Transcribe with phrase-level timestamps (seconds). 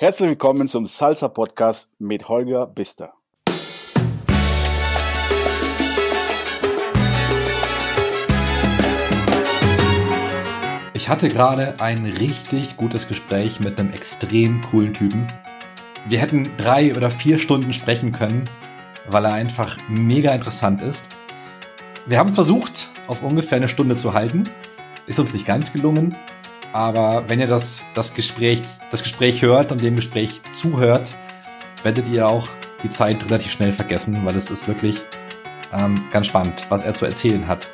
[0.00, 3.14] Herzlich willkommen zum Salsa Podcast mit Holger Bister.
[10.94, 15.26] Ich hatte gerade ein richtig gutes Gespräch mit einem extrem coolen Typen.
[16.06, 18.44] Wir hätten drei oder vier Stunden sprechen können,
[19.08, 21.04] weil er einfach mega interessant ist.
[22.06, 24.48] Wir haben versucht, auf ungefähr eine Stunde zu halten.
[25.06, 26.14] Ist uns nicht ganz gelungen,
[26.72, 28.60] aber wenn ihr das, das, Gespräch,
[28.90, 31.16] das Gespräch hört und dem Gespräch zuhört,
[31.82, 32.48] werdet ihr auch
[32.82, 35.00] die Zeit relativ schnell vergessen, weil es ist wirklich
[35.72, 37.70] ähm, ganz spannend, was er zu erzählen hat.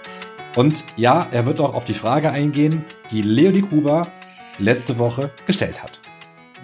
[0.56, 4.12] Und ja, er wird auch auf die Frage eingehen, die Leonie Gruber
[4.58, 6.00] letzte Woche gestellt hat.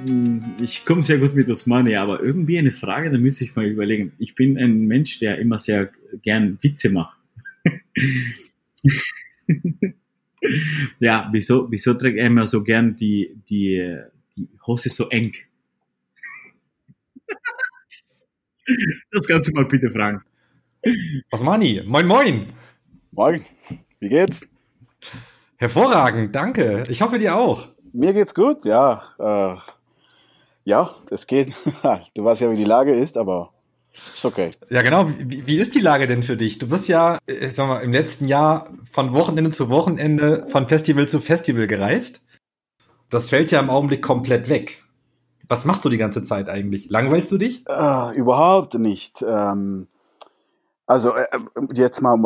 [0.07, 3.67] Hm, ich komme sehr gut mit Osmani, aber irgendwie eine Frage, da müsste ich mal
[3.67, 4.13] überlegen.
[4.19, 5.91] Ich bin ein Mensch, der immer sehr
[6.23, 7.19] gern Witze macht.
[11.01, 13.99] ja, wieso, wieso trägt er immer so gern die, die,
[14.37, 15.33] die Hose so eng?
[19.13, 20.23] Das kannst du mal bitte fragen.
[21.31, 21.83] Was Mani?
[21.85, 22.47] Moin, moin.
[23.11, 23.45] Moin.
[23.99, 24.49] Wie geht's?
[25.57, 26.85] Hervorragend, danke.
[26.89, 27.69] Ich hoffe dir auch.
[27.93, 29.03] Mir geht's gut, ja.
[29.19, 29.57] Äh,
[30.65, 31.53] ja, das geht.
[32.15, 33.53] du weißt ja, wie die Lage ist, aber
[34.15, 34.51] ist okay.
[34.71, 35.09] Ja, genau.
[35.19, 36.59] Wie, wie ist die Lage denn für dich?
[36.59, 41.09] Du bist ja ich sag mal, im letzten Jahr von Wochenende zu Wochenende, von Festival
[41.09, 42.27] zu Festival gereist.
[43.09, 44.85] Das fällt ja im Augenblick komplett weg.
[45.49, 46.91] Was machst du die ganze Zeit eigentlich?
[46.91, 47.65] Langweilst du dich?
[47.69, 49.23] Äh, überhaupt nicht.
[49.27, 49.89] Ähm,
[50.87, 51.27] also äh,
[51.73, 52.25] jetzt mal, um,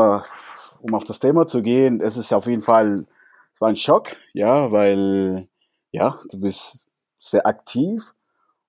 [0.81, 3.07] um auf das Thema zu gehen, es ist auf jeden Fall,
[3.55, 5.49] es war ein Schock, ja, weil
[5.91, 6.87] ja, du bist
[7.19, 8.13] sehr aktiv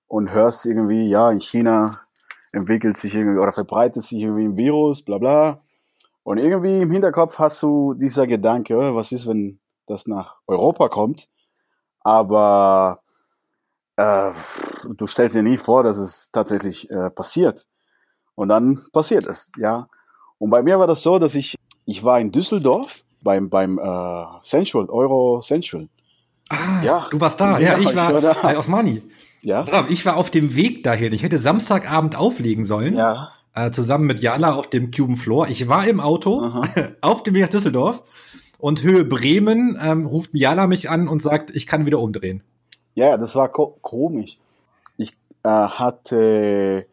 [0.06, 2.05] und hörst irgendwie, ja, in China
[2.56, 5.60] entwickelt sich irgendwie oder verbreitet sich irgendwie ein Virus, bla bla.
[6.22, 10.88] Und irgendwie im Hinterkopf hast du dieser Gedanke, oh, was ist, wenn das nach Europa
[10.88, 11.28] kommt?
[12.00, 13.00] Aber
[13.96, 14.32] äh,
[14.96, 17.68] du stellst dir nie vor, dass es tatsächlich äh, passiert.
[18.34, 19.88] Und dann passiert es, ja.
[20.38, 24.24] Und bei mir war das so, dass ich, ich war in Düsseldorf beim, beim äh,
[24.42, 25.88] Central, Euro Central.
[26.48, 27.58] Ah, ja, du warst da.
[27.58, 28.34] Ja, ja ich war, war da.
[28.42, 29.02] bei Osmani.
[29.46, 29.86] Ja.
[29.88, 31.12] Ich war auf dem Weg dahin.
[31.12, 32.96] Ich hätte Samstagabend auflegen sollen.
[32.96, 33.28] Ja.
[33.54, 35.46] Äh, zusammen mit Jala auf dem Cuban Floor.
[35.46, 36.50] Ich war im Auto
[37.00, 38.02] auf dem Weg nach Düsseldorf
[38.58, 42.42] und Höhe Bremen ähm, ruft Jala mich an und sagt, ich kann wieder umdrehen.
[42.96, 44.38] Ja, das war ko komisch.
[44.96, 45.12] Ich
[45.44, 46.86] äh, hatte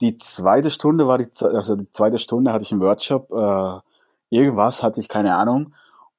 [0.00, 3.78] die zweite Stunde war die, also die zweite Stunde hatte ich im Workshop, äh,
[4.36, 5.74] irgendwas hatte ich keine Ahnung.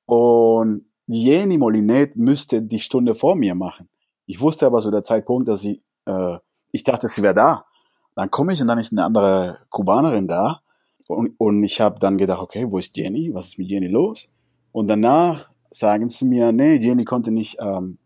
[0.06, 3.90] Und Jenny Molinet müsste die Stunde vor mir machen.
[4.26, 6.38] Ich wusste aber so der Zeitpunkt, dass sie, äh,
[6.72, 7.66] ich dachte, sie wäre da.
[8.16, 10.62] Dann komme ich und dann ist eine andere Kubanerin da.
[11.08, 13.34] Und, und ich habe dann gedacht, okay, wo ist Jenny?
[13.34, 14.30] Was ist mit Jenny los?
[14.72, 17.98] Und danach sagen sie mir, nee, Jenny konnte nicht ähm,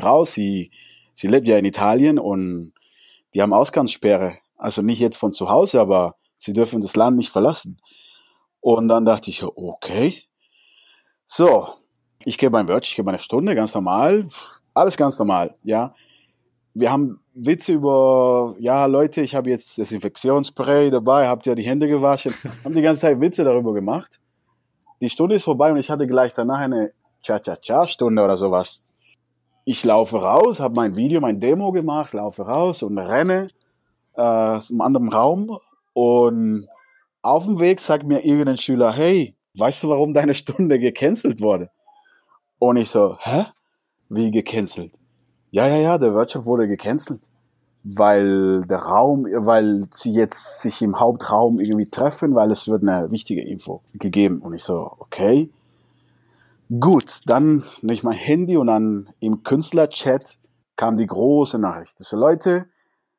[0.00, 0.32] raus.
[0.32, 0.70] Sie,
[1.14, 2.72] sie lebt ja in Italien und
[3.34, 4.38] die haben Ausgangssperre.
[4.56, 7.80] Also nicht jetzt von zu Hause, aber sie dürfen das Land nicht verlassen.
[8.60, 10.22] Und dann dachte ich, okay.
[11.26, 11.68] So,
[12.24, 14.28] ich gebe mein Wörtchen, ich gebe eine Stunde, ganz normal.
[14.76, 15.94] Alles ganz normal, ja.
[16.74, 21.88] Wir haben Witze über, ja, Leute, ich habe jetzt Desinfektionsspray dabei, habt ihr die Hände
[21.88, 24.20] gewaschen, haben die ganze Zeit Witze darüber gemacht.
[25.00, 26.92] Die Stunde ist vorbei und ich hatte gleich danach eine
[27.22, 28.82] Cha-Cha-Cha-Stunde oder sowas.
[29.64, 33.48] Ich laufe raus, habe mein Video, mein Demo gemacht, laufe raus und renne
[34.14, 35.58] äh, aus einem anderen Raum
[35.94, 36.68] und
[37.22, 41.70] auf dem Weg sagt mir irgendein Schüler, hey, weißt du, warum deine Stunde gecancelt wurde?
[42.58, 43.46] Und ich so, hä?
[44.08, 44.98] Wie gecancelt.
[45.50, 47.20] Ja, ja, ja, der Workshop wurde gecancelt,
[47.82, 53.10] weil der Raum, weil sie jetzt sich im Hauptraum irgendwie treffen, weil es wird eine
[53.10, 54.40] wichtige Info gegeben.
[54.40, 55.50] Und ich so, okay.
[56.80, 60.36] Gut, dann nehme ich mein Handy und dann im Künstlerchat
[60.74, 61.98] kam die große Nachricht.
[61.98, 62.66] So, Leute,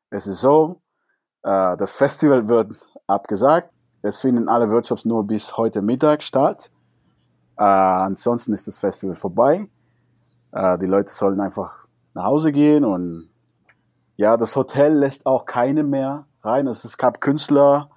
[0.10, 0.82] es ist so,
[1.44, 2.78] äh, das Festival wird
[3.08, 3.72] abgesagt.
[4.02, 6.72] Es finden alle Workshops nur bis heute Mittag statt.
[7.58, 9.68] Äh, ansonsten ist das Festival vorbei.
[10.52, 13.30] Äh, die Leute sollen einfach nach Hause gehen und
[14.16, 16.68] ja, das Hotel lässt auch keine mehr rein.
[16.68, 17.90] Es gab Künstler,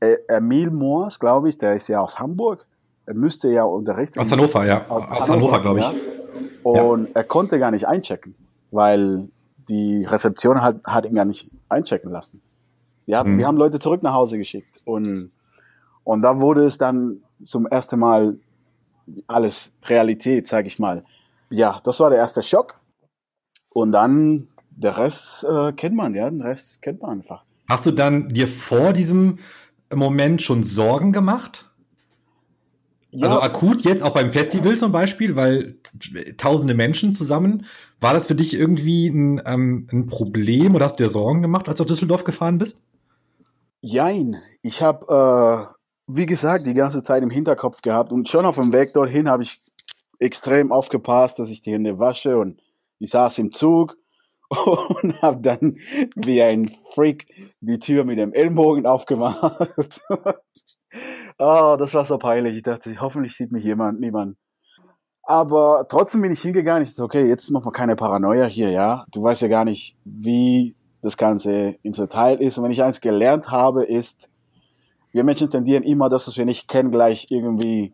[0.00, 2.66] äh, Emil Moors, glaube ich, der ist ja aus Hamburg.
[3.04, 4.18] Er müsste ja unterrichten.
[4.18, 4.86] Aus Hannover, ja.
[4.88, 5.86] Aus, aus Hannover, glaube ich.
[5.86, 6.82] Ja.
[6.82, 7.10] Und ja.
[7.14, 8.34] er konnte gar nicht einchecken,
[8.70, 9.28] weil
[9.68, 12.40] die Rezeption hat, hat ihn gar nicht einchecken lassen.
[13.04, 13.38] Wir haben, mhm.
[13.38, 15.30] wir haben Leute zurück nach Hause geschickt und,
[16.02, 18.38] und da wurde es dann zum ersten Mal
[19.28, 21.04] alles Realität, sage ich mal
[21.50, 22.78] ja, das war der erste Schock.
[23.70, 27.44] Und dann der Rest äh, kennt man, ja, den Rest kennt man einfach.
[27.68, 29.38] Hast du dann dir vor diesem
[29.92, 31.70] Moment schon Sorgen gemacht?
[33.10, 33.28] Ja.
[33.28, 35.78] Also akut jetzt auch beim Festival zum Beispiel, weil
[36.36, 37.64] tausende Menschen zusammen.
[37.98, 41.68] War das für dich irgendwie ein, ähm, ein Problem oder hast du dir Sorgen gemacht,
[41.68, 42.82] als du nach Düsseldorf gefahren bist?
[43.80, 44.36] Jein.
[44.60, 48.72] Ich habe, äh, wie gesagt, die ganze Zeit im Hinterkopf gehabt und schon auf dem
[48.72, 49.62] Weg dorthin habe ich
[50.18, 52.60] extrem aufgepasst, dass ich die Hände wasche und
[52.98, 53.96] ich saß im Zug
[54.50, 55.76] und habe dann
[56.14, 57.26] wie ein Freak
[57.60, 59.70] die Tür mit dem Ellenbogen aufgemacht.
[61.38, 62.56] oh, das war so peinlich.
[62.56, 64.36] Ich dachte, hoffentlich sieht mich jemand, niemand.
[65.22, 66.84] Aber trotzdem bin ich hingegangen.
[66.84, 69.04] Ich dachte, okay, jetzt machen wir keine Paranoia hier, ja.
[69.10, 72.58] Du weißt ja gar nicht, wie das Ganze ins Detail ist.
[72.58, 74.30] Und wenn ich eins gelernt habe, ist,
[75.10, 77.92] wir Menschen tendieren immer das, was wir nicht kennen, gleich irgendwie,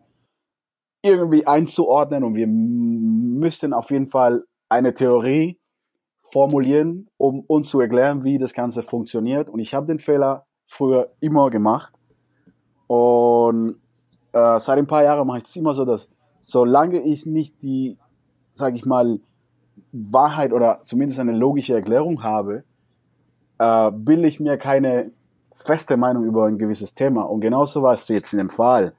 [1.03, 2.23] irgendwie einzuordnen.
[2.23, 5.59] Und wir müssten auf jeden Fall eine Theorie
[6.31, 9.49] formulieren, um uns zu erklären, wie das Ganze funktioniert.
[9.49, 11.93] Und ich habe den Fehler früher immer gemacht.
[12.87, 13.75] Und
[14.31, 16.09] äh, seit ein paar Jahren mache ich es immer so, dass
[16.39, 17.97] solange ich nicht die,
[18.53, 19.19] sage ich mal,
[19.91, 22.63] Wahrheit oder zumindest eine logische Erklärung habe,
[23.59, 25.11] äh, bilde ich mir keine
[25.53, 27.23] feste Meinung über ein gewisses Thema.
[27.23, 28.93] Und genauso war es jetzt in dem Fall.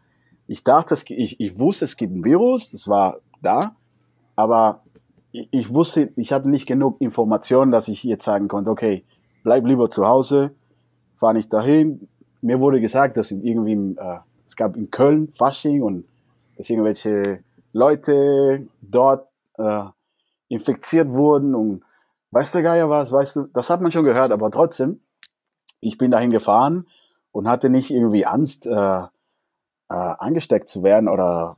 [0.47, 3.75] Ich dachte, ich, ich wusste, es gibt ein Virus, das war da,
[4.37, 4.83] aber
[5.33, 9.05] ich wusste, ich hatte nicht genug Informationen, dass ich jetzt sagen konnte, okay,
[9.43, 10.55] bleib lieber zu Hause,
[11.15, 12.09] fahr nicht dahin.
[12.41, 16.05] Mir wurde gesagt, dass irgendwie, äh, es gab in Köln Fasching und
[16.57, 17.41] dass irgendwelche
[17.73, 19.85] Leute dort äh,
[20.49, 21.83] infiziert wurden und
[22.31, 25.01] weißt du Geier was, weißt du, das hat man schon gehört, aber trotzdem,
[25.81, 26.87] ich bin dahin gefahren
[27.33, 29.03] und hatte nicht irgendwie Angst, äh,
[29.91, 31.57] äh, angesteckt zu werden oder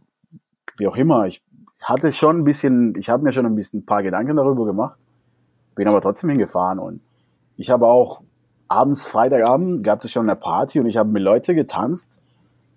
[0.79, 1.27] wie auch immer.
[1.27, 1.43] Ich
[1.83, 4.99] hatte schon ein bisschen, ich habe mir schon ein bisschen ein paar Gedanken darüber gemacht,
[5.75, 7.01] bin aber trotzdem hingefahren und
[7.57, 8.23] ich habe auch
[8.69, 12.21] abends, Freitagabend, gab es schon eine Party und ich habe mit Leuten getanzt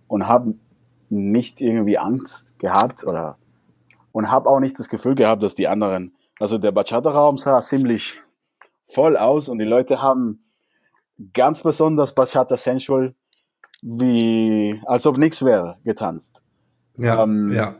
[0.07, 0.53] und habe
[1.09, 3.37] nicht irgendwie Angst gehabt oder
[4.11, 8.15] und habe auch nicht das Gefühl gehabt, dass die anderen, also der Bachata-Raum sah ziemlich
[8.85, 10.43] voll aus und die Leute haben
[11.33, 13.13] ganz besonders Bachata Sensual
[13.81, 16.43] wie, als ob nichts wäre, getanzt.
[16.97, 17.75] Ja, ähm, ja.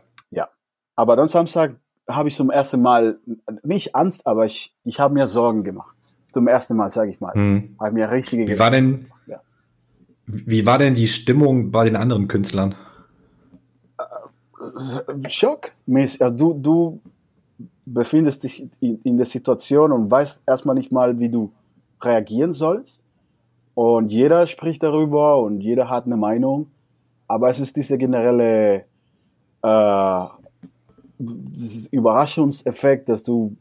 [1.00, 1.78] Aber dann Samstag
[2.10, 3.20] habe ich zum ersten Mal
[3.64, 5.96] nicht Angst, aber ich, ich habe mir Sorgen gemacht.
[6.34, 7.34] Zum ersten Mal, sage ich mal.
[7.34, 7.78] Hm.
[7.80, 9.40] Habe mir richtige wie war denn ja.
[10.26, 12.76] Wie war denn die Stimmung bei den anderen Künstlern?
[13.98, 15.72] Äh, Schock.
[16.20, 17.02] Also du, du
[17.86, 21.54] befindest dich in, in der Situation und weißt erstmal nicht mal, wie du
[22.02, 23.02] reagieren sollst.
[23.80, 26.68] Und jeder spricht darüber und jeder hat eine Meinung.
[27.30, 28.84] Aber es ist dieser generelle
[29.64, 30.26] äh,
[31.90, 33.56] Überraschungseffekt, dass du,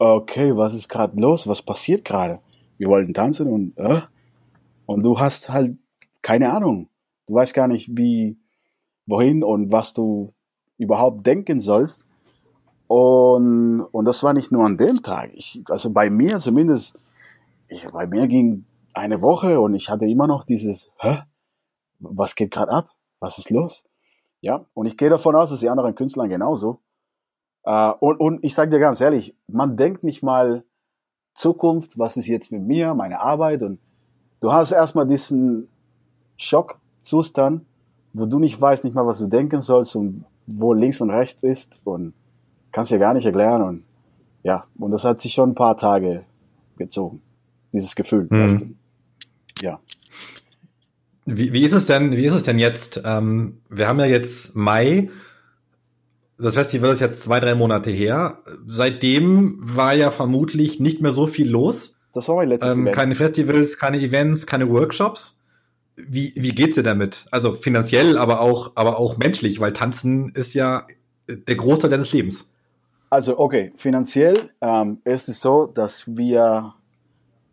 [0.00, 1.46] okay, was ist gerade los?
[1.46, 2.40] Was passiert gerade?
[2.78, 4.00] Wir wollten tanzen und, äh,
[4.86, 5.76] und du hast halt
[6.20, 6.88] keine Ahnung.
[7.28, 8.36] Du weißt gar nicht, wie,
[9.06, 10.32] wohin und was du
[10.78, 12.08] überhaupt denken sollst.
[12.88, 15.30] Und, und das war nicht nur an dem Tag.
[15.34, 16.98] Ich, also bei mir zumindest,
[17.68, 21.22] ich, bei mir ging eine Woche und ich hatte immer noch dieses, hä?
[21.98, 22.90] Was geht gerade ab?
[23.20, 23.84] Was ist los?
[24.40, 26.80] Ja, und ich gehe davon aus, dass die anderen Künstler genauso.
[27.64, 30.64] Äh, und, und ich sage dir ganz ehrlich, man denkt nicht mal
[31.34, 33.78] Zukunft, was ist jetzt mit mir, meine Arbeit und
[34.40, 35.68] du hast erstmal diesen
[36.36, 37.64] Schockzustand,
[38.12, 41.42] wo du nicht weißt, nicht mal, was du denken sollst und wo links und rechts
[41.42, 42.14] ist und
[42.72, 43.84] kannst dir gar nicht erklären und
[44.42, 46.24] ja, und das hat sich schon ein paar Tage
[46.76, 47.20] gezogen,
[47.72, 48.44] dieses Gefühl, mhm.
[48.44, 48.74] weißt du.
[49.62, 49.80] Ja.
[51.26, 53.02] Wie, wie ist es denn, wie ist es denn jetzt?
[53.04, 55.10] Ähm, wir haben ja jetzt Mai,
[56.38, 58.38] das Festival ist jetzt zwei, drei Monate her.
[58.66, 61.96] Seitdem war ja vermutlich nicht mehr so viel los.
[62.12, 62.96] Das war mein letztes ähm, Event.
[62.96, 65.40] Keine Festivals, keine Events, keine Workshops.
[65.96, 67.26] Wie, wie geht's dir damit?
[67.30, 70.86] Also finanziell, aber auch, aber auch menschlich, weil Tanzen ist ja
[71.28, 72.46] der Großteil deines Lebens.
[73.10, 76.74] Also, okay, finanziell ähm, ist es so, dass wir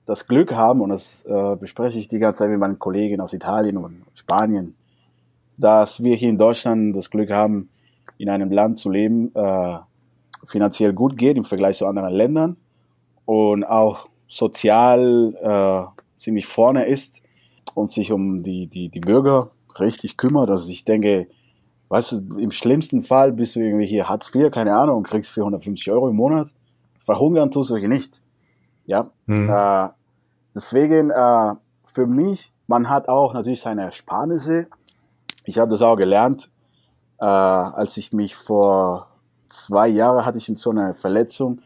[0.08, 3.34] das Glück haben, und das äh, bespreche ich die ganze Zeit mit meinen Kollegen aus
[3.34, 4.74] Italien und Spanien,
[5.58, 7.70] dass wir hier in Deutschland das Glück haben,
[8.18, 9.78] in einem Land zu leben, äh,
[10.46, 12.56] finanziell gut geht im Vergleich zu anderen Ländern
[13.26, 17.22] und auch sozial äh, ziemlich vorne ist
[17.76, 20.50] und sich um die, die, die Bürger richtig kümmert.
[20.50, 21.28] Also ich denke,
[21.90, 25.32] weißt du, im schlimmsten Fall bist du irgendwie hier Hartz IV, keine Ahnung, und kriegst
[25.32, 26.54] 450 Euro im Monat.
[26.98, 28.22] Verhungern tust du hier nicht.
[28.88, 29.12] Ja.
[29.28, 29.50] Mhm.
[29.50, 29.90] Äh,
[30.56, 31.54] deswegen, äh,
[31.84, 34.68] für mich, man hat auch natürlich seine Ersparnisse.
[35.46, 36.50] Ich habe das auch gelernt
[37.20, 39.08] äh, als ich mich vor
[39.48, 41.62] zwei Jahren hatte ich in so eine Verletzung.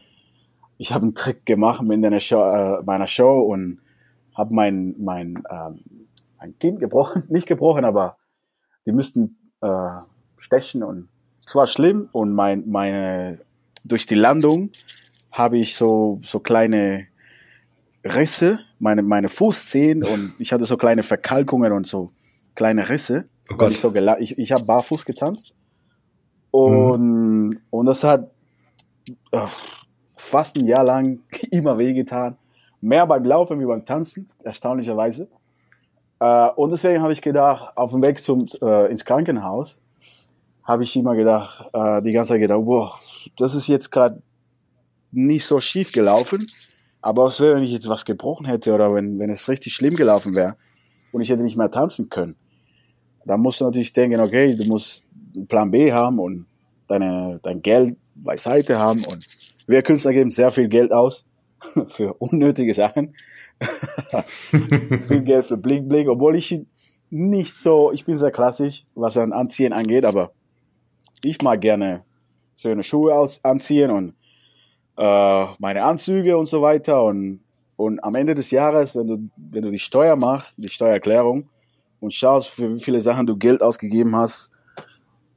[0.78, 3.80] Ich habe einen Trick gemacht in einer Show, äh, meiner Show und
[4.34, 5.80] habe mein, mein, ähm,
[6.38, 8.16] mein Kind gebrochen, nicht gebrochen, aber
[8.86, 10.00] die müssten äh,
[10.38, 11.08] stechen und
[11.44, 13.40] es war schlimm und mein, meine,
[13.84, 14.70] durch die Landung
[15.30, 17.08] habe ich so, so kleine
[18.04, 22.10] Risse, meine, meine Fußzehen und ich hatte so kleine Verkalkungen und so
[22.54, 23.28] kleine Risse.
[23.50, 23.72] Oh Gott.
[23.72, 25.54] Ich, so ich, ich habe barfuß getanzt
[26.50, 27.60] und, mhm.
[27.70, 28.30] und das hat
[29.32, 29.48] oh,
[30.14, 32.36] fast ein Jahr lang immer wehgetan.
[32.80, 35.28] Mehr beim Laufen wie beim Tanzen, erstaunlicherweise.
[36.20, 39.80] Äh, und deswegen habe ich gedacht, auf dem Weg zum, äh, ins Krankenhaus,
[40.64, 42.98] habe ich immer gedacht, äh, die ganze Zeit gedacht, boah,
[43.36, 44.22] das ist jetzt gerade
[45.10, 46.48] nicht so schief gelaufen.
[47.02, 49.96] Aber was wäre, wenn ich jetzt was gebrochen hätte oder wenn, wenn es richtig schlimm
[49.96, 50.56] gelaufen wäre
[51.10, 52.36] und ich hätte nicht mehr tanzen können?
[53.24, 56.46] Dann musst du natürlich denken, okay, du musst einen Plan B haben und
[56.88, 59.04] deine, dein Geld beiseite haben.
[59.04, 59.26] Und
[59.66, 61.26] wir Künstler geben sehr viel Geld aus
[61.86, 63.14] für unnötige Sachen.
[65.08, 66.60] viel Geld für Bling Bling, obwohl ich
[67.10, 70.32] nicht so, ich bin sehr klassisch, was ein Anziehen angeht, aber
[71.22, 72.04] ich mag gerne
[72.56, 74.14] schöne Schuhe aus, anziehen und
[74.96, 77.02] äh, meine Anzüge und so weiter.
[77.04, 77.40] Und,
[77.76, 81.48] und am Ende des Jahres, wenn du, wenn du die Steuer machst, die Steuererklärung,
[82.00, 84.50] und schaust, für wie viele Sachen du Geld ausgegeben hast,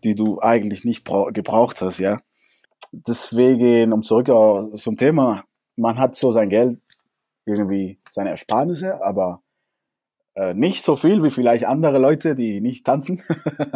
[0.03, 2.19] die du eigentlich nicht gebraucht hast, ja.
[2.91, 4.27] Deswegen, um zurück
[4.75, 5.43] zum Thema,
[5.75, 6.79] man hat so sein Geld,
[7.45, 9.41] irgendwie seine Ersparnisse, aber
[10.33, 13.21] äh, nicht so viel wie vielleicht andere Leute, die nicht tanzen.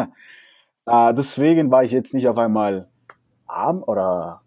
[0.85, 2.89] äh, deswegen war ich jetzt nicht auf einmal
[3.45, 4.41] arm oder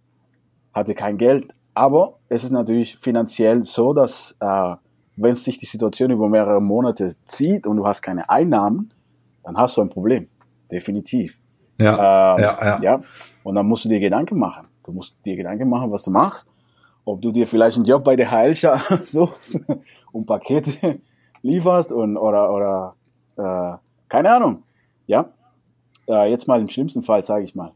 [0.72, 1.52] hatte kein Geld.
[1.74, 4.76] Aber es ist natürlich finanziell so, dass äh,
[5.16, 8.92] wenn sich die Situation über mehrere Monate zieht und du hast keine Einnahmen,
[9.42, 10.28] dann hast du ein Problem.
[10.70, 11.38] Definitiv.
[11.80, 12.82] Ja, ähm, ja, ja.
[12.82, 13.00] ja.
[13.42, 14.68] Und dann musst du dir Gedanken machen.
[14.84, 16.48] Du musst dir Gedanken machen, was du machst.
[17.04, 18.54] Ob du dir vielleicht einen Job bei der HL
[19.04, 19.60] suchst
[20.12, 21.00] und Pakete
[21.42, 22.94] lieferst und, oder, oder
[23.36, 23.76] äh,
[24.08, 24.62] keine Ahnung.
[25.06, 25.30] Ja.
[26.08, 27.72] Äh, jetzt mal im schlimmsten Fall, sage ich mal.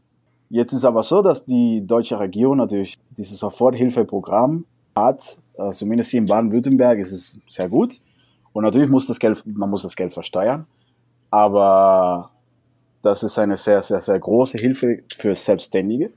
[0.49, 5.37] Jetzt ist aber so, dass die deutsche Regierung natürlich dieses Soforthilfeprogramm hat.
[5.57, 7.99] Äh, zumindest hier in Baden-Württemberg ist es sehr gut.
[8.53, 10.65] Und natürlich muss das Geld, man muss das Geld versteuern.
[11.29, 12.31] Aber
[13.01, 16.11] das ist eine sehr, sehr, sehr große Hilfe für Selbstständige.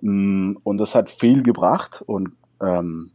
[0.00, 2.02] Mm, und das hat viel gebracht.
[2.06, 2.32] Und
[2.62, 3.10] ähm,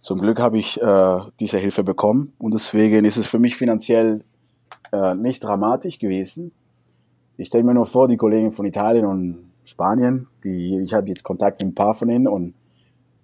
[0.00, 2.32] zum Glück habe ich äh, diese Hilfe bekommen.
[2.38, 4.24] Und deswegen ist es für mich finanziell
[4.92, 6.52] äh, nicht dramatisch gewesen.
[7.40, 11.22] Ich stelle mir nur vor, die Kollegen von Italien und Spanien, die, ich habe jetzt
[11.22, 12.52] Kontakt mit ein paar von ihnen und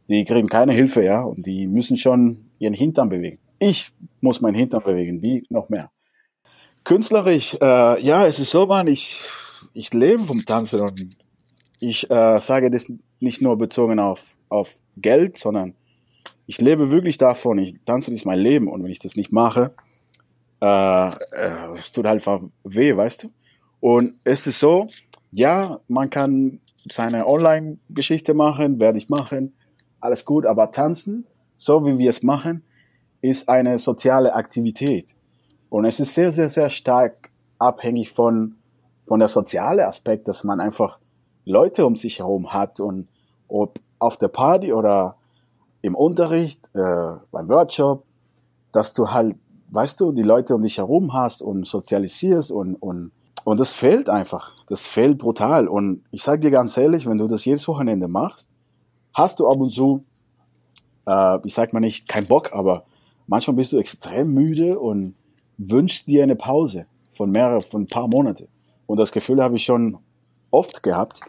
[0.08, 3.38] die kriegen keine Hilfe, ja, und die müssen schon ihren Hintern bewegen.
[3.58, 3.92] Ich
[4.22, 5.90] muss meinen Hintern bewegen, die noch mehr.
[6.82, 9.20] Künstlerisch, äh, ja, es ist so, man, ich,
[9.74, 11.18] ich lebe vom Tanzen und
[11.78, 15.74] ich äh, sage das nicht nur bezogen auf, auf Geld, sondern
[16.46, 17.58] ich lebe wirklich davon.
[17.58, 19.74] Ich tanze ist mein Leben und wenn ich das nicht mache,
[20.62, 23.28] äh, äh, es tut halt einfach weh, weißt du?
[23.80, 24.88] Und es ist so,
[25.32, 29.54] ja, man kann seine Online-Geschichte machen, werde ich machen,
[30.00, 31.26] alles gut, aber tanzen,
[31.58, 32.62] so wie wir es machen,
[33.20, 35.16] ist eine soziale Aktivität.
[35.68, 38.56] Und es ist sehr, sehr, sehr stark abhängig von,
[39.06, 41.00] von der soziale Aspekt, dass man einfach
[41.44, 43.08] Leute um sich herum hat und
[43.48, 45.16] ob auf der Party oder
[45.82, 48.04] im Unterricht, äh, beim Workshop,
[48.72, 49.36] dass du halt,
[49.70, 53.12] weißt du, die Leute um dich herum hast und sozialisierst und, und
[53.46, 54.54] und das fehlt einfach.
[54.66, 55.68] Das fehlt brutal.
[55.68, 58.50] Und ich sage dir ganz ehrlich, wenn du das jedes Wochenende machst,
[59.14, 60.04] hast du ab und zu,
[61.06, 62.86] äh, ich sag mal nicht, kein Bock, aber
[63.28, 65.14] manchmal bist du extrem müde und
[65.58, 68.48] wünschst dir eine Pause von mehreren, von ein paar Monaten.
[68.86, 69.96] Und das Gefühl habe ich schon
[70.50, 71.20] oft gehabt,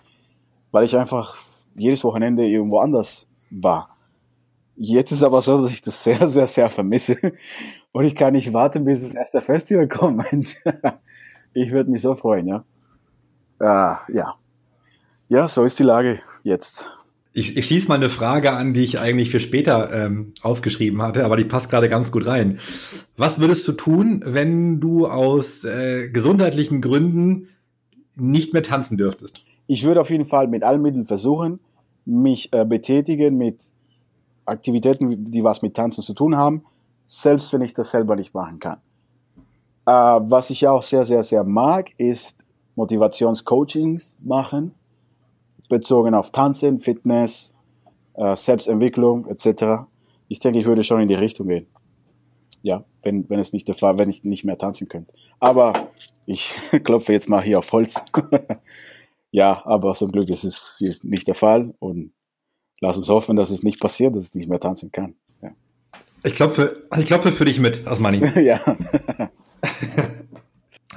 [0.72, 1.38] weil ich einfach
[1.76, 3.96] jedes Wochenende irgendwo anders war.
[4.76, 7.16] Jetzt ist aber so, dass ich das sehr, sehr, sehr vermisse.
[7.92, 10.26] Und ich kann nicht warten, bis das erste Festival kommt.
[11.58, 12.64] Ich würde mich so freuen, ja.
[13.60, 14.36] Äh, ja.
[15.28, 16.86] Ja, so ist die Lage jetzt.
[17.34, 21.26] Ich, ich schließe mal eine Frage an, die ich eigentlich für später ähm, aufgeschrieben hatte,
[21.26, 22.60] aber die passt gerade ganz gut rein.
[23.18, 27.48] Was würdest du tun, wenn du aus äh, gesundheitlichen Gründen
[28.16, 29.44] nicht mehr tanzen dürftest?
[29.66, 31.60] Ich würde auf jeden Fall mit allen Mitteln versuchen,
[32.06, 33.64] mich äh, betätigen mit
[34.46, 36.64] Aktivitäten, die was mit Tanzen zu tun haben,
[37.08, 38.78] selbst wenn ich das selber nicht machen kann.
[39.88, 42.36] Äh, was ich auch sehr, sehr, sehr mag, ist
[42.76, 44.76] Motivationscoachings machen,
[45.70, 47.54] bezogen auf Tanzen, Fitness,
[48.16, 49.88] äh, Selbstentwicklung etc.
[50.28, 51.68] Ich denke, ich würde schon in die Richtung gehen.
[52.64, 55.14] Ja, wenn, wenn es nicht der Fall, wenn ich nicht mehr tanzen könnte.
[55.40, 55.88] Aber
[56.26, 56.54] ich
[56.84, 57.96] klopfe jetzt mal hier auf Holz.
[59.32, 62.12] ja, aber zum Glück ist es nicht der Fall und
[62.82, 65.16] lass uns hoffen, dass es nicht passiert, dass ich nicht mehr tanzen kann.
[65.42, 65.52] Ja.
[66.26, 68.22] Ich klopfe, ich klopfe für dich mit, Asmani.
[68.44, 68.60] ja.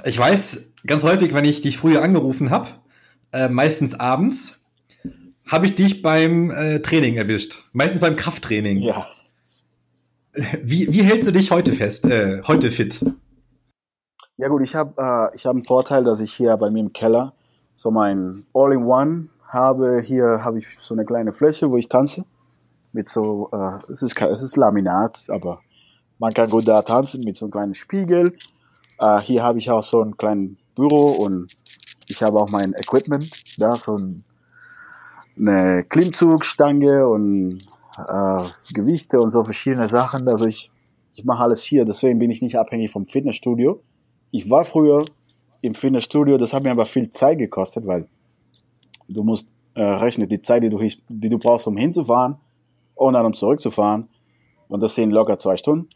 [0.03, 2.69] Ich weiß, ganz häufig, wenn ich dich früher angerufen habe,
[3.31, 4.59] äh, meistens abends,
[5.45, 7.63] habe ich dich beim äh, Training erwischt.
[7.73, 8.79] Meistens beim Krafttraining.
[8.79, 9.07] Ja.
[10.63, 13.03] Wie, wie hältst du dich heute fest, äh, heute fit?
[14.37, 16.93] Ja gut, ich habe äh, ich hab einen Vorteil, dass ich hier bei mir im
[16.93, 17.33] Keller
[17.75, 20.01] so mein All-in-One habe.
[20.01, 22.23] Hier habe ich so eine kleine Fläche, wo ich tanze.
[22.93, 25.59] Mit so, äh, es, ist, es ist Laminat, aber
[26.21, 28.37] man kann gut da tanzen mit so einem kleinen Spiegel.
[28.99, 31.51] Äh, hier habe ich auch so ein kleines Büro und
[32.07, 34.23] ich habe auch mein Equipment da, so ein,
[35.35, 37.63] eine Klimmzugstange und
[37.97, 40.27] äh, Gewichte und so verschiedene Sachen.
[40.27, 40.69] Also ich,
[41.15, 43.81] ich mache alles hier, deswegen bin ich nicht abhängig vom Fitnessstudio.
[44.29, 45.03] Ich war früher
[45.63, 48.07] im Fitnessstudio, das hat mir aber viel Zeit gekostet, weil
[49.07, 50.77] du musst äh, rechnen, die Zeit, die du,
[51.09, 52.37] die du brauchst, um hinzufahren
[52.93, 54.07] und dann um zurückzufahren.
[54.67, 55.89] Und das sind locker zwei Stunden.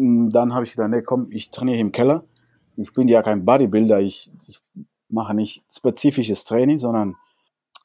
[0.00, 2.24] Hm, dann habe ich gedacht, nee, komm, ich trainiere im Keller.
[2.76, 4.60] Ich bin ja kein Bodybuilder, ich, ich
[5.10, 7.16] mache nicht spezifisches Training, sondern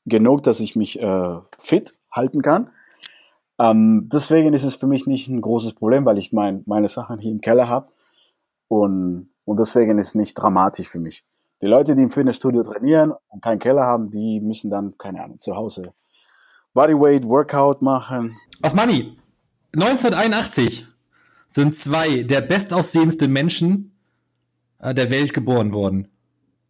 [0.05, 2.69] genug, dass ich mich äh, fit halten kann.
[3.59, 7.19] Ähm, deswegen ist es für mich nicht ein großes Problem, weil ich mein, meine Sachen
[7.19, 7.89] hier im Keller habe
[8.69, 11.25] und, und deswegen ist es nicht dramatisch für mich.
[11.61, 15.41] Die Leute, die im Fitnessstudio trainieren und keinen Keller haben, die müssen dann, keine Ahnung,
[15.41, 15.93] zu Hause
[16.73, 18.37] Bodyweight, Workout machen.
[18.61, 19.17] Osmani,
[19.73, 20.87] 1981
[21.55, 23.97] sind zwei der bestaussehendsten Menschen
[24.79, 26.09] äh, der Welt geboren worden.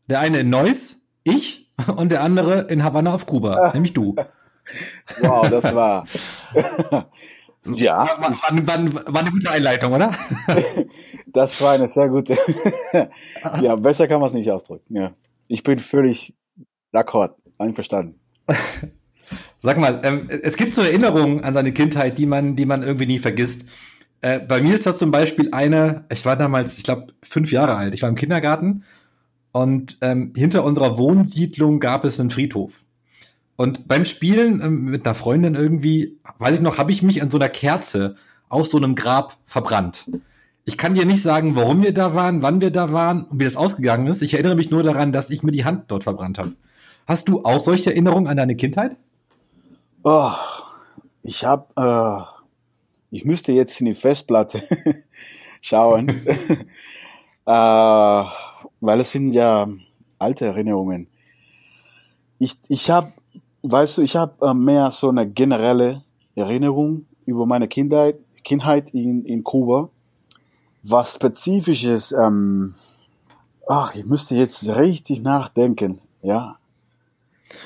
[0.08, 4.15] Der eine in Neuss, ich, und der andere in Havanna auf Kuba, nämlich du.
[5.22, 6.06] Wow, das war.
[7.65, 7.98] ja.
[7.98, 10.13] War, war, war, war, eine gute Einleitung, oder?
[11.25, 12.38] das war eine sehr gute.
[13.62, 14.96] ja, besser kann man es nicht ausdrücken.
[14.96, 15.13] Ja.
[15.48, 16.36] Ich bin völlig
[16.94, 18.20] d'accord, einverstanden.
[19.60, 23.08] Sag mal, ähm, es gibt so Erinnerungen an seine Kindheit, die man, die man irgendwie
[23.08, 23.65] nie vergisst.
[24.22, 27.75] Äh, bei mir ist das zum Beispiel eine, ich war damals, ich glaube, fünf Jahre
[27.75, 27.93] alt.
[27.93, 28.84] Ich war im Kindergarten
[29.51, 32.84] und ähm, hinter unserer Wohnsiedlung gab es einen Friedhof.
[33.55, 37.29] Und beim Spielen ähm, mit einer Freundin irgendwie, weiß ich noch, habe ich mich an
[37.29, 38.15] so einer Kerze
[38.50, 40.10] auf so einem Grab verbrannt.
[40.65, 43.43] Ich kann dir nicht sagen, warum wir da waren, wann wir da waren und wie
[43.43, 44.21] das ausgegangen ist.
[44.21, 46.54] Ich erinnere mich nur daran, dass ich mir die Hand dort verbrannt habe.
[47.08, 48.97] Hast du auch solche Erinnerungen an deine Kindheit?
[50.04, 50.32] Oh,
[51.21, 52.35] ich habe, äh,
[53.15, 54.63] ich müsste jetzt in die Festplatte
[55.62, 56.10] schauen,
[57.45, 57.51] äh,
[58.82, 59.67] weil es sind ja
[60.19, 61.08] alte Erinnerungen.
[62.38, 63.13] Ich, ich habe
[63.71, 66.04] weißt du, ich habe äh, mehr so eine generelle
[66.36, 69.89] Erinnerung über meine Kindheit, Kindheit in, in Kuba.
[70.84, 72.75] Was spezifisches, ähm,
[73.67, 76.58] ach, ich müsste jetzt richtig nachdenken, ja.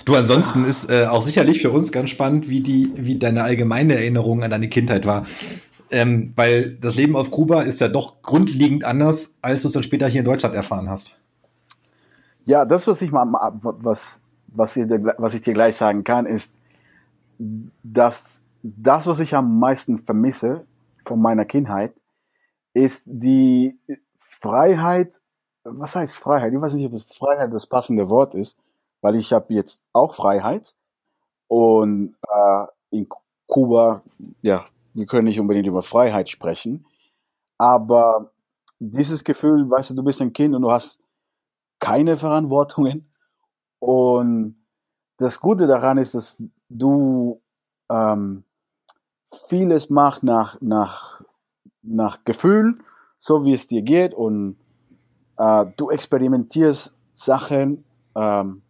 [0.05, 3.95] Du, ansonsten ist äh, auch sicherlich für uns ganz spannend, wie die, wie deine allgemeine
[3.95, 5.25] Erinnerung an deine Kindheit war.
[5.91, 9.83] Ähm, weil das Leben auf Kuba ist ja doch grundlegend anders, als du es dann
[9.83, 11.15] später hier in Deutschland erfahren hast.
[12.45, 13.27] Ja, das, was ich mal,
[13.61, 14.21] was
[14.53, 16.53] was ich, dir, was ich dir gleich sagen kann, ist,
[17.83, 20.65] dass das, was ich am meisten vermisse
[21.05, 21.93] von meiner Kindheit,
[22.73, 23.77] ist die
[24.17, 25.21] Freiheit.
[25.63, 26.53] Was heißt Freiheit?
[26.53, 28.57] Ich weiß nicht, ob Freiheit das passende Wort ist,
[29.01, 30.75] weil ich habe jetzt auch Freiheit
[31.47, 33.07] und äh, in
[33.47, 34.03] Kuba,
[34.41, 36.85] ja, wir können nicht unbedingt über Freiheit sprechen,
[37.57, 38.31] aber
[38.79, 40.99] dieses Gefühl, weißt du, du bist ein Kind und du hast
[41.79, 43.09] keine Verantwortungen
[43.79, 44.55] und
[45.17, 47.41] das Gute daran ist, dass du
[47.89, 48.43] ähm,
[49.47, 51.21] vieles machst nach, nach,
[51.81, 52.79] nach Gefühl,
[53.17, 54.13] so wie es dir geht.
[54.13, 54.57] Und
[55.37, 57.83] äh, du experimentierst Sachen,
[58.15, 58.61] ähm,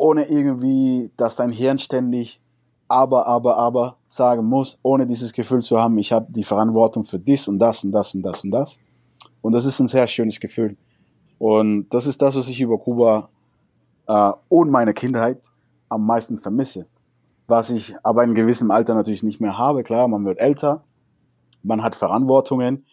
[0.00, 2.40] ohne irgendwie, dass dein Hirn ständig
[2.88, 7.18] aber, aber, aber sagen muss, ohne dieses Gefühl zu haben, ich habe die Verantwortung für
[7.18, 8.78] dies und das und das und das und das.
[9.42, 10.76] Und das ist ein sehr schönes Gefühl.
[11.38, 13.28] Und das ist das, was ich über Kuba
[14.08, 15.40] äh, und meine Kindheit
[15.88, 16.86] am meisten vermisse.
[17.46, 19.84] Was ich aber in gewissem Alter natürlich nicht mehr habe.
[19.84, 20.82] Klar, man wird älter,
[21.62, 22.86] man hat Verantwortungen,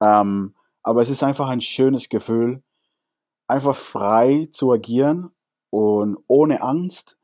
[0.00, 2.62] ähm, aber es ist einfach ein schönes Gefühl,
[3.46, 5.30] einfach frei zu agieren
[5.70, 7.18] und ohne Angst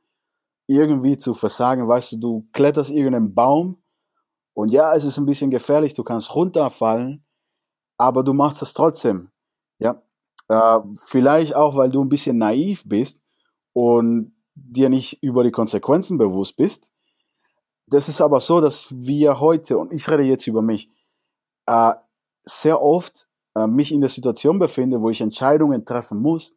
[0.66, 1.86] irgendwie zu versagen.
[1.88, 3.82] Weißt du, du kletterst irgendeinen Baum
[4.54, 7.24] und ja, es ist ein bisschen gefährlich, du kannst runterfallen,
[7.98, 9.30] aber du machst es trotzdem.
[9.78, 10.02] Ja,
[10.48, 13.20] äh, vielleicht auch, weil du ein bisschen naiv bist
[13.72, 16.90] und dir nicht über die Konsequenzen bewusst bist.
[17.86, 20.90] Das ist aber so, dass wir heute, und ich rede jetzt über mich,
[21.66, 21.92] äh,
[22.44, 26.54] sehr oft äh, mich in der Situation befinde, wo ich Entscheidungen treffen muss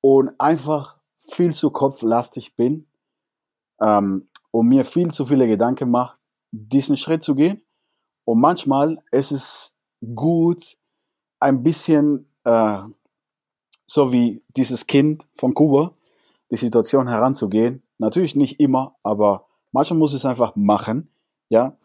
[0.00, 2.86] und einfach viel zu kopflastig bin
[3.80, 6.16] ähm, und mir viel zu viele Gedanken mache,
[6.50, 7.62] diesen Schritt zu gehen.
[8.24, 9.78] Und manchmal ist es
[10.14, 10.76] gut,
[11.40, 12.82] ein bisschen äh,
[13.86, 15.94] so wie dieses Kind von Kuba,
[16.50, 17.82] die Situation heranzugehen.
[17.98, 21.10] Natürlich nicht immer, aber manchmal muss es einfach machen,
[21.48, 21.76] ja.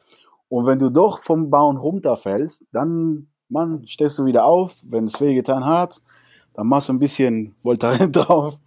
[0.47, 5.19] Und wenn du doch vom Baum runterfällst, dann, man, stehst du wieder auf, wenn es
[5.19, 6.01] wehgetan hat,
[6.55, 8.59] dann machst du ein bisschen Voltaren drauf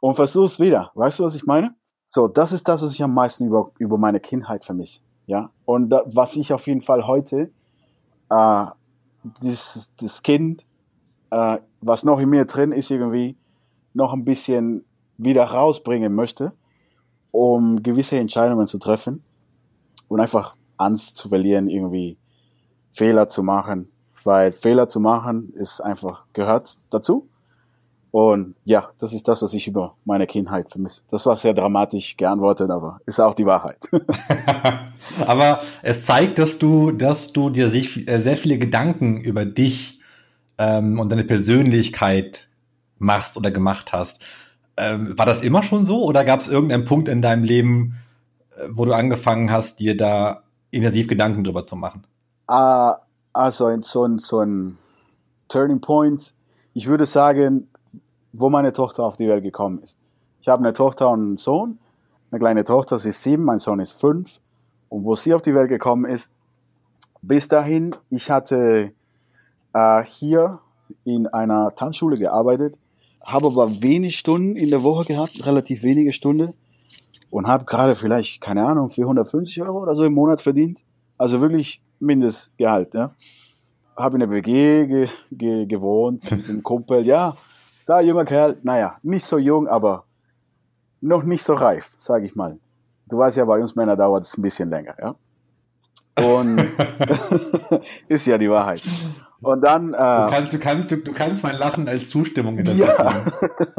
[0.00, 0.90] und versuchst wieder.
[0.94, 1.74] Weißt du, was ich meine?
[2.06, 5.00] So, das ist das, was ich am meisten über, über meine Kindheit vermisse.
[5.26, 7.50] Ja, und da, was ich auf jeden Fall heute,
[8.28, 8.66] äh,
[9.40, 10.66] das, das Kind,
[11.30, 13.36] äh, was noch in mir drin ist, irgendwie
[13.94, 14.84] noch ein bisschen
[15.16, 16.52] wieder rausbringen möchte,
[17.30, 19.24] um gewisse Entscheidungen zu treffen
[20.08, 22.18] und einfach Angst zu verlieren, irgendwie
[22.90, 23.90] Fehler zu machen,
[24.26, 27.28] weil Fehler zu machen ist einfach gehört dazu.
[28.14, 31.02] Und ja, das ist das, was ich über meine Kindheit vermisse.
[31.10, 33.88] Das war sehr dramatisch geantwortet, aber ist auch die Wahrheit.
[35.26, 40.00] aber es zeigt, dass du, dass du dir äh, sehr viele Gedanken über dich
[40.58, 42.48] ähm, und deine Persönlichkeit
[42.98, 44.22] machst oder gemacht hast.
[44.76, 47.96] Ähm, war das immer schon so oder gab es irgendeinen Punkt in deinem Leben,
[48.56, 52.04] äh, wo du angefangen hast, dir da intensiv Gedanken drüber zu machen?
[52.48, 52.92] Uh,
[53.34, 54.78] also so ein, so ein
[55.48, 56.32] Turning Point.
[56.72, 57.68] Ich würde sagen,
[58.32, 59.98] wo meine Tochter auf die Welt gekommen ist.
[60.40, 61.78] Ich habe eine Tochter und einen Sohn.
[62.30, 64.40] Eine kleine Tochter, sie ist sieben, mein Sohn ist fünf.
[64.88, 66.30] Und wo sie auf die Welt gekommen ist,
[67.22, 68.92] bis dahin, ich hatte
[69.72, 70.60] äh, hier
[71.04, 72.78] in einer Tanzschule gearbeitet,
[73.22, 76.54] habe aber wenig Stunden in der Woche gehabt, relativ wenige Stunden
[77.30, 80.84] und habe gerade vielleicht, keine Ahnung, 450 Euro oder so im Monat verdient.
[81.16, 82.94] Also wirklich Mindestgehalt.
[82.94, 83.14] Ja.
[83.96, 87.36] Habe in der WG ge ge gewohnt, mit einem Kumpel, ja,
[87.86, 90.04] Sag, junger Kerl, naja, nicht so jung, aber
[91.02, 92.58] noch nicht so reif, sage ich mal.
[93.10, 95.14] Du weißt ja, bei uns Männer dauert es ein bisschen länger, ja.
[96.16, 96.60] Und
[98.08, 98.80] ist ja die Wahrheit.
[99.42, 99.92] Und dann.
[99.92, 103.26] Äh, du, kannst, du, kannst, du, du kannst mein Lachen als Zustimmung in Ja.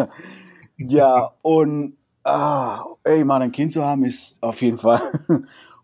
[0.78, 5.02] ja, und ah, ey, mal ein Kind zu haben, ist auf jeden Fall.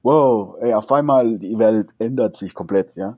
[0.04, 3.18] Wow, ey, auf einmal die Welt ändert sich komplett, ja.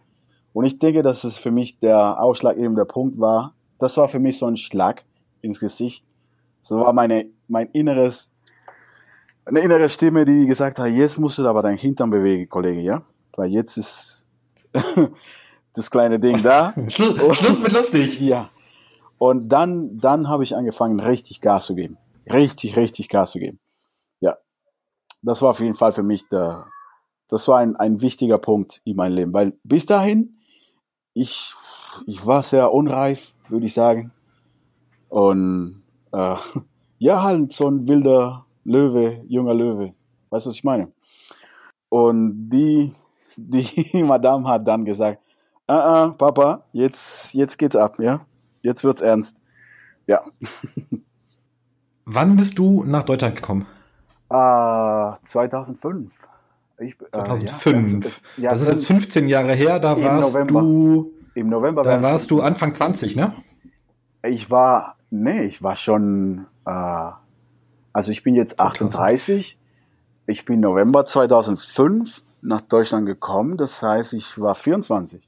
[0.53, 4.37] Und ich denke, dass es für mich der ausschlaggebende Punkt war, das war für mich
[4.37, 5.03] so ein Schlag
[5.41, 6.05] ins Gesicht.
[6.61, 8.31] So war meine, mein inneres,
[9.45, 13.03] eine innere Stimme, die gesagt hat, jetzt musst du aber dein Hintern bewegen, Kollege, ja?
[13.35, 14.27] Weil jetzt ist
[15.73, 16.73] das kleine Ding da.
[16.87, 18.19] Schluss, Schluss mit lustig.
[18.21, 18.49] Ja.
[19.17, 21.97] Und dann, dann habe ich angefangen, richtig Gas zu geben.
[22.25, 23.59] Richtig, richtig Gas zu geben.
[24.19, 24.37] Ja.
[25.21, 26.67] Das war auf jeden Fall für mich der,
[27.33, 30.37] das war ein, ein wichtiger Punkt in meinem Leben, weil bis dahin,
[31.15, 31.55] ich,
[32.05, 34.11] ich war sehr unreif, würde ich sagen.
[35.09, 36.35] Und äh,
[36.99, 39.95] ja, halt so ein wilder Löwe, junger Löwe.
[40.29, 40.91] Weißt du, was ich meine?
[41.89, 42.93] Und die,
[43.35, 45.19] die Madame hat dann gesagt,
[45.65, 48.27] ah, ah, Papa, jetzt, jetzt geht's ab, ja?
[48.61, 49.41] Jetzt wird's ernst.
[50.05, 50.21] Ja.
[52.05, 53.65] Wann bist du nach Deutschland gekommen?
[54.29, 56.27] Uh, 2005.
[56.83, 58.05] Ich, 2005.
[58.37, 60.61] Äh, ja, das, das ist jetzt 15 Jahre her, da warst November.
[60.61, 61.83] du im November.
[61.83, 63.33] Da warst du Anfang 20, ne?
[64.25, 67.11] Ich war, nee, ich war schon, äh,
[67.93, 69.57] also ich bin jetzt 38.
[70.25, 73.57] Ich bin November 2005 nach Deutschland gekommen.
[73.57, 75.27] Das heißt, ich war 24.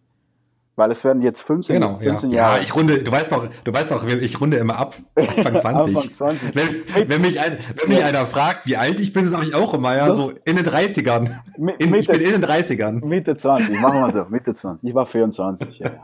[0.77, 2.37] Weil es werden jetzt 15, genau, 15 ja.
[2.37, 2.57] Jahre.
[2.57, 4.95] Ja, ich runde, du weißt doch, du weißt doch, ich runde immer ab.
[5.15, 5.95] Anfang 20.
[5.95, 6.55] Anfang 20.
[6.55, 9.73] Wenn, wenn, mich, ein, wenn mich einer fragt, wie alt ich bin, sage ich auch
[9.73, 11.29] immer, ja, so in den 30ern.
[11.57, 13.05] In, Mitte, ich bin in den 30ern.
[13.05, 14.89] Mitte 20, machen wir so, Mitte 20.
[14.89, 15.91] Ich war 24, ja.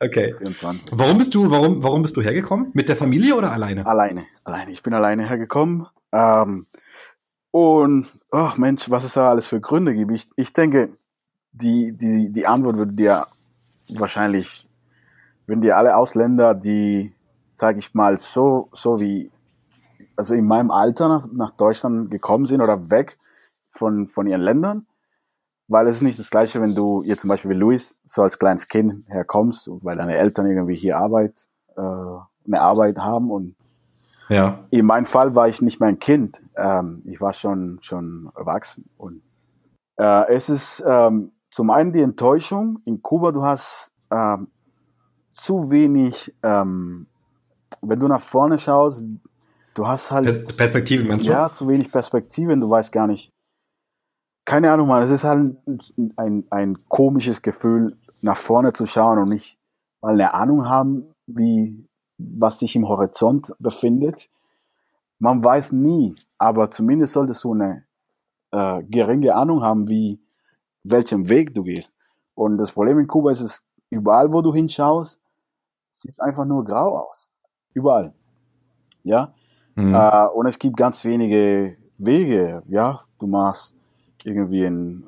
[0.00, 0.34] Okay.
[0.38, 0.90] 24.
[0.92, 2.70] Warum bist du, warum, warum bist du hergekommen?
[2.72, 3.86] Mit der Familie oder alleine?
[3.86, 4.70] Alleine, alleine.
[4.72, 5.86] Ich bin alleine hergekommen.
[6.12, 6.66] Ähm,
[7.50, 10.12] und, ach Mensch, was es da alles für Gründe gibt.
[10.12, 10.96] Ich, ich denke,
[11.52, 13.26] die, die, die Antwort würde dir
[13.98, 14.68] wahrscheinlich,
[15.46, 17.14] wenn dir alle Ausländer, die,
[17.54, 19.30] sage ich mal, so, so wie,
[20.16, 23.18] also in meinem Alter nach, nach Deutschland gekommen sind oder weg
[23.70, 24.86] von, von ihren Ländern,
[25.68, 28.38] weil es ist nicht das Gleiche, wenn du jetzt zum Beispiel wie Luis so als
[28.38, 33.54] kleines Kind herkommst, weil deine Eltern irgendwie hier Arbeit, äh, eine Arbeit haben und
[34.28, 34.60] ja.
[34.70, 38.88] in meinem Fall war ich nicht mehr ein Kind, ähm, ich war schon schon erwachsen
[38.96, 39.22] und
[39.96, 42.80] äh, es ist ähm, zum einen die Enttäuschung.
[42.84, 44.48] In Kuba, du hast ähm,
[45.32, 47.06] zu wenig, ähm,
[47.82, 49.02] wenn du nach vorne schaust,
[49.74, 50.56] du hast halt.
[50.56, 51.30] Perspektive, meinst du?
[51.30, 53.32] Ja, zu wenig Perspektiven, du weißt gar nicht.
[54.44, 55.56] Keine Ahnung, man, es ist halt
[56.16, 59.58] ein, ein, komisches Gefühl, nach vorne zu schauen und nicht
[60.00, 61.86] mal eine Ahnung haben, wie,
[62.18, 64.28] was sich im Horizont befindet.
[65.18, 67.84] Man weiß nie, aber zumindest solltest du eine
[68.50, 70.18] äh, geringe Ahnung haben, wie,
[70.82, 71.94] welchen Weg du gehst.
[72.34, 75.20] Und das Problem in Kuba ist es, überall wo du hinschaust,
[75.92, 77.30] sieht einfach nur grau aus.
[77.74, 78.14] Überall.
[79.02, 79.34] Ja.
[79.74, 79.94] Mhm.
[79.94, 82.62] Äh, und es gibt ganz wenige Wege.
[82.68, 83.76] Ja, du machst
[84.24, 85.04] irgendwie in,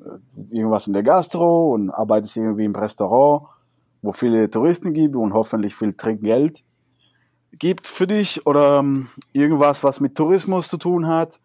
[0.50, 3.46] irgendwas in der Gastro und arbeitest irgendwie im Restaurant,
[4.00, 6.64] wo viele Touristen gibt und hoffentlich viel Trinkgeld
[7.58, 11.40] gibt für dich oder um, irgendwas, was mit Tourismus zu tun hat.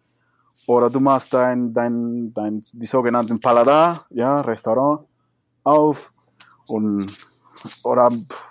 [0.66, 5.06] Oder du machst dein, dein, dein, die sogenannten Paladar, ja, Restaurant
[5.64, 6.12] auf
[6.66, 7.06] und,
[7.84, 8.48] oder pff,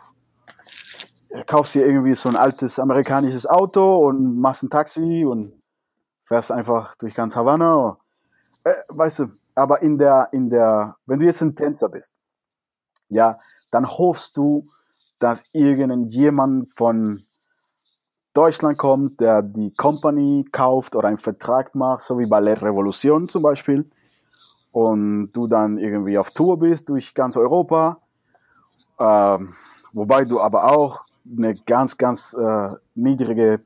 [1.46, 5.62] kaufst dir irgendwie so ein altes amerikanisches Auto und machst ein Taxi und
[6.24, 7.98] fährst einfach durch ganz Havanna.
[8.64, 12.14] Äh, weißt du, aber in der, in der, wenn du jetzt ein Tänzer bist,
[13.10, 13.40] ja,
[13.72, 14.68] dann hoffst du,
[15.20, 17.27] dass irgendjemand von
[18.38, 23.42] Deutschland kommt, der die Company kauft oder einen Vertrag macht, so wie Ballet Revolution zum
[23.42, 23.90] Beispiel,
[24.72, 27.98] und du dann irgendwie auf Tour bist durch ganz Europa,
[29.00, 29.54] ähm,
[29.92, 31.02] wobei du aber auch
[31.38, 33.62] eine ganz, ganz äh, niedrige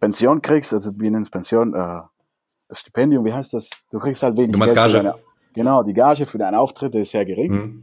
[0.00, 2.00] Pension kriegst, also wir nennen es Pension, äh,
[2.70, 3.68] Stipendium, wie heißt das?
[3.90, 4.74] Du kriegst halt wenig du Geld.
[4.74, 4.92] Gage.
[4.94, 5.14] Deine,
[5.54, 7.52] genau, die Gage für deinen Auftritt ist sehr gering.
[7.52, 7.82] Mhm.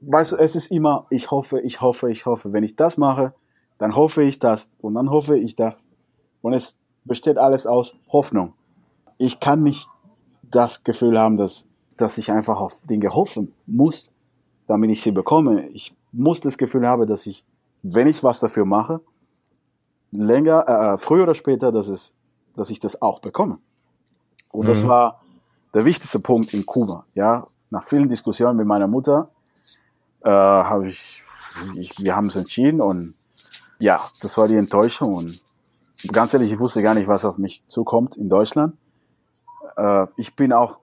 [0.00, 2.52] Weißt du, es ist immer, ich hoffe, ich hoffe, ich hoffe.
[2.52, 3.34] Wenn ich das mache,
[3.78, 5.86] dann hoffe ich das und dann hoffe ich das.
[6.42, 8.54] Und es besteht alles aus Hoffnung.
[9.18, 9.88] Ich kann nicht
[10.42, 14.12] das Gefühl haben, dass, dass ich einfach auf Dinge hoffen muss,
[14.66, 15.68] damit ich sie bekomme.
[15.68, 17.44] Ich muss das Gefühl haben, dass ich,
[17.82, 19.00] wenn ich was dafür mache,
[20.12, 22.14] länger, äh, früher oder später, dass es,
[22.54, 23.58] dass ich das auch bekomme.
[24.50, 24.68] Und mhm.
[24.68, 25.20] das war
[25.74, 27.04] der wichtigste Punkt in Kuba.
[27.14, 29.28] Ja, nach vielen Diskussionen mit meiner Mutter
[30.22, 31.22] äh, habe ich,
[31.76, 33.14] ich, wir haben es entschieden und
[33.78, 35.40] ja, das war die Enttäuschung und
[36.12, 38.76] ganz ehrlich, ich wusste gar nicht, was auf mich zukommt in Deutschland.
[39.76, 40.78] Äh, ich bin auch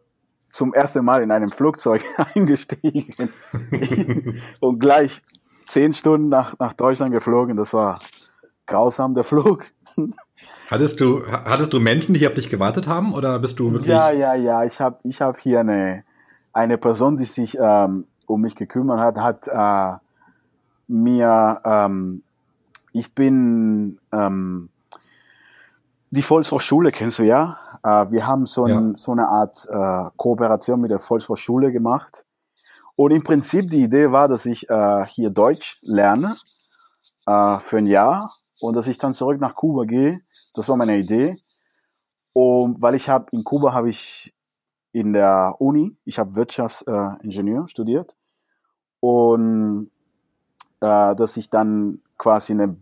[0.51, 2.03] zum ersten Mal in einem Flugzeug
[2.35, 3.29] eingestiegen
[4.59, 5.21] und gleich
[5.65, 7.57] zehn Stunden nach, nach Deutschland geflogen.
[7.57, 7.99] Das war
[8.67, 9.65] grausam, der Flug.
[10.69, 13.89] Hattest du, hattest du Menschen, die auf dich gewartet haben oder bist du wirklich?
[13.89, 14.63] Ja, ja, ja.
[14.63, 16.03] Ich habe ich hab hier eine,
[16.53, 19.97] eine Person, die sich ähm, um mich gekümmert hat, hat äh,
[20.87, 22.23] mir, ähm,
[22.93, 24.69] ich bin ähm,
[26.09, 27.57] die Volkshochschule, kennst du ja?
[27.83, 28.97] Äh, wir haben so, ein, ja.
[28.97, 32.25] so eine Art äh, Kooperation mit der Volkshochschule gemacht.
[32.95, 36.35] Und im Prinzip die Idee war, dass ich äh, hier Deutsch lerne
[37.25, 40.21] äh, für ein Jahr und dass ich dann zurück nach Kuba gehe.
[40.53, 41.37] Das war meine Idee.
[42.33, 44.33] Und weil ich habe in Kuba habe ich
[44.91, 48.17] in der Uni, ich habe Wirtschaftsingenieur äh, studiert
[48.99, 49.89] und
[50.81, 52.77] äh, dass ich dann quasi eine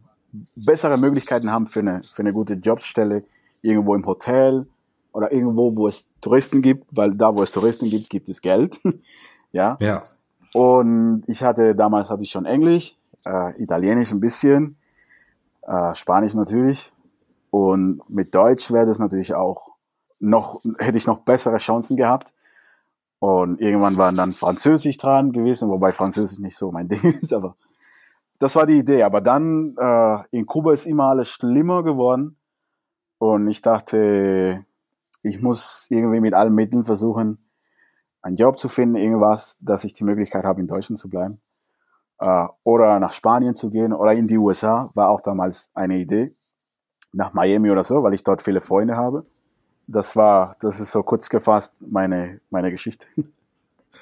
[0.56, 3.24] bessere Möglichkeiten haben für eine für eine gute Jobstelle
[3.62, 4.68] irgendwo im Hotel
[5.14, 8.80] oder irgendwo, wo es Touristen gibt, weil da, wo es Touristen gibt, gibt es Geld.
[9.54, 9.78] ja.
[9.80, 10.04] Ja.
[10.54, 14.78] Und ich hatte damals hatte ich schon Englisch, äh, Italienisch ein bisschen
[15.62, 16.92] äh, Spanisch natürlich.
[17.50, 19.70] Und mit Deutsch wäre das natürlich auch
[20.20, 22.34] noch, hätte ich noch bessere Chancen gehabt.
[23.20, 27.56] Und irgendwann waren dann Französisch dran gewesen, wobei Französisch nicht so mein Ding ist, aber
[28.40, 29.04] das war die Idee.
[29.04, 32.38] Aber dann äh, in Kuba ist immer alles schlimmer geworden.
[33.18, 34.66] Und ich dachte,
[35.24, 37.50] ich muss irgendwie mit allen Mitteln versuchen,
[38.22, 41.42] einen Job zu finden, irgendwas, dass ich die Möglichkeit habe, in Deutschland zu bleiben
[42.20, 46.36] äh, oder nach Spanien zu gehen oder in die USA, war auch damals eine Idee.
[47.12, 49.26] Nach Miami oder so, weil ich dort viele Freunde habe.
[49.88, 53.08] Das war, das ist so kurz gefasst meine, meine Geschichte.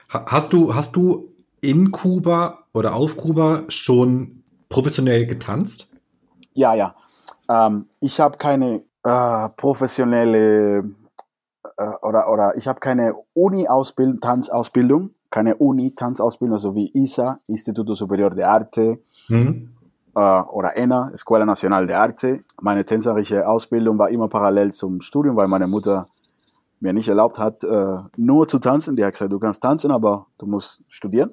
[0.09, 5.89] Hast du, hast du in Kuba oder auf Kuba schon professionell getanzt?
[6.53, 6.95] Ja, ja.
[7.49, 10.83] Ähm, ich habe keine äh, professionelle
[11.77, 17.93] äh, oder, oder ich habe keine Uni-Ausbildung, Tanzausbildung keine Uni, Tanzausbildung, so wie ISA, Instituto
[17.93, 19.69] Superior de Arte, mhm.
[20.15, 22.43] äh, oder ENA, Escuela Nacional de Arte.
[22.61, 26.07] Meine tänzerische Ausbildung war immer parallel zum Studium, weil meine Mutter
[26.79, 28.95] mir nicht erlaubt hat, äh, nur zu tanzen.
[28.95, 31.31] Die hat gesagt, du kannst tanzen, aber du musst studieren.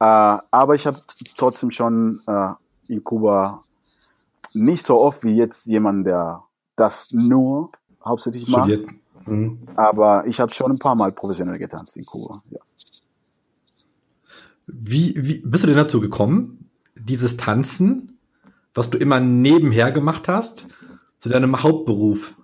[0.00, 0.04] Äh,
[0.50, 1.00] aber ich habe
[1.36, 2.52] trotzdem schon äh,
[2.88, 3.64] in Kuba
[4.54, 6.42] nicht so oft wie jetzt jemand, der
[6.76, 7.70] das nur
[8.04, 8.84] hauptsächlich macht.
[9.26, 9.58] Mhm.
[9.76, 12.42] Aber ich habe schon ein paar Mal professionell getanzt in Kuba.
[12.50, 12.60] Ja.
[14.66, 18.18] Wie, wie bist du denn dazu gekommen, dieses Tanzen,
[18.74, 20.68] was du immer nebenher gemacht hast,
[21.18, 22.34] zu deinem Hauptberuf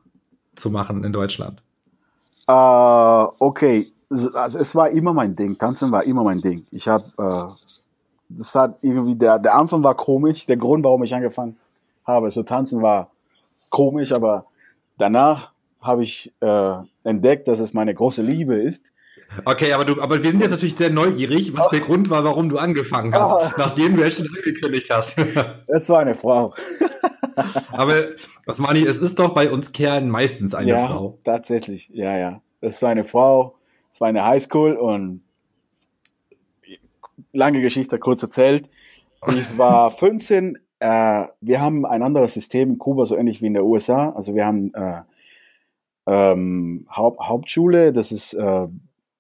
[0.55, 1.62] zu machen in Deutschland?
[2.49, 5.59] Uh, okay, also es war immer mein Ding.
[5.59, 6.67] Tanzen war immer mein Ding.
[6.71, 7.55] Ich habe, uh,
[8.29, 10.47] das hat irgendwie der der Anfang war komisch.
[10.47, 11.57] Der Grund, warum ich angefangen
[12.07, 13.11] habe, so tanzen war
[13.71, 14.47] komisch, aber
[14.99, 18.87] danach habe ich äh, entdeckt, dass es meine große Liebe ist.
[19.45, 22.49] Okay, aber du, aber wir sind jetzt natürlich sehr neugierig, was der Grund war, warum
[22.49, 23.51] du angefangen hast, Oh.
[23.59, 25.17] nachdem du es schon angekündigt hast.
[25.67, 26.55] Das war eine Frau.
[27.73, 28.11] aber
[28.47, 31.19] was meine ich, es ist doch bei uns Kerlen meistens eine ja, Frau.
[31.25, 31.90] tatsächlich.
[31.93, 32.40] Ja, ja.
[32.61, 33.57] Das war eine Frau.
[33.94, 35.22] Es war eine Highschool und
[37.33, 38.68] lange Geschichte kurz erzählt.
[39.28, 40.59] Ich war 15.
[40.80, 44.11] Äh, wir haben ein anderes System in Kuba, so ähnlich wie in der USA.
[44.11, 45.02] Also wir haben äh,
[46.09, 48.66] ähm, Haupt, Hauptschule, das ist äh,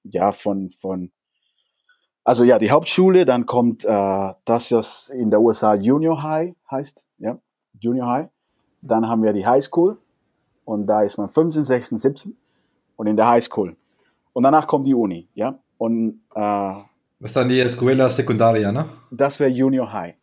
[0.02, 1.12] ja von, von
[2.24, 7.06] also ja, die Hauptschule, dann kommt äh, das, was in der USA Junior High heißt,
[7.18, 7.38] ja,
[7.78, 8.28] Junior High.
[8.82, 9.98] Dann haben wir die High School
[10.64, 12.36] und da ist man 15, 16, 17
[12.96, 13.76] und in der High School.
[14.34, 15.58] Und danach kommt die Uni, ja.
[15.78, 18.90] Und äh, Das ist dann die Escuela Secundaria, ne?
[19.10, 20.16] das wäre Junior High.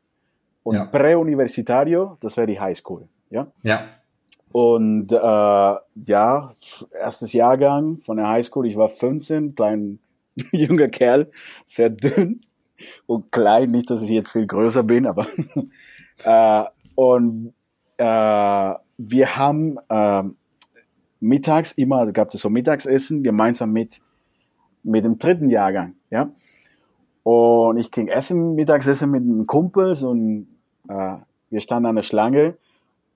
[0.63, 0.85] Und Ja.
[0.85, 3.47] Präuniversitario, das wäre die High School, ja.
[3.63, 3.87] Ja.
[4.51, 6.51] Und äh, ja,
[6.99, 9.99] erstes Jahrgang von der High School, ich war 15, klein
[10.51, 11.31] junger Kerl,
[11.65, 12.41] sehr dünn
[13.05, 15.25] und klein, nicht, dass ich jetzt viel größer bin, aber
[16.25, 17.53] äh, und
[17.97, 20.23] äh, wir haben äh,
[21.21, 24.01] mittags immer, gab es so Mittagsessen gemeinsam mit
[24.83, 26.31] mit dem dritten Jahrgang, ja.
[27.23, 30.47] Und ich ging essen, Mittagsessen mit einem Kumpel und
[30.89, 31.17] äh,
[31.49, 32.57] wir standen an der Schlange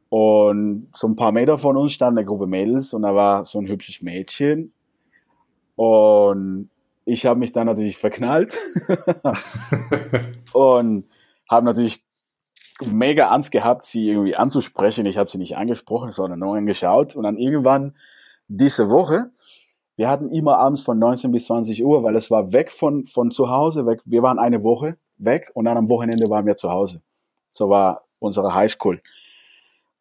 [0.10, 3.60] und so ein paar Meter von uns stand eine Gruppe Mädels und da war so
[3.60, 4.72] ein hübsches Mädchen.
[5.76, 6.70] Und
[7.04, 8.56] ich habe mich dann natürlich verknallt
[10.54, 11.06] und
[11.50, 12.05] habe natürlich
[12.82, 15.06] mega Angst gehabt, sie irgendwie anzusprechen.
[15.06, 17.16] Ich habe sie nicht angesprochen, sondern nur angeschaut.
[17.16, 17.96] Und dann irgendwann
[18.48, 19.32] diese Woche,
[19.96, 23.32] wir hatten immer abends von 19 bis 20 Uhr, weil es war weg von, von
[23.32, 24.02] zu Hause, weg.
[24.06, 27.02] Wir waren eine Woche weg und dann am Wochenende waren wir zu Hause.
[27.50, 29.02] So war unsere Highschool.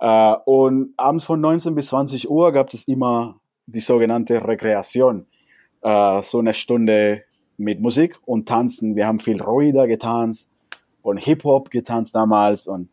[0.01, 5.27] Äh, und abends von 19 bis 20 Uhr gab es immer die sogenannte Rekreation.
[5.83, 7.23] Äh, so eine Stunde
[7.57, 8.97] mit Musik und Tanzen.
[8.97, 10.51] Wir haben viel Ruida getanzt
[11.05, 12.67] und Hip-Hop getanzt damals.
[12.67, 12.89] Und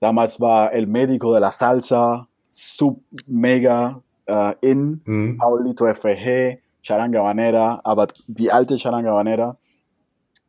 [0.00, 5.00] damals war El Médico de la Salsa sub mega äh, in.
[5.04, 5.38] Mhm.
[5.38, 9.56] Paulito FG, Charanga Banera, aber die alte Charanga Banera.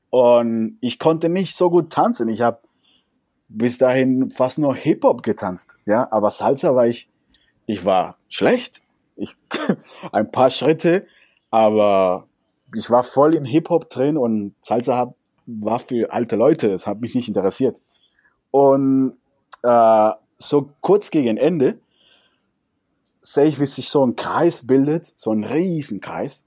[0.09, 2.27] Und ich konnte nicht so gut tanzen.
[2.29, 2.59] Ich habe
[3.47, 5.77] bis dahin fast nur Hip-Hop getanzt.
[5.85, 7.09] Ja, aber Salsa war ich,
[7.65, 8.81] ich war schlecht.
[9.15, 9.37] Ich,
[10.11, 11.05] ein paar Schritte,
[11.49, 12.27] aber
[12.75, 15.15] ich war voll im Hip-Hop drin und Salsa hab,
[15.57, 16.69] war für alte Leute.
[16.69, 17.81] Das hat mich nicht interessiert.
[18.51, 19.17] Und
[19.63, 21.79] äh, so kurz gegen Ende
[23.21, 26.43] sehe ich, wie sich so ein Kreis bildet, so ein riesen Kreis.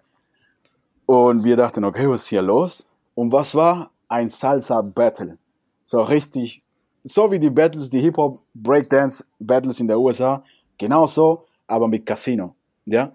[1.07, 2.89] Und wir dachten, okay, was ist hier los?
[3.15, 3.91] Und was war?
[4.09, 5.39] Ein Salsa-Battle.
[5.85, 6.63] So richtig,
[7.05, 10.43] so wie die Battles, die Hip-Hop, Breakdance-Battles in der USA,
[10.79, 12.55] genau so, aber mit Casino.
[12.87, 13.13] Ja?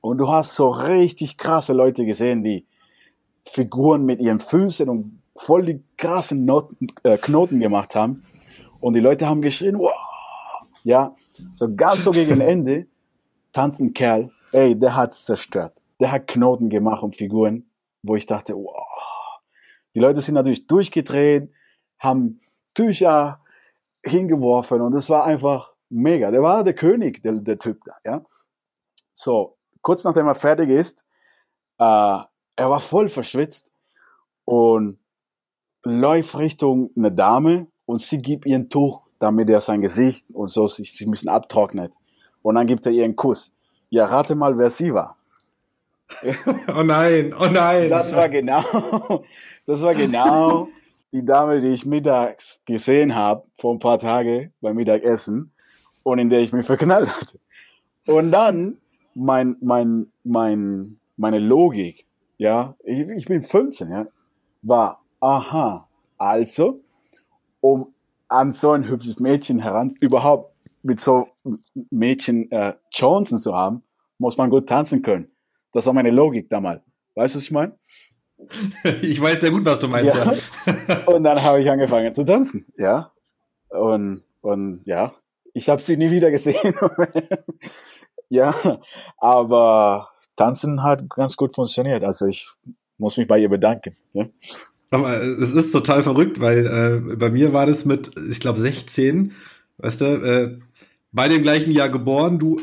[0.00, 2.66] Und du hast so richtig krasse Leute gesehen, die
[3.48, 8.24] Figuren mit ihren Füßen und voll die krassen Noten, äh, Knoten gemacht haben.
[8.80, 9.92] Und die Leute haben geschrien, wow!
[10.84, 11.14] Ja,
[11.54, 12.86] so ganz so gegen Ende
[13.52, 15.74] tanzt ein Kerl, ey, der hat's zerstört.
[16.00, 17.68] Der hat Knoten gemacht und Figuren,
[18.02, 19.40] wo ich dachte, wow.
[19.94, 21.50] Die Leute sind natürlich durchgedreht,
[21.98, 22.40] haben
[22.74, 23.40] Tücher
[24.04, 26.30] hingeworfen und es war einfach mega.
[26.30, 28.24] Der war der König, der, der Typ da, ja.
[29.12, 31.04] So, kurz nachdem er fertig ist,
[31.78, 32.18] äh,
[32.58, 33.70] er war voll verschwitzt
[34.44, 34.98] und
[35.84, 40.48] läuft Richtung eine Dame und sie gibt ihr ein Tuch, damit er sein Gesicht und
[40.48, 41.94] so sich, sich ein bisschen abtrocknet.
[42.42, 43.54] Und dann gibt er ihr einen Kuss.
[43.90, 45.16] Ja, rate mal, wer sie war.
[46.74, 47.90] Oh nein, oh nein.
[47.90, 48.62] Das war genau,
[49.66, 50.68] das war genau
[51.12, 55.52] die Dame, die ich mittags gesehen habe, vor ein paar Tagen beim Mittagessen
[56.02, 57.38] und in der ich mich verknallt hatte.
[58.06, 58.78] Und dann
[59.14, 62.07] mein, mein, mein, meine Logik,
[62.38, 64.06] ja, ich, ich bin 15, ja,
[64.62, 66.80] war, aha, also,
[67.60, 67.92] um
[68.28, 71.28] an so ein hübsches Mädchen heran, überhaupt mit so
[71.90, 73.82] Mädchen äh, Chancen zu haben,
[74.18, 75.30] muss man gut tanzen können.
[75.72, 76.82] Das war meine Logik damals.
[77.14, 77.78] Weißt du, was ich meine?
[79.02, 80.32] Ich weiß sehr gut, was du meinst, ja.
[80.32, 81.06] Ja.
[81.06, 83.12] Und dann habe ich angefangen zu tanzen, ja.
[83.68, 85.12] Und, und ja,
[85.52, 86.74] ich habe sie nie wieder gesehen.
[88.28, 88.54] ja,
[89.18, 90.08] aber
[90.38, 92.04] tanzen hat ganz gut funktioniert.
[92.04, 92.48] Also ich
[92.96, 93.94] muss mich bei ihr bedanken.
[94.14, 94.26] Ja.
[94.90, 96.66] Aber es ist total verrückt, weil
[97.10, 99.32] äh, bei mir war das mit, ich glaube, 16,
[99.78, 100.58] weißt du, äh,
[101.12, 102.58] bei dem gleichen Jahr geboren, du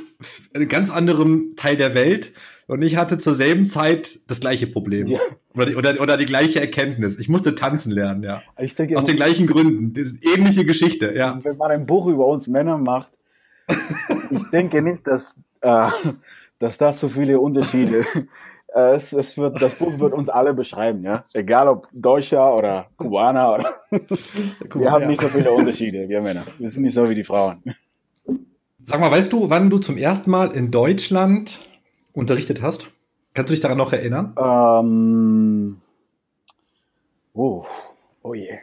[0.53, 2.31] in einem ganz anderen Teil der Welt
[2.67, 5.07] und ich hatte zur selben Zeit das gleiche Problem.
[5.07, 5.19] Ja.
[5.53, 7.19] Oder, die, oder, oder die gleiche Erkenntnis.
[7.19, 8.41] Ich musste tanzen lernen, ja.
[8.57, 9.93] Ich denke, Aus den gleichen Gründen.
[9.93, 11.39] Das ist ähnliche Geschichte, ja.
[11.43, 13.09] wenn man ein Buch über uns Männer macht,
[14.31, 15.87] ich denke nicht, dass, äh,
[16.59, 18.05] dass da so viele Unterschiede
[18.75, 21.23] es, es wird, das Buch wird uns alle beschreiben, ja.
[21.33, 23.73] Egal ob Deutscher oder Kubaner oder.
[24.73, 26.43] wir haben nicht so viele Unterschiede, wir Männer.
[26.59, 27.63] Wir sind nicht so wie die Frauen.
[28.83, 31.65] Sag mal, weißt du, wann du zum ersten Mal in Deutschland
[32.13, 32.87] unterrichtet hast?
[33.33, 34.35] Kannst du dich daran noch erinnern?
[34.37, 35.81] Ähm,
[37.33, 37.65] oh,
[38.23, 38.59] oh je.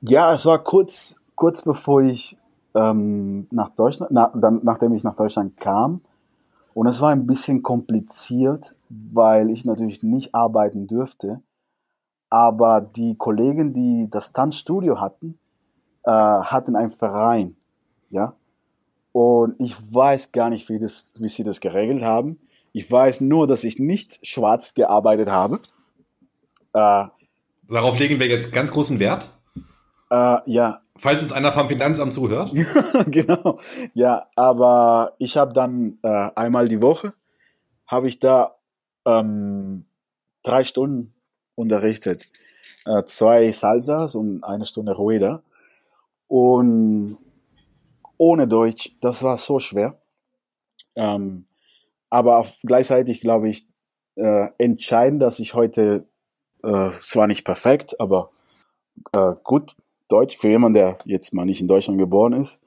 [0.00, 2.38] Ja, es war kurz, kurz bevor ich
[2.74, 6.00] ähm, nach Deutschland, na, dann, nachdem ich nach Deutschland kam.
[6.74, 11.40] Und es war ein bisschen kompliziert, weil ich natürlich nicht arbeiten dürfte.
[12.30, 15.38] Aber die Kollegen, die das Tanzstudio hatten,
[16.04, 17.56] äh, hatten einen Verein.
[18.10, 18.34] Ja.
[19.12, 22.38] Und ich weiß gar nicht, wie, das, wie sie das geregelt haben.
[22.72, 25.60] Ich weiß nur, dass ich nicht schwarz gearbeitet habe.
[26.72, 27.04] Äh,
[27.68, 29.28] Darauf legen wir jetzt ganz großen Wert.
[30.10, 30.81] Äh, ja.
[30.98, 32.52] Falls uns einer vom Finanzamt zuhört.
[33.06, 33.58] genau.
[33.94, 37.14] Ja, aber ich habe dann äh, einmal die Woche,
[37.86, 38.56] habe ich da
[39.06, 39.86] ähm,
[40.42, 41.14] drei Stunden
[41.54, 42.28] unterrichtet.
[42.84, 45.42] Äh, zwei Salsas und eine Stunde Rueda.
[46.28, 47.18] Und
[48.18, 50.00] ohne Deutsch, das war so schwer.
[50.94, 51.46] Ähm,
[52.10, 53.66] aber gleichzeitig glaube ich
[54.16, 56.06] äh, entscheidend, dass ich heute
[56.62, 58.30] äh, zwar nicht perfekt, aber
[59.12, 59.74] äh, gut
[60.12, 62.60] Deutsch für jemanden, der jetzt mal nicht in Deutschland geboren ist,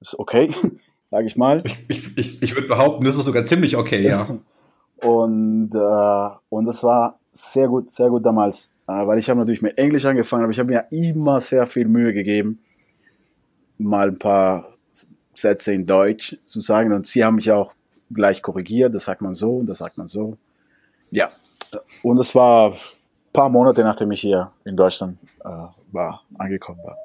[0.00, 0.54] ist okay,
[1.10, 1.62] sage ich mal.
[1.64, 4.26] Ich, ich, ich, ich würde behaupten, das ist sogar ziemlich okay, ja.
[5.02, 9.62] und, äh, und das war sehr gut, sehr gut damals, äh, weil ich habe natürlich
[9.62, 12.58] mit Englisch angefangen, aber ich habe mir immer sehr viel Mühe gegeben,
[13.78, 14.74] mal ein paar
[15.34, 17.72] Sätze in Deutsch zu sagen und sie haben mich auch
[18.12, 20.36] gleich korrigiert, das sagt man so und das sagt man so.
[21.10, 21.30] Ja,
[22.02, 22.76] und das war ein
[23.32, 25.18] paar Monate, nachdem ich hier in Deutschland
[25.92, 26.96] war, angekommen war.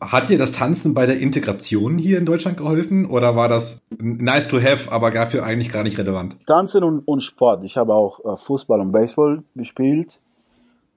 [0.00, 4.46] Hat dir das Tanzen bei der Integration hier in Deutschland geholfen oder war das nice
[4.46, 6.36] to have, aber dafür eigentlich gar nicht relevant?
[6.46, 7.64] Tanzen und, und Sport.
[7.64, 10.20] Ich habe auch äh, Fußball und Baseball gespielt.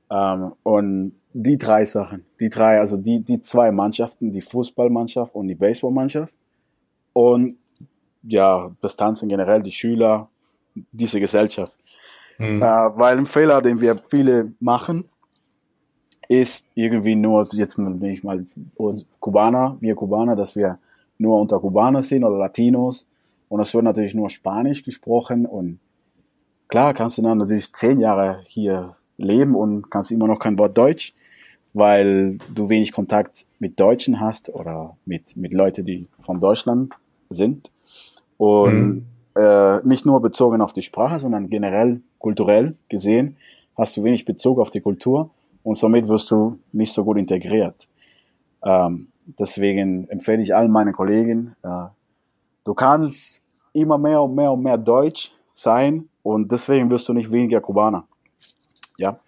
[0.10, 5.48] Ähm, und die drei Sachen, die drei, also die, die zwei Mannschaften, die Fußballmannschaft und
[5.48, 6.36] die Baseballmannschaft.
[7.14, 7.58] Und
[8.24, 10.30] ja, das Tanzen generell, die Schüler,
[10.92, 11.78] diese Gesellschaft.
[12.38, 12.62] Mhm.
[12.62, 15.06] Äh, weil ein Fehler, den wir viele machen,
[16.42, 18.46] ist irgendwie nur, jetzt bin ich mal
[19.20, 20.78] Kubaner, wir Kubaner, dass wir
[21.18, 23.06] nur unter Kubaner sind oder Latinos.
[23.50, 25.46] Und es wird natürlich nur Spanisch gesprochen.
[25.46, 25.80] Und
[26.68, 30.78] klar kannst du dann natürlich zehn Jahre hier leben und kannst immer noch kein Wort
[30.78, 31.14] Deutsch,
[31.74, 36.94] weil du wenig Kontakt mit Deutschen hast oder mit, mit Leuten, die von Deutschland
[37.30, 37.72] sind.
[38.38, 39.06] Und mhm.
[39.36, 43.38] äh, nicht nur bezogen auf die Sprache, sondern generell kulturell gesehen
[43.78, 45.30] hast du wenig Bezug auf die Kultur
[45.64, 47.88] und somit wirst du nicht so gut integriert.
[48.64, 49.08] Ähm,
[49.40, 51.86] deswegen empfehle ich allen meinen Kollegen, äh,
[52.64, 53.42] du kannst
[53.74, 58.06] immer mehr und mehr und mehr Deutsch sein und deswegen wirst du nicht weniger Kubaner.
[58.98, 59.20] Ja,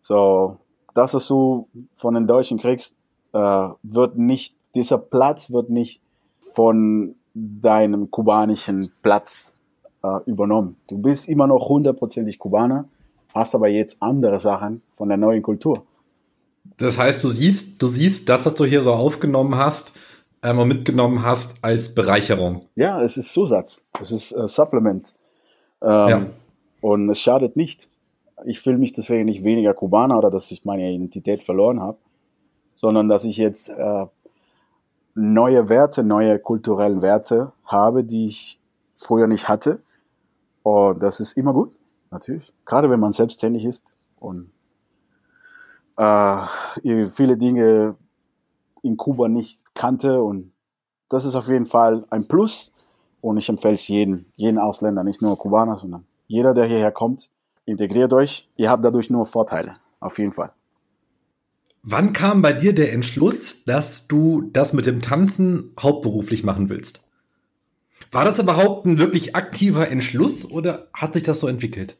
[0.00, 0.58] so
[0.94, 2.96] das, was du von den Deutschen kriegst,
[3.32, 6.00] äh, wird nicht, dieser Platz wird nicht
[6.54, 9.52] von deinem kubanischen Platz
[10.02, 10.76] äh, übernommen.
[10.88, 12.88] Du bist immer noch hundertprozentig Kubaner,
[13.36, 15.84] hast aber jetzt andere Sachen von der neuen Kultur.
[16.78, 19.92] Das heißt, du siehst, du siehst das, was du hier so aufgenommen hast
[20.42, 22.66] ähm, und mitgenommen hast, als Bereicherung.
[22.74, 25.14] Ja, es ist Zusatz, es ist äh, Supplement.
[25.82, 26.26] Ähm, ja.
[26.80, 27.88] Und es schadet nicht.
[28.44, 31.98] Ich fühle mich deswegen nicht weniger Kubaner oder dass ich meine Identität verloren habe,
[32.74, 34.06] sondern dass ich jetzt äh,
[35.14, 38.58] neue Werte, neue kulturelle Werte habe, die ich
[38.94, 39.80] früher nicht hatte.
[40.62, 41.75] Und das ist immer gut
[42.10, 42.52] natürlich.
[42.64, 44.50] Gerade wenn man selbstständig ist und
[45.96, 47.96] äh, viele Dinge
[48.82, 50.22] in Kuba nicht kannte.
[50.22, 50.52] Und
[51.08, 52.72] das ist auf jeden Fall ein Plus.
[53.20, 57.30] Und ich empfehle es jedem, jeden Ausländer, nicht nur Kubaner, sondern jeder, der hierher kommt,
[57.64, 58.48] integriert euch.
[58.56, 59.76] Ihr habt dadurch nur Vorteile.
[60.00, 60.52] Auf jeden Fall.
[61.82, 67.05] Wann kam bei dir der Entschluss, dass du das mit dem Tanzen hauptberuflich machen willst?
[68.16, 71.98] War das überhaupt ein wirklich aktiver Entschluss oder hat sich das so entwickelt?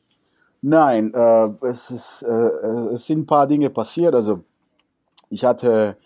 [0.62, 4.14] Nein, äh, es, ist, äh, es sind ein paar Dinge passiert.
[4.14, 4.42] Also
[5.28, 5.98] ich hatte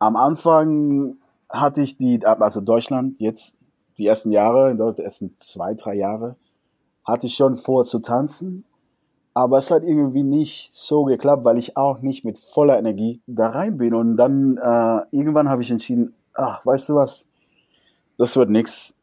[0.00, 1.18] am Anfang
[1.48, 3.56] hatte ich die, also Deutschland jetzt
[3.98, 6.34] die ersten Jahre, die ersten zwei, drei Jahre,
[7.04, 8.64] hatte ich schon vor zu tanzen.
[9.32, 13.50] Aber es hat irgendwie nicht so geklappt, weil ich auch nicht mit voller Energie da
[13.50, 13.94] rein bin.
[13.94, 17.28] Und dann äh, irgendwann habe ich entschieden, ach, weißt du was,
[18.18, 18.96] das wird nichts.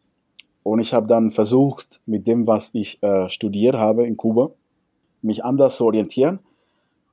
[0.68, 4.49] Und ich habe dann versucht, mit dem, was ich äh, studiert habe in Kuba,
[5.22, 6.39] mich anders zu orientieren.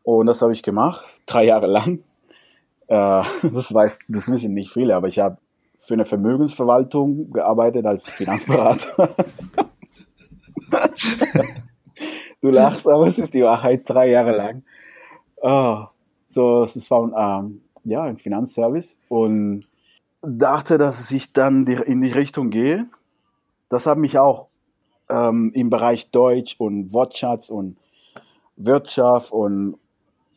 [0.02, 2.00] Und das habe ich gemacht, drei Jahre lang.
[2.88, 5.38] Äh, das, weiß, das wissen nicht viele, aber ich habe
[5.76, 9.14] für eine Vermögensverwaltung gearbeitet als Finanzberater.
[12.42, 14.64] du lachst, aber es ist die Wahrheit, drei Jahre lang.
[15.40, 15.84] Oh,
[16.26, 19.68] so, es war ähm, ja, ein Finanzservice und
[20.22, 22.88] dachte, dass ich dann in die Richtung gehe.
[23.74, 24.46] Das hat mich auch
[25.10, 27.76] ähm, im Bereich Deutsch und Wortschatz und
[28.54, 29.76] Wirtschaft und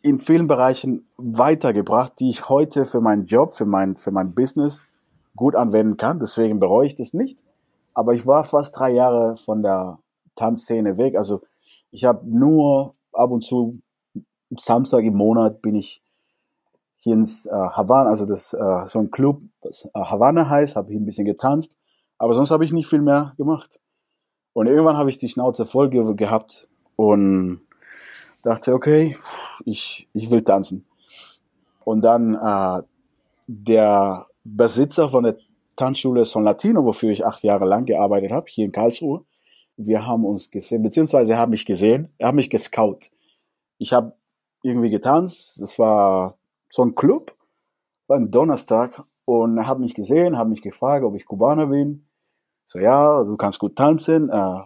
[0.01, 4.81] in vielen Bereichen weitergebracht, die ich heute für meinen Job, für mein, für mein Business
[5.35, 6.19] gut anwenden kann.
[6.19, 7.43] Deswegen bereue ich das nicht.
[7.93, 9.99] Aber ich war fast drei Jahre von der
[10.35, 11.15] Tanzszene weg.
[11.15, 11.41] Also
[11.91, 13.79] ich habe nur ab und zu
[14.49, 16.01] Samstag im Monat bin ich
[16.95, 20.91] hier ins äh, Havana, also das äh, so ein Club, das äh, Havana heißt, habe
[20.91, 21.77] ich ein bisschen getanzt,
[22.18, 23.80] aber sonst habe ich nicht viel mehr gemacht.
[24.53, 27.61] Und irgendwann habe ich die Schnauze voll ge gehabt und
[28.41, 29.15] dachte, okay,
[29.65, 30.86] ich, ich will tanzen.
[31.84, 32.84] Und dann äh,
[33.47, 35.38] der Besitzer von der
[35.76, 39.24] Tanzschule Son Latino, wofür ich acht Jahre lang gearbeitet habe, hier in Karlsruhe,
[39.78, 43.11] wir haben uns gesehen, beziehungsweise er hat mich gesehen, er hat mich gescout.
[43.78, 44.13] Ich habe
[44.63, 46.36] irgendwie getanzt, das war
[46.68, 47.36] so ein Club,
[48.07, 52.07] war ein Donnerstag und er hat mich gesehen, hat mich gefragt, ob ich Kubaner bin.
[52.70, 54.59] So, ja, du kannst gut tanzen, äh,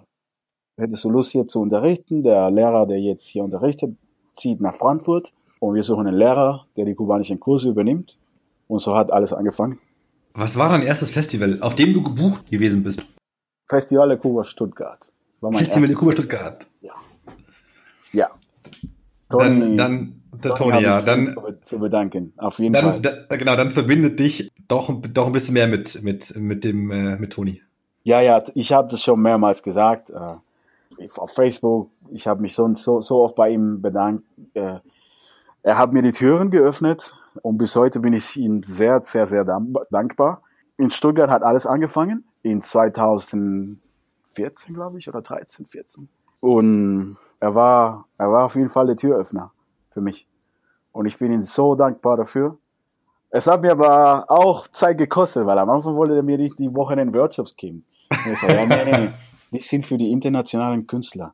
[0.78, 2.24] hättest du Lust hier zu unterrichten?
[2.24, 3.96] Der Lehrer, der jetzt hier unterrichtet,
[4.34, 8.18] zieht nach Frankfurt und wir suchen einen Lehrer, der die kubanischen Kurse übernimmt.
[8.68, 9.80] Und so hat alles angefangen.
[10.34, 13.04] Was war dein erstes Festival, auf dem du gebucht gewesen bist?
[13.70, 15.12] Festival der Kuba Stuttgart.
[15.54, 16.66] Festival der Kuba Stuttgart.
[16.82, 16.94] Ja.
[18.14, 18.32] Ja.
[19.30, 23.02] Tony, dann, dann der Tony, Tony ja, dann zu bedanken, auf jeden dann, Fall.
[23.02, 27.18] Da, genau, dann verbindet dich doch, doch ein bisschen mehr mit mit mit dem äh,
[27.18, 27.62] mit Tony.
[28.04, 30.38] Ja, ja, ich habe das schon mehrmals gesagt äh,
[31.18, 31.92] auf Facebook.
[32.10, 34.24] Ich habe mich so, so so oft bei ihm bedankt.
[34.54, 34.80] Äh,
[35.64, 39.46] er hat mir die Türen geöffnet und bis heute bin ich ihm sehr, sehr, sehr
[39.46, 40.42] dankbar.
[40.78, 43.78] In Stuttgart hat alles angefangen in 2014,
[44.74, 46.10] glaube ich, oder 13, 14.
[46.40, 49.52] Und er war, er war auf jeden Fall der Türöffner
[49.92, 50.28] für mich.
[50.92, 52.58] Und ich bin ihm so dankbar dafür.
[53.30, 56.74] Es hat mir aber auch Zeit gekostet, weil am Anfang wollte er mir nicht die
[56.76, 57.86] Wochenend-Workshops geben.
[58.40, 59.12] So, ja, nee, nee,
[59.52, 61.34] die sind für die internationalen Künstler.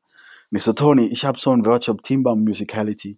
[0.51, 3.17] Und ich so, Tony, ich habe so einen Workshop Teambaum Musicality.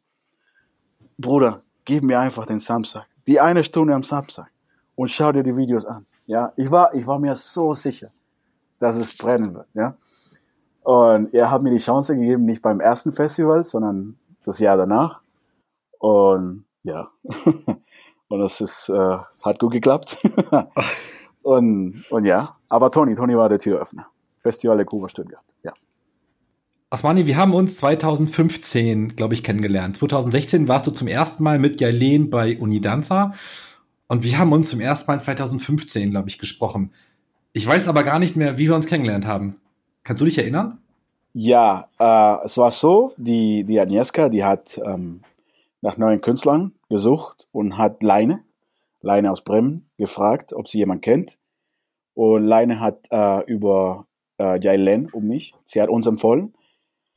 [1.18, 3.06] Bruder, gib mir einfach den Samstag.
[3.28, 4.50] Die eine Stunde am Samstag.
[4.96, 6.06] Und schau dir die Videos an.
[6.26, 8.10] Ja, ich war, ich war mir so sicher,
[8.80, 9.68] dass es brennen wird.
[9.74, 9.96] Ja.
[10.84, 15.22] Und er hat mir die Chance gegeben, nicht beim ersten Festival, sondern das Jahr danach.
[16.00, 17.08] Und ja,
[18.30, 20.18] und das ist, äh, es hat gut geklappt.
[21.50, 24.08] und, und ja, aber Toni, Toni war der Türöffner.
[24.38, 25.74] Festival der Kuba Stuttgart, ja.
[26.92, 29.98] Asmani, wir haben uns 2015, glaube ich, kennengelernt.
[29.98, 33.34] 2016 warst du zum ersten Mal mit Jailen bei Unidanza
[34.08, 36.94] und wir haben uns zum ersten Mal 2015, glaube ich, gesprochen.
[37.54, 39.56] Ich weiß aber gar nicht mehr, wie wir uns kennengelernt haben.
[40.04, 40.78] Kannst du dich erinnern?
[41.34, 45.22] Ja, äh, es war so, die, die Agnieszka, die hat ähm,
[45.82, 48.44] nach neuen Künstlern gesucht und hat Leine,
[49.02, 51.40] Leine aus Bremen, gefragt, ob sie jemand kennt.
[52.14, 54.08] Und Leine hat äh, über
[54.40, 56.54] äh, Jailen um mich, sie hat uns empfohlen.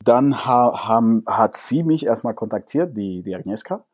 [0.03, 3.85] Dann ha, haben, hat sie mich erstmal kontaktiert, die, die Agnieszka.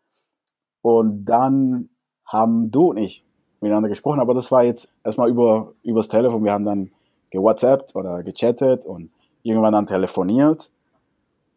[0.81, 1.89] Und dann
[2.25, 3.23] haben du und ich
[3.61, 6.43] miteinander gesprochen, aber das war jetzt erstmal über, übers Telefon.
[6.43, 6.91] Wir haben dann
[7.31, 9.11] gewhatsappt oder gechattet und
[9.43, 10.71] irgendwann dann telefoniert.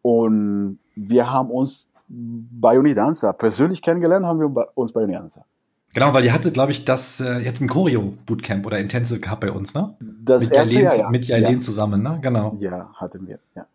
[0.01, 5.45] Und wir haben uns bei Unidanza persönlich kennengelernt, haben wir uns bei Unidanza.
[5.93, 9.41] Genau, weil ihr hattet, glaube ich, das, äh, ihr hattet ein Choreo-Bootcamp oder Intensive gehabt
[9.41, 9.95] bei uns, ne?
[9.99, 11.09] Das mit erste Jalen, Jahr, ja.
[11.09, 11.59] Mit Jalen ja.
[11.59, 12.19] zusammen, ne?
[12.21, 12.57] Genau.
[12.59, 13.67] Ja, hatten wir, ja.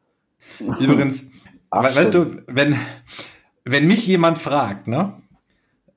[0.81, 1.31] Übrigens,
[1.71, 2.77] Ach, we weißt du, wenn,
[3.65, 5.15] wenn mich jemand fragt, ne?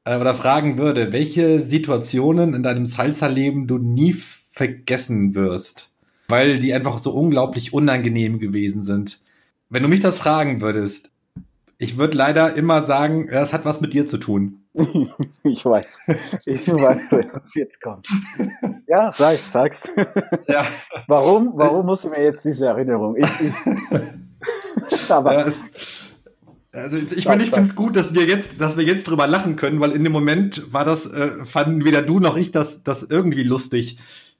[0.03, 4.15] äh, Oder fragen würde, welche Situationen in deinem Salsa-Leben du nie
[4.51, 5.91] vergessen wirst,
[6.27, 9.21] weil die einfach so unglaublich unangenehm gewesen sind.
[9.69, 11.11] Wenn du mich das fragen würdest,
[11.77, 14.60] ich würde leider immer sagen, ja, das hat was mit dir zu tun.
[15.43, 16.01] ich weiß.
[16.45, 18.07] Ich weiß, was jetzt kommt.
[18.87, 19.89] Ja, sag's, sag's.
[20.47, 20.65] Ja,
[21.07, 23.17] Warum, warum musst du mir jetzt diese Erinnerung?
[23.17, 25.65] Ich, ich, aber ja es,
[26.73, 29.57] also ich meine, ich finde es gut, dass wir jetzt, dass wir jetzt drüber lachen
[29.57, 33.03] können, weil in dem Moment war das, äh, fanden weder du noch ich das, das
[33.03, 33.97] irgendwie lustig.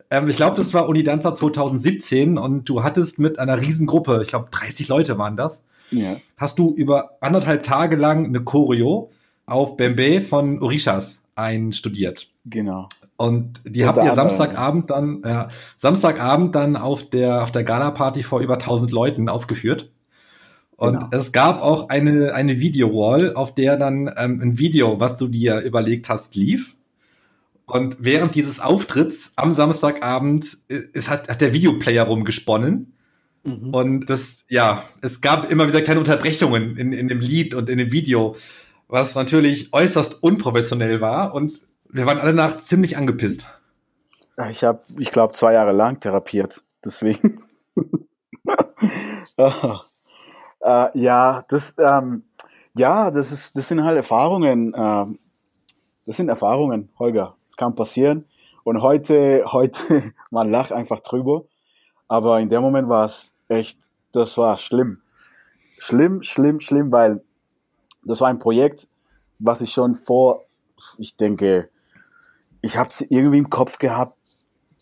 [0.09, 4.47] Ähm, ich glaube, das war Unidanza 2017 und du hattest mit einer Riesengruppe, ich glaube
[4.51, 9.11] 30 Leute waren das, ja, hast du über anderthalb Tage lang eine Choreo
[9.45, 12.31] auf Bembe von Orishas einstudiert.
[12.45, 12.87] genau.
[13.17, 18.39] Und die habt ihr Samstagabend dann, ja, Samstagabend dann auf der, auf der Gala-Party vor
[18.39, 19.91] über 1000 Leuten aufgeführt.
[20.75, 21.07] Und Genau.
[21.11, 25.59] es gab auch eine, eine Video-Wall, auf der dann ähm, ein Video, was du dir
[25.59, 26.75] überlegt hast, lief.
[27.67, 32.93] Und während dieses Auftritts am Samstagabend äh, es hat, hat der Videoplayer rumgesponnen.
[33.43, 33.73] Mhm.
[33.73, 37.77] Und das, ja, es gab immer wieder kleine Unterbrechungen in, in dem Lied und in
[37.77, 38.35] dem Video,
[38.91, 43.47] was natürlich äußerst unprofessionell war und wir waren alle nach ziemlich angepisst.
[44.49, 47.41] Ich habe, ich glaube, zwei Jahre lang therapiert, deswegen.
[49.37, 52.23] äh, ja, das, ähm,
[52.73, 54.73] ja, das ist, das sind halt Erfahrungen.
[54.73, 55.05] Äh,
[56.05, 57.35] das sind Erfahrungen, Holger.
[57.45, 58.25] Das kann passieren.
[58.63, 61.45] Und heute, heute, man lacht einfach drüber.
[62.07, 63.79] Aber in dem Moment war es echt,
[64.11, 65.01] das war schlimm.
[65.77, 67.21] Schlimm, schlimm, schlimm, weil
[68.03, 68.87] das war ein Projekt,
[69.39, 70.45] was ich schon vor,
[70.97, 71.69] ich denke,
[72.61, 74.17] ich habe es irgendwie im Kopf gehabt,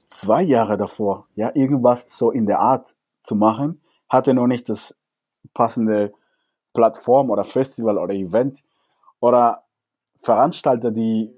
[0.05, 4.95] zwei Jahre davor, ja, irgendwas so in der Art zu machen, hatte noch nicht das
[5.53, 6.13] passende
[6.73, 8.63] Plattform oder Festival oder Event
[9.19, 9.63] oder
[10.21, 11.31] Veranstalter, die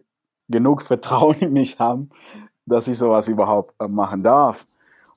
[0.48, 2.10] genug Vertrauen in mich haben,
[2.66, 4.68] dass ich sowas überhaupt äh, machen darf.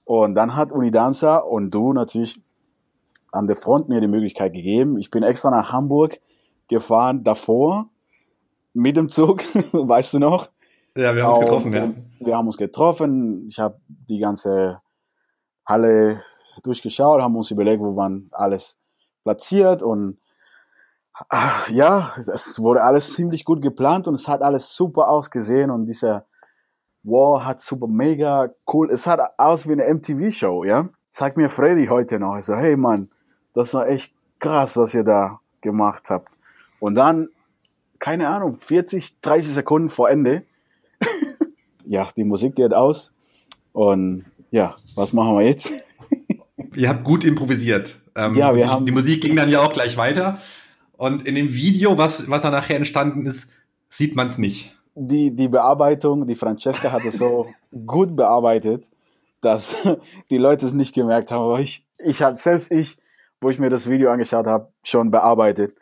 [0.04, 2.40] Und dann hat Unidanza und du natürlich
[3.32, 4.98] an der Front mir die Möglichkeit gegeben.
[4.98, 6.20] Ich bin extra nach Hamburg
[6.68, 7.90] gefahren davor
[8.72, 9.42] mit dem Zug,
[9.72, 10.48] weißt du noch?
[10.96, 11.92] Ja, wir haben uns getroffen, ja.
[12.20, 13.48] Wir haben uns getroffen.
[13.48, 14.80] Ich habe die ganze
[15.66, 16.22] Halle
[16.62, 18.78] durchgeschaut, haben uns überlegt, wo man alles
[19.24, 20.18] platziert und
[21.28, 25.86] ach, ja, es wurde alles ziemlich gut geplant und es hat alles super ausgesehen und
[25.86, 26.26] dieser
[27.02, 30.88] Wow hat super mega cool, es hat aus wie eine MTV-Show, ja.
[31.10, 33.10] Sagt mir Freddy heute noch, ich so, hey Mann,
[33.52, 36.33] das war echt krass, was ihr da gemacht habt.
[36.84, 37.30] Und dann,
[37.98, 40.42] keine Ahnung, 40, 30 Sekunden vor Ende,
[41.86, 43.14] ja, die Musik geht aus
[43.72, 45.72] und ja, was machen wir jetzt?
[46.76, 48.02] Ihr habt gut improvisiert.
[48.14, 50.40] Ähm, ja, wir die, haben die Musik ging dann ja auch gleich weiter.
[50.98, 53.50] Und in dem Video, was, was da nachher entstanden ist,
[53.88, 54.76] sieht man es nicht.
[54.94, 57.46] Die, die Bearbeitung, die Francesca hat es so
[57.86, 58.84] gut bearbeitet,
[59.40, 59.88] dass
[60.30, 61.44] die Leute es nicht gemerkt haben.
[61.44, 62.98] Aber ich, ich habe selbst ich,
[63.40, 65.74] wo ich mir das Video angeschaut habe, schon bearbeitet.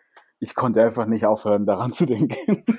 [0.43, 2.65] Ich konnte einfach nicht aufhören, daran zu denken.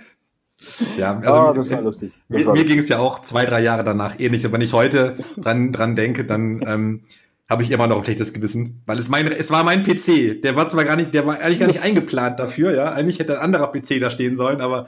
[0.97, 2.13] Ja, also oh, das war lustig.
[2.29, 4.45] Das mir, mir ging es ja auch zwei, drei Jahre danach ähnlich.
[4.45, 7.03] Und wenn ich heute dran, dran denke, dann ähm,
[7.49, 10.41] habe ich immer noch ein schlechtes Gewissen, weil es mein, es war mein PC.
[10.41, 12.93] Der war zwar gar nicht, der war eigentlich gar nicht eingeplant dafür, ja.
[12.93, 14.87] Eigentlich hätte ein anderer PC da stehen sollen, aber,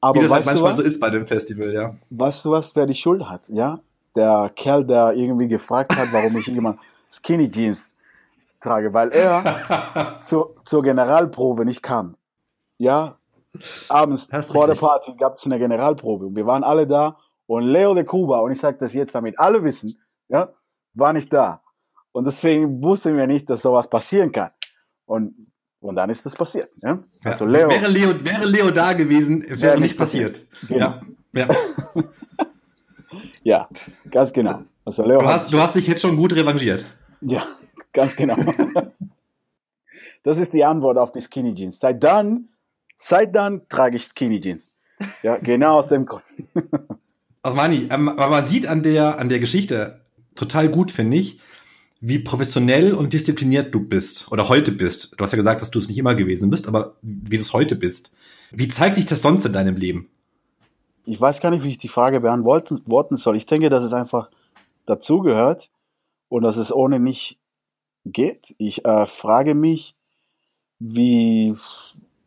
[0.00, 1.96] aber wie das halt manchmal so ist bei dem Festival, ja.
[2.08, 3.80] Weißt du was, wer die Schuld hat, ja?
[4.16, 6.78] Der Kerl, der irgendwie gefragt hat, warum ich immer
[7.12, 7.92] Skinny Jeans
[8.60, 12.16] trage, weil er zur, zur Generalprobe nicht kam.
[12.78, 13.18] Ja,
[13.88, 17.94] abends vor der Party gab es eine Generalprobe und wir waren alle da und Leo
[17.94, 19.98] de Cuba, und ich sage das jetzt, damit alle wissen,
[20.28, 20.50] ja,
[20.94, 21.62] war nicht da.
[22.12, 24.50] Und deswegen wussten wir nicht, dass sowas passieren kann.
[25.04, 25.34] Und,
[25.80, 26.70] und dann ist das passiert.
[26.80, 27.00] Ja?
[27.24, 30.48] Also Leo, wäre, Leo, wäre Leo da gewesen, wäre, wäre nicht passiert.
[30.48, 30.68] passiert.
[30.68, 31.00] Genau.
[31.32, 31.48] Ja.
[31.48, 31.48] Ja.
[33.42, 33.68] ja,
[34.10, 34.62] ganz genau.
[34.84, 36.86] Also Leo du, hast, du hast dich jetzt schon gut revanchiert.
[37.20, 37.42] Ja,
[37.92, 38.36] ganz genau.
[40.22, 41.80] das ist die Antwort auf die Skinny Jeans.
[41.80, 42.48] Seit dann,
[42.96, 44.70] seit dann trage ich Skinny Jeans.
[45.22, 46.24] Ja, genau aus dem Grund.
[47.42, 50.02] Also Mani, ähm, man sieht an der, an der Geschichte
[50.34, 51.40] total gut, finde ich,
[52.00, 55.14] wie professionell und diszipliniert du bist oder heute bist.
[55.16, 57.54] Du hast ja gesagt, dass du es nicht immer gewesen bist, aber wie du es
[57.54, 58.12] heute bist.
[58.50, 60.10] Wie zeigt sich das sonst in deinem Leben?
[61.06, 63.36] Ich weiß gar nicht, wie ich die Frage beantworten soll.
[63.36, 64.28] Ich denke, dass es einfach
[64.84, 65.70] dazugehört
[66.28, 67.39] und dass es ohne nicht
[68.04, 68.54] geht.
[68.58, 69.94] Ich äh, frage mich,
[70.78, 71.54] wie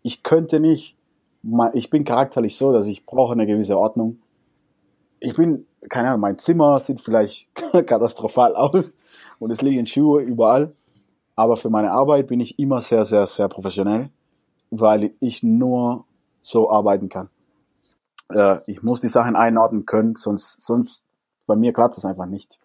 [0.02, 0.98] ich könnte nicht.
[1.74, 4.22] Ich bin charakterlich so, dass ich brauche eine gewisse Ordnung.
[5.20, 8.94] Ich bin, keine Ahnung, mein Zimmer sieht vielleicht katastrophal aus
[9.40, 10.74] und es liegen Schuhe überall.
[11.36, 14.10] Aber für meine Arbeit bin ich immer sehr, sehr, sehr professionell,
[14.70, 16.06] weil ich nur
[16.42, 17.30] so arbeiten kann.
[18.30, 21.04] Äh, ich muss die Sachen einordnen können, sonst, sonst
[21.48, 22.60] bei mir klappt das einfach nicht.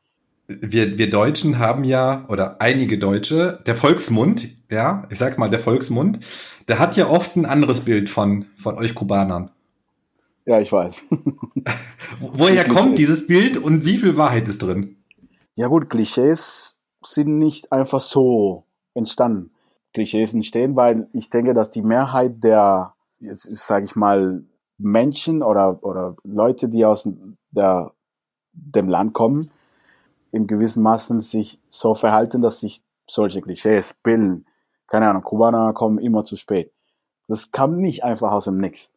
[0.48, 5.60] Wir, wir Deutschen haben ja, oder einige Deutsche, der Volksmund, ja, ich sag mal der
[5.60, 6.20] Volksmund,
[6.68, 9.50] der hat ja oft ein anderes Bild von, von euch Kubanern.
[10.46, 11.04] Ja, ich weiß.
[12.20, 14.96] Woher kommt dieses Bild und wie viel Wahrheit ist drin?
[15.56, 19.50] Ja gut, Klischees sind nicht einfach so entstanden.
[19.92, 24.44] Klischees entstehen, weil ich denke, dass die Mehrheit der, sage ich mal,
[24.78, 27.06] Menschen oder, oder Leute, die aus
[27.50, 27.92] der,
[28.52, 29.50] dem Land kommen,
[30.30, 34.46] in gewissem Maßen sich so verhalten, dass sich solche Klischees bilden.
[34.86, 36.72] Keine Ahnung, Kubaner kommen immer zu spät.
[37.26, 38.92] Das kam nicht einfach aus dem Nix.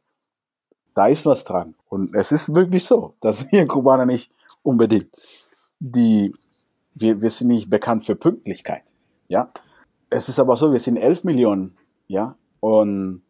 [0.93, 1.75] Da ist was dran.
[1.89, 4.31] Und es ist wirklich so, dass wir Kubaner nicht
[4.63, 5.09] unbedingt
[5.81, 6.33] die
[6.93, 8.93] wir, wir sind nicht bekannt für Pünktlichkeit.
[9.27, 9.51] Ja.
[10.09, 11.77] Es ist aber so, wir sind elf Millionen,
[12.07, 12.35] ja.
[12.59, 13.23] Und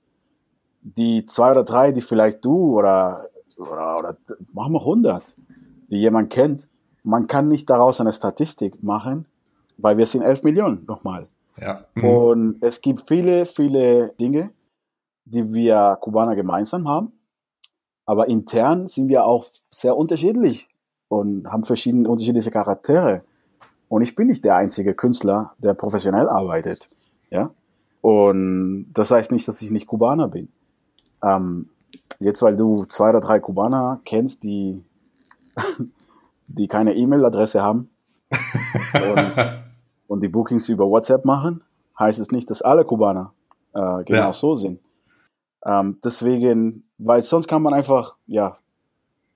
[0.81, 4.17] die zwei oder drei, die vielleicht du oder, oder, oder
[4.51, 5.37] machen wir 100,
[5.89, 6.67] die jemand kennt,
[7.03, 9.25] man kann nicht daraus eine Statistik machen,
[9.77, 11.27] weil wir sind 11 Millionen nochmal.
[11.59, 11.85] Ja.
[11.95, 12.03] Mhm.
[12.03, 14.51] Und es gibt viele, viele Dinge,
[15.25, 17.13] die wir Kubaner gemeinsam haben.
[18.05, 20.67] Aber intern sind wir auch sehr unterschiedlich
[21.07, 23.23] und haben verschiedene unterschiedliche Charaktere.
[23.87, 26.89] Und ich bin nicht der einzige Künstler, der professionell arbeitet.
[27.29, 27.51] Ja?
[28.01, 30.49] Und das heißt nicht, dass ich nicht Kubaner bin.
[31.23, 31.69] Ähm,
[32.19, 34.83] jetzt, weil du zwei oder drei Kubaner kennst, die,
[36.53, 37.89] die keine E-Mail-Adresse haben
[38.93, 39.33] und,
[40.07, 41.63] und, die Bookings über WhatsApp machen,
[41.99, 43.33] heißt es nicht, dass alle Kubaner
[43.73, 44.33] äh, genau ja.
[44.33, 44.79] so sind.
[45.65, 48.57] Ähm, deswegen, weil sonst kann man einfach, ja,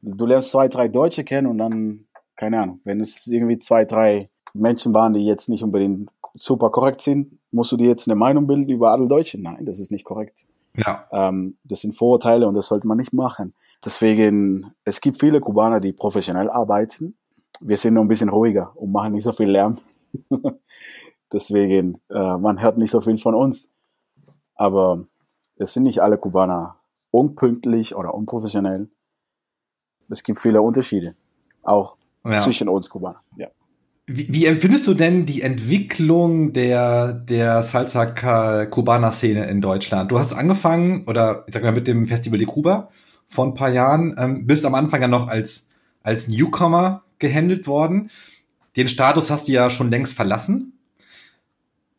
[0.01, 2.05] du lernst zwei, drei Deutsche kennen und dann,
[2.35, 7.01] keine Ahnung, wenn es irgendwie zwei, drei Menschen waren, die jetzt nicht unbedingt super korrekt
[7.01, 9.41] sind, musst du dir jetzt eine Meinung bilden über alle Deutschen.
[9.41, 10.45] Nein, das ist nicht korrekt.
[10.75, 11.07] Ja.
[11.11, 13.53] Ähm, das sind Vorurteile und das sollte man nicht machen.
[13.85, 17.15] Deswegen, es gibt viele Kubaner, die professionell arbeiten.
[17.61, 19.77] Wir sind nur ein bisschen ruhiger und machen nicht so viel Lärm.
[21.31, 23.69] Deswegen, äh, man hört nicht so viel von uns.
[24.55, 25.05] Aber
[25.57, 26.77] es sind nicht alle Kubaner
[27.11, 28.89] unpünktlich oder unprofessionell.
[30.09, 31.15] Es gibt viele Unterschiede,
[31.61, 32.39] auch ja.
[32.39, 33.19] zwischen uns Kubaner.
[33.37, 33.49] Ja.
[34.07, 40.11] Wie, wie, empfindest du denn die Entwicklung der, der Salsa-Cubana-Szene in Deutschland?
[40.11, 42.89] Du hast angefangen, oder ich sag mal mit dem Festival de Cuba
[43.27, 45.67] vor ein paar Jahren, ähm, bist am Anfang ja noch als,
[46.03, 48.11] als Newcomer gehandelt worden.
[48.75, 50.73] Den Status hast du ja schon längst verlassen.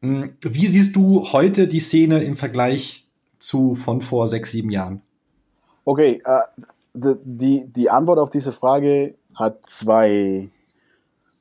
[0.03, 3.07] Hm, wie siehst du heute die Szene im Vergleich
[3.39, 5.03] zu von vor sechs, sieben Jahren?
[5.85, 6.41] Okay, äh,
[6.95, 10.51] die, die Antwort auf diese Frage hat zwei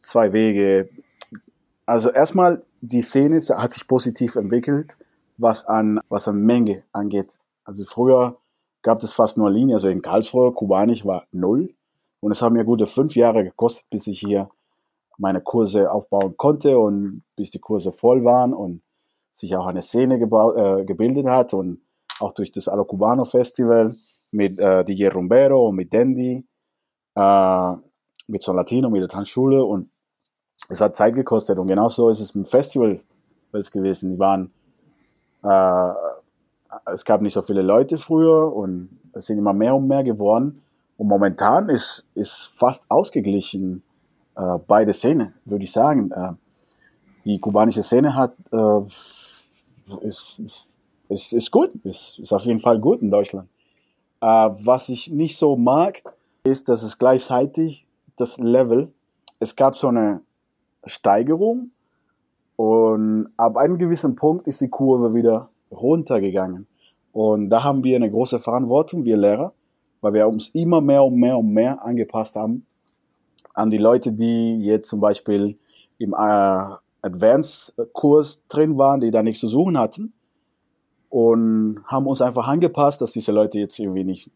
[0.06, 0.90] zwei Wege.
[1.86, 4.98] Also erstmal, die Szene hat sich positiv entwickelt,
[5.38, 7.38] was an, was an Menge angeht.
[7.64, 8.38] Also früher
[8.86, 11.74] gab es fast nur Linien, also in Karlsruhe, Kubanisch war null.
[12.20, 14.48] Und es haben mir gute fünf Jahre gekostet, bis ich hier
[15.18, 18.84] meine Kurse aufbauen konnte und bis die Kurse voll waren und
[19.32, 21.82] sich auch eine Szene äh, gebildet hat und
[22.20, 23.96] auch durch das Alo Cubano Festival
[24.30, 26.46] mit äh, DJ Rumbero und mit Dandy,
[27.16, 27.74] äh,
[28.28, 29.90] mit Son Latino, mit der Tanzschule und
[30.70, 33.02] es hat Zeit gekostet und genauso ist es mit Festival
[33.52, 34.12] gewesen.
[34.12, 34.52] Die waren,
[35.42, 35.94] äh,
[36.86, 40.62] es gab nicht so viele Leute früher und es sind immer mehr und mehr geworden.
[40.98, 43.84] Und momentan ist, ist fast ausgeglichen
[44.36, 46.12] äh, beide Szenen, würde ich sagen.
[46.12, 46.34] Äh,
[47.26, 48.82] die kubanische Szene hat, äh,
[50.02, 50.42] ist,
[51.10, 53.50] ist, ist gut, ist, ist auf jeden Fall gut in Deutschland.
[54.22, 56.04] Äh, was ich nicht so mag,
[56.44, 58.94] ist, dass es gleichzeitig das Level,
[59.40, 60.22] es gab so eine
[60.86, 61.72] Steigerung
[62.56, 66.68] und ab einem gewissen Punkt ist die Kurve wieder runtergegangen.
[67.16, 69.54] Und da haben wir eine große Verantwortung, wir Lehrer,
[70.02, 72.66] weil wir uns immer mehr und mehr und mehr angepasst haben
[73.54, 75.58] an die Leute, die jetzt zum Beispiel
[75.98, 80.12] im äh, Advanced-Kurs drin waren, die da nichts zu suchen hatten.
[81.08, 84.30] Und haben uns einfach angepasst, dass diese Leute jetzt irgendwie nicht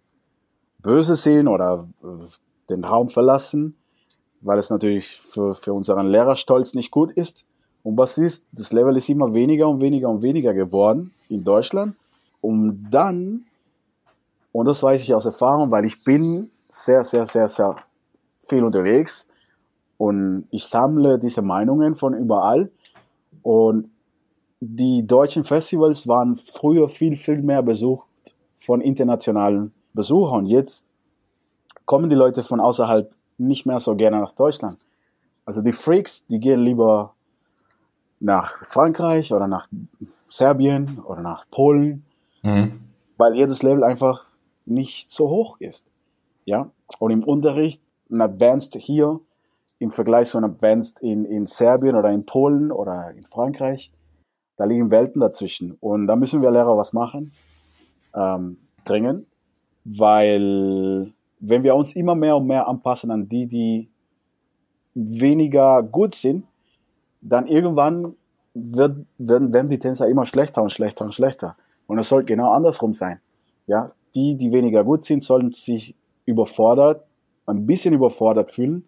[0.81, 2.07] böse sind oder äh,
[2.69, 3.75] den Raum verlassen,
[4.39, 7.43] weil es natürlich für, für unseren Lehrerstolz nicht gut ist.
[7.83, 8.45] Und was ist?
[8.53, 11.97] Das Level ist immer weniger und weniger und weniger geworden in Deutschland.
[12.41, 13.45] Um dann,
[14.51, 17.75] und das weiß ich aus Erfahrung, weil ich bin sehr, sehr, sehr, sehr
[18.47, 19.27] viel unterwegs
[19.97, 22.71] und ich sammle diese Meinungen von überall.
[23.43, 23.91] Und
[24.59, 28.07] die deutschen Festivals waren früher viel, viel mehr besucht
[28.57, 30.45] von internationalen Besuchern.
[30.45, 30.85] Jetzt
[31.85, 34.77] kommen die Leute von außerhalb nicht mehr so gerne nach Deutschland.
[35.45, 37.13] Also die Freaks, die gehen lieber
[38.19, 39.67] nach Frankreich oder nach
[40.27, 42.05] Serbien oder nach Polen,
[42.41, 42.81] mhm.
[43.17, 44.25] weil das Level einfach
[44.65, 45.91] nicht so hoch ist.
[46.45, 49.19] Ja, und im Unterricht, ein Advanced hier
[49.79, 53.91] im Vergleich zu einem Advanced in, in Serbien oder in Polen oder in Frankreich,
[54.57, 55.77] da liegen Welten dazwischen.
[55.79, 57.31] Und da müssen wir Lehrer was machen,
[58.13, 59.25] ähm, dringend,
[59.85, 63.89] weil wenn wir uns immer mehr und mehr anpassen an die, die
[64.93, 66.45] weniger gut sind,
[67.21, 68.15] dann irgendwann
[68.53, 71.55] wird, werden, werden die Tänzer immer schlechter und schlechter und schlechter.
[71.89, 73.19] Und es soll genau andersrum sein.
[73.65, 77.03] Ja, die, die weniger gut sind, sollen sich überfordert,
[77.47, 78.87] ein bisschen überfordert fühlen.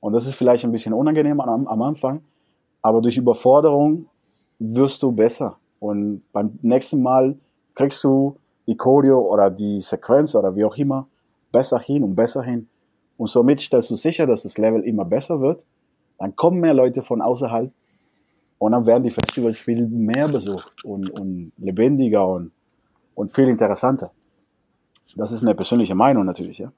[0.00, 2.20] Und das ist vielleicht ein bisschen unangenehm am, am Anfang,
[2.82, 4.08] aber durch Überforderung
[4.58, 5.56] wirst du besser.
[5.80, 7.38] Und beim nächsten Mal
[7.74, 11.08] kriegst du die Choreo oder die Sequenz oder wie auch immer
[11.50, 12.68] besser hin und besser hin.
[13.16, 15.64] Und somit stellst du sicher, dass das Level immer besser wird.
[16.18, 17.72] Dann kommen mehr Leute von außerhalb
[18.58, 22.52] und dann werden die Festivals viel mehr besucht und, und lebendiger und,
[23.14, 24.12] und viel interessanter.
[25.16, 26.72] Das ist eine persönliche Meinung natürlich, ja.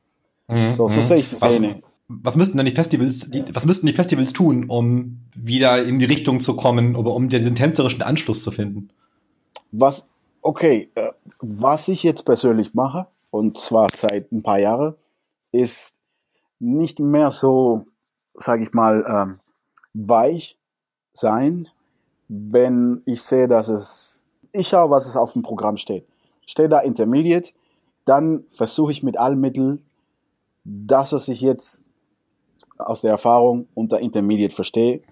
[0.48, 1.04] Mhm, so, so mhm.
[1.04, 1.82] sehe ich die Szene.
[2.08, 6.06] was müssten denn die Festivals, die, was müssten die Festivals tun, um wieder in die
[6.06, 8.90] Richtung zu kommen, oder um diesen tänzerischen Anschluss zu finden?
[9.72, 10.08] Was,
[10.42, 11.10] okay, äh,
[11.40, 14.94] was ich jetzt persönlich mache, und zwar seit ein paar Jahren,
[15.52, 15.98] ist
[16.58, 17.86] nicht mehr so,
[18.34, 19.40] sage ich mal, ähm,
[19.94, 20.59] weich
[21.12, 21.68] sein,
[22.28, 26.06] wenn ich sehe, dass es, ich schaue, was es auf dem Programm steht.
[26.46, 27.52] Steht da Intermediate,
[28.04, 29.84] dann versuche ich mit allen Mitteln
[30.64, 31.80] das, was ich jetzt
[32.78, 35.02] aus der Erfahrung unter Intermediate verstehe,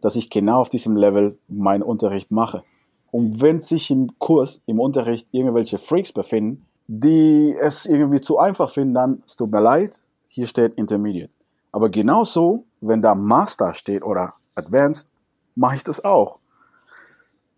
[0.00, 2.64] dass ich genau auf diesem Level meinen Unterricht mache.
[3.10, 8.70] Und wenn sich im Kurs, im Unterricht irgendwelche Freaks befinden, die es irgendwie zu einfach
[8.70, 11.32] finden, dann es tut mir leid, hier steht Intermediate.
[11.70, 15.11] Aber genauso, wenn da Master steht oder Advanced,
[15.54, 16.38] mache ich das auch.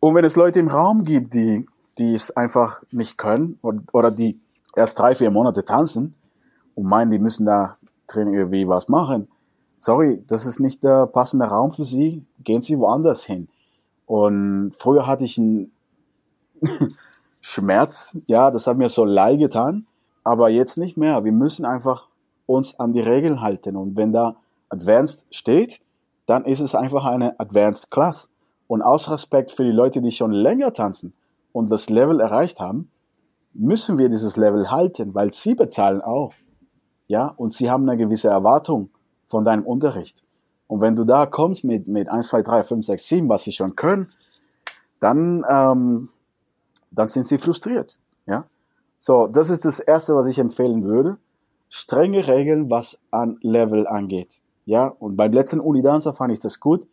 [0.00, 1.66] Und wenn es Leute im Raum gibt, die,
[1.98, 4.38] die es einfach nicht können oder die
[4.76, 6.14] erst drei, vier Monate tanzen
[6.74, 9.28] und meinen, die müssen da drin irgendwie was machen,
[9.78, 13.48] sorry, das ist nicht der passende Raum für Sie, gehen Sie woanders hin.
[14.06, 15.72] Und früher hatte ich einen
[17.40, 19.86] Schmerz, ja, das hat mir so leid getan,
[20.22, 21.24] aber jetzt nicht mehr.
[21.24, 22.08] Wir müssen einfach
[22.46, 23.76] uns an die Regeln halten.
[23.76, 24.36] Und wenn da
[24.68, 25.80] Advanced steht,
[26.26, 28.30] dann ist es einfach eine Advanced Class.
[28.66, 31.12] Und aus Respekt für die Leute, die schon länger tanzen
[31.52, 32.90] und das Level erreicht haben,
[33.52, 36.32] müssen wir dieses Level halten, weil sie bezahlen auch.
[37.06, 38.90] Ja, und sie haben eine gewisse Erwartung
[39.26, 40.24] von deinem Unterricht.
[40.66, 43.52] Und wenn du da kommst mit, mit 1, 2, 3, 5, 6, 7, was sie
[43.52, 44.10] schon können,
[45.00, 46.08] dann, ähm,
[46.90, 47.98] dann sind sie frustriert.
[48.26, 48.46] Ja?
[48.98, 51.18] So, das ist das Erste, was ich empfehlen würde.
[51.68, 54.40] Strenge Regeln, was an Level angeht.
[54.64, 56.86] Ja, und beim letzten Unidancer fand ich das gut.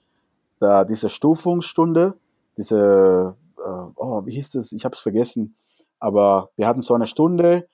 [0.59, 2.15] Da diese Stufungsstunde,
[2.57, 4.71] diese, äh, oh, wie hieß das?
[4.71, 5.55] Ich habe es vergessen.
[5.99, 7.67] Aber wir hatten so eine Stunde,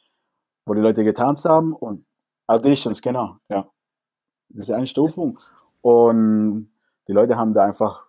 [0.65, 2.05] wo die Leute getanzt haben und
[2.45, 3.67] Auditions, genau, ja.
[4.49, 5.39] Das ist eine Stufung.
[5.81, 6.71] Und
[7.07, 8.05] die Leute haben da einfach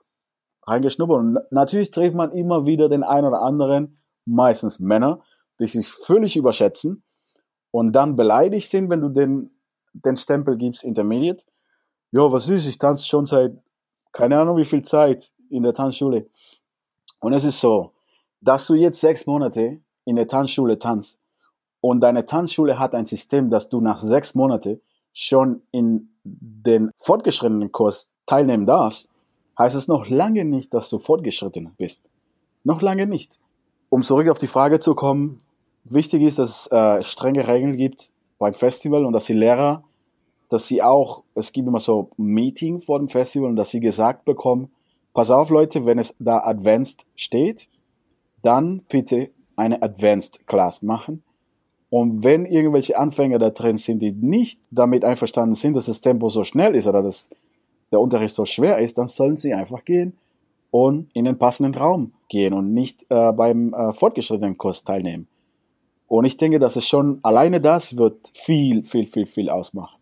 [0.66, 1.18] reingeschnuppert.
[1.18, 5.20] Und natürlich trifft man immer wieder den einen oder anderen, meistens Männer,
[5.58, 7.02] die sich völlig überschätzen
[7.70, 9.50] und dann beleidigt sind, wenn du den,
[9.92, 11.44] den Stempel gibst, Intermediate.
[12.10, 13.52] Jo, was ist, ich tanze schon seit,
[14.12, 16.26] keine Ahnung wie viel Zeit in der Tanzschule.
[17.20, 17.92] Und es ist so,
[18.40, 21.18] dass du jetzt sechs Monate in der Tanzschule tanzt
[21.80, 24.80] und deine Tanzschule hat ein System, dass du nach sechs Monaten
[25.12, 29.08] schon in den fortgeschrittenen Kurs teilnehmen darfst,
[29.58, 32.04] heißt es noch lange nicht, dass du fortgeschritten bist.
[32.64, 33.38] Noch lange nicht.
[33.88, 35.38] Um zurück auf die Frage zu kommen,
[35.84, 39.84] wichtig ist, dass es äh, strenge Regeln gibt beim Festival und dass die Lehrer,
[40.48, 44.24] dass sie auch, es gibt immer so Meeting vor dem Festival und dass sie gesagt
[44.24, 44.70] bekommen,
[45.14, 47.68] pass auf Leute, wenn es da Advanced steht,
[48.42, 51.22] dann bitte eine Advanced Class machen
[51.90, 56.28] und wenn irgendwelche Anfänger da drin sind, die nicht damit einverstanden sind, dass das Tempo
[56.28, 57.30] so schnell ist oder dass
[57.90, 60.18] der Unterricht so schwer ist, dann sollen sie einfach gehen
[60.70, 65.26] und in den passenden Raum gehen und nicht äh, beim äh, fortgeschrittenen Kurs teilnehmen.
[66.06, 69.97] Und ich denke, dass es schon alleine das wird viel, viel, viel, viel ausmachen,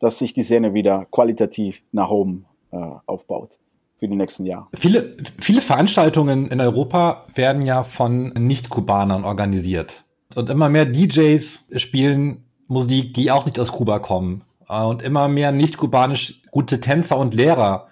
[0.00, 2.76] dass sich die Szene wieder qualitativ nach oben äh,
[3.06, 3.58] aufbaut
[3.94, 4.66] für die nächsten Jahre.
[4.74, 10.04] Viele, viele Veranstaltungen in Europa werden ja von Nicht-Kubanern organisiert.
[10.34, 14.42] Und immer mehr DJs spielen Musik, die auch nicht aus Kuba kommen.
[14.68, 17.88] Äh, und immer mehr nicht kubanisch gute Tänzer und Lehrer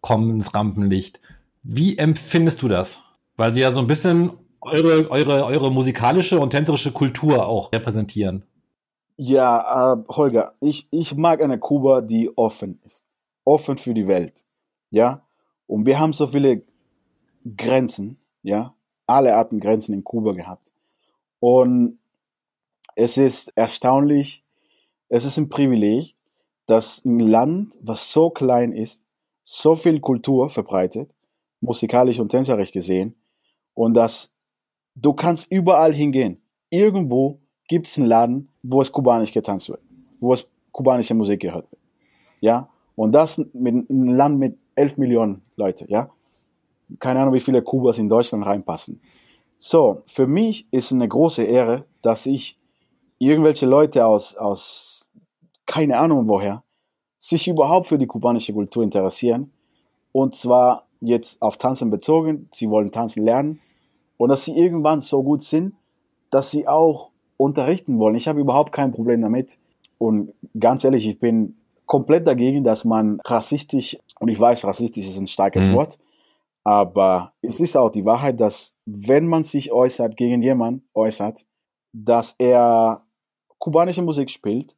[0.00, 1.20] kommen ins Rampenlicht.
[1.62, 2.98] Wie empfindest du das?
[3.36, 8.44] Weil sie ja so ein bisschen eure, eure, eure musikalische und tänzerische Kultur auch repräsentieren.
[9.16, 13.04] Ja, äh, Holger, ich, ich mag eine Kuba, die offen ist.
[13.44, 14.44] Offen für die Welt.
[14.90, 15.26] Ja.
[15.66, 16.62] Und wir haben so viele
[17.56, 18.74] Grenzen, ja.
[19.06, 20.72] Alle Arten Grenzen in Kuba gehabt.
[21.38, 21.98] Und
[22.96, 24.44] es ist erstaunlich,
[25.08, 26.16] es ist ein Privileg,
[26.66, 29.04] dass ein Land, was so klein ist,
[29.44, 31.14] so viel Kultur verbreitet,
[31.60, 33.14] musikalisch und tänzerisch gesehen,
[33.74, 34.32] und dass
[34.94, 36.40] du kannst überall hingehen.
[36.70, 37.40] Irgendwo
[37.74, 39.80] gibt es einen Laden, wo es kubanisch getanzt wird,
[40.20, 41.82] wo es kubanische Musik gehört wird.
[42.38, 46.08] Ja, und das mit einem Land mit 11 Millionen Leute, ja.
[47.00, 49.00] Keine Ahnung, wie viele Kubas in Deutschland reinpassen.
[49.58, 52.60] So, für mich ist eine große Ehre, dass ich
[53.18, 55.04] irgendwelche Leute aus, aus
[55.66, 56.62] keine Ahnung woher,
[57.18, 59.52] sich überhaupt für die kubanische Kultur interessieren.
[60.12, 62.48] Und zwar jetzt auf Tanzen bezogen.
[62.52, 63.60] Sie wollen tanzen lernen.
[64.16, 65.74] Und dass sie irgendwann so gut sind,
[66.30, 68.14] dass sie auch unterrichten wollen.
[68.14, 69.58] Ich habe überhaupt kein Problem damit.
[69.98, 71.56] Und ganz ehrlich, ich bin
[71.86, 75.74] komplett dagegen, dass man rassistisch, und ich weiß, rassistisch ist ein starkes mhm.
[75.74, 75.98] Wort,
[76.64, 81.44] aber es ist auch die Wahrheit, dass wenn man sich äußert, gegen jemanden äußert,
[81.92, 83.02] dass er
[83.58, 84.76] kubanische Musik spielt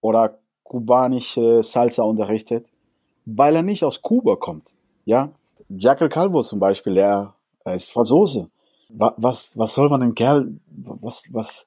[0.00, 2.66] oder kubanische Salsa unterrichtet,
[3.26, 4.74] weil er nicht aus Kuba kommt.
[5.04, 5.30] Ja,
[5.68, 7.34] Jackal Calvo zum Beispiel, er,
[7.64, 8.50] er ist Franzose.
[8.90, 11.66] Was, was soll man den Kerl, was, was,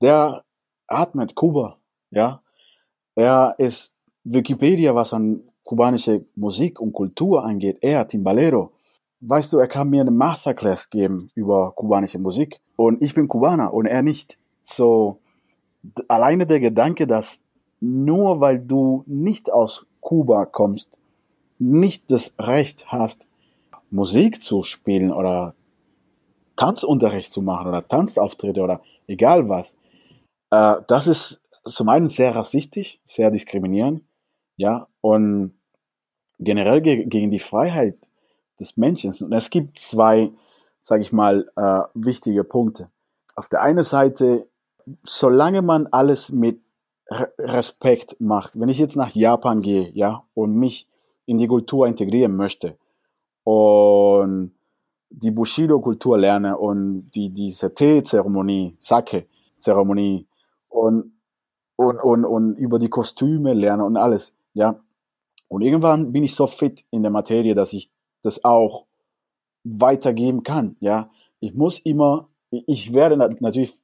[0.00, 0.44] der
[0.86, 1.78] atmet Kuba,
[2.10, 2.42] ja.
[3.14, 3.94] Er ist
[4.24, 7.78] Wikipedia, was an kubanische Musik und Kultur angeht.
[7.80, 8.72] Er, Timbalero.
[9.20, 12.60] Weißt du, er kann mir eine Masterclass geben über kubanische Musik.
[12.76, 14.38] Und ich bin Kubaner und er nicht.
[14.62, 15.18] So,
[16.06, 17.42] alleine der Gedanke, dass
[17.80, 20.98] nur weil du nicht aus Kuba kommst,
[21.58, 23.26] nicht das Recht hast,
[23.90, 25.54] Musik zu spielen oder
[26.56, 29.76] Tanzunterricht zu machen oder Tanzauftritte oder egal was,
[30.50, 34.02] äh, das ist zum einen sehr rassistisch, sehr diskriminierend,
[34.56, 35.58] ja, und
[36.38, 37.96] generell ge gegen die Freiheit
[38.58, 39.12] des Menschen.
[39.20, 40.32] Und es gibt zwei,
[40.80, 42.90] sage ich mal, äh, wichtige Punkte.
[43.34, 44.48] Auf der einen Seite,
[45.04, 46.60] solange man alles mit
[47.10, 50.88] Respekt macht, wenn ich jetzt nach Japan gehe, ja, und mich
[51.24, 52.76] in die Kultur integrieren möchte
[53.44, 54.52] und
[55.10, 60.27] die Bushido-Kultur lerne und die, diese Tee-Zeremonie, Sake-Zeremonie
[60.68, 61.12] und,
[61.76, 64.80] und, und, und über die Kostüme lerne und alles, ja.
[65.48, 67.90] Und irgendwann bin ich so fit in der Materie, dass ich
[68.22, 68.86] das auch
[69.64, 71.10] weitergeben kann, ja.
[71.40, 73.78] Ich muss immer, ich werde natürlich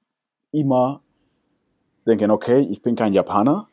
[0.50, 1.02] immer
[2.06, 3.68] denken, okay, ich bin kein Japaner.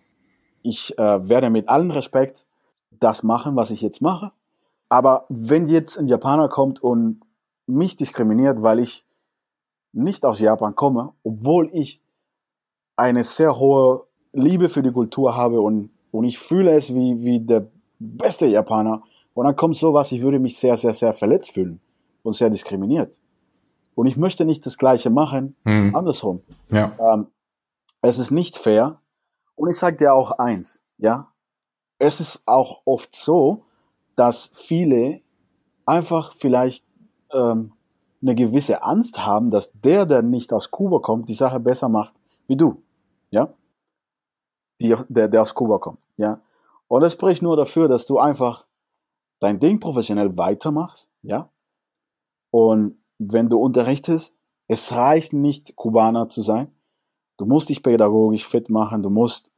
[0.61, 2.45] Ich äh, werde mit allem Respekt
[2.91, 4.31] das machen, was ich jetzt mache.
[4.89, 7.21] Aber wenn jetzt ein Japaner kommt und
[7.65, 9.05] mich diskriminiert, weil ich
[9.93, 12.00] nicht aus Japan komme, obwohl ich
[12.95, 17.39] eine sehr hohe Liebe für die Kultur habe und, und ich fühle es wie, wie
[17.39, 17.67] der
[17.99, 19.03] beste Japaner.
[19.33, 21.79] Und dann kommt sowas, ich würde mich sehr, sehr, sehr verletzt fühlen
[22.23, 23.19] und sehr diskriminiert.
[23.95, 25.95] Und ich möchte nicht das Gleiche machen, mhm.
[25.95, 26.41] andersrum.
[26.69, 26.93] Ja.
[26.99, 27.27] Ähm,
[28.01, 28.99] es ist nicht fair.
[29.55, 31.27] Und ich sage dir auch eins, ja.
[31.99, 33.65] Es ist auch oft so,
[34.15, 35.21] dass viele
[35.85, 36.85] einfach vielleicht
[37.31, 37.73] ähm,
[38.21, 42.15] eine gewisse Angst haben, dass der, der nicht aus Kuba kommt, die Sache besser macht
[42.47, 42.81] wie du,
[43.29, 43.53] ja.
[44.79, 46.41] Die, der, der aus Kuba kommt, ja.
[46.87, 48.65] Und das spricht nur dafür, dass du einfach
[49.39, 51.49] dein Ding professionell weitermachst, ja.
[52.51, 54.35] Und wenn du unterrichtest,
[54.67, 56.71] es reicht nicht, Kubaner zu sein.
[57.37, 59.51] Du musst dich pädagogisch fit machen, du musst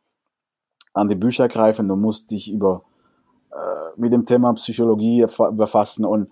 [0.93, 2.83] an die Bücher greifen, du musst dich über,
[3.51, 6.31] äh, mit dem Thema Psychologie befassen und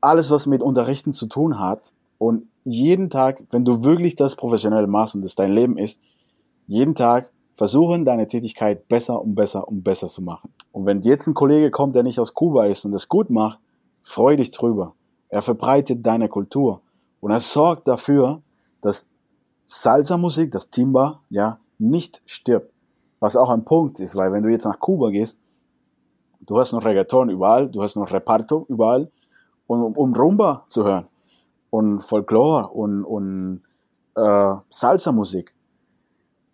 [0.00, 1.92] alles, was mit Unterrichten zu tun hat.
[2.18, 6.00] Und jeden Tag, wenn du wirklich das professionell machst und das dein Leben ist,
[6.66, 10.52] jeden Tag versuchen, deine Tätigkeit besser und besser und besser zu machen.
[10.72, 13.58] Und wenn jetzt ein Kollege kommt, der nicht aus Kuba ist und das gut macht,
[14.02, 14.94] freu dich drüber.
[15.28, 16.80] Er verbreitet deine Kultur
[17.20, 18.42] und er sorgt dafür,
[18.80, 19.06] dass
[19.64, 22.72] Salsa-Musik, das Timba, ja, nicht stirbt.
[23.20, 25.38] Was auch ein Punkt ist, weil wenn du jetzt nach Kuba gehst,
[26.40, 29.10] du hast noch Reggaeton überall, du hast noch Reparto überall,
[29.66, 31.08] und, um Rumba zu hören
[31.70, 33.62] und Folklore und, und
[34.16, 35.54] äh, Salsa-Musik.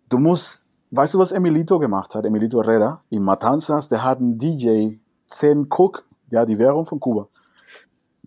[0.09, 2.25] Du musst, weißt du, was Emilito gemacht hat?
[2.25, 4.97] Emilito Herrera in Matanzas, der hat einen DJ,
[5.27, 7.27] 10 Cook, ja, die Währung von Kuba,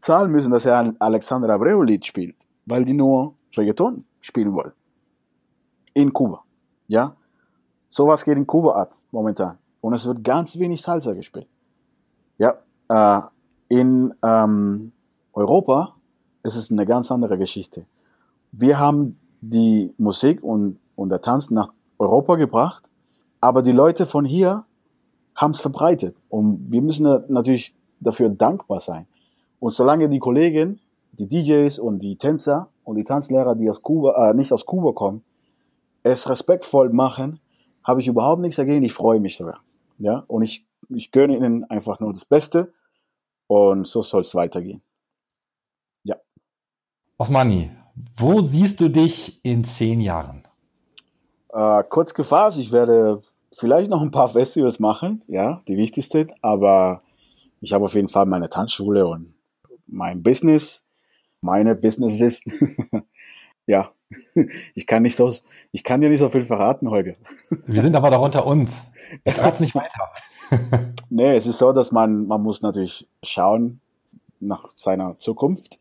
[0.01, 2.37] zahlen müssen, dass er ein Alexander Abreu-Lied spielt,
[2.67, 4.73] weil die nur Reggaeton spielen wollen
[5.95, 6.45] in Kuba.
[6.87, 7.17] Ja,
[7.89, 11.49] sowas geht in Kuba ab momentan und es wird ganz wenig Salsa gespielt.
[12.39, 12.59] Ja,
[12.89, 13.23] äh,
[13.69, 14.93] in ähm,
[15.33, 15.97] Europa
[16.43, 17.87] ist es eine ganz andere Geschichte.
[18.53, 22.91] Wir haben die Musik und, und der Tanz nach Europa gebracht,
[23.41, 24.65] aber die Leute von hier
[25.35, 29.07] haben es verbreitet und wir müssen natürlich dafür dankbar sein.
[29.61, 30.81] Und solange die Kollegen,
[31.13, 34.93] die DJs und die Tänzer und die Tanzlehrer, die aus Kuba, äh, nicht aus Kuba
[34.93, 35.23] kommen,
[36.03, 37.41] es respektvoll machen,
[37.85, 38.85] habe ich überhaupt nichts dagegen.
[38.85, 39.61] Ich freue mich sogar.
[39.99, 42.73] Ja, und ich, ich gönne ihnen einfach nur das Beste
[43.49, 44.83] und so soll es weitergehen.
[47.21, 47.69] Osmani,
[48.17, 50.45] wo siehst du dich in zehn Jahren?
[51.53, 57.03] Äh, kurz gefasst, ich werde vielleicht noch ein paar Festivals machen, ja, die wichtigsten, aber
[57.61, 59.35] ich habe auf jeden Fall meine Tanzschule und
[59.89, 60.85] mein Business,
[61.41, 62.45] meine Businesses.
[63.67, 63.91] ja,
[64.77, 65.29] ich kann nicht so,
[65.73, 67.17] ich kann dir nicht so viel verraten heute.
[67.67, 68.81] Wir sind aber doch unter uns.
[69.25, 70.09] Ich es nicht weiter.
[71.11, 73.81] nee, es ist so, dass man, man muss natürlich schauen
[74.39, 75.81] nach seiner Zukunft.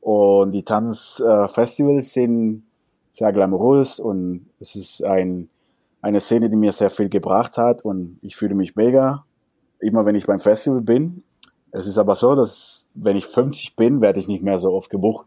[0.00, 2.64] Und die Tanzfestivals sind
[3.10, 5.48] sehr glamourös und es ist ein,
[6.00, 9.24] eine Szene, die mir sehr viel gebracht hat und ich fühle mich mega,
[9.78, 11.22] immer wenn ich beim Festival bin.
[11.72, 14.90] Es ist aber so, dass wenn ich 50 bin, werde ich nicht mehr so oft
[14.90, 15.26] gebucht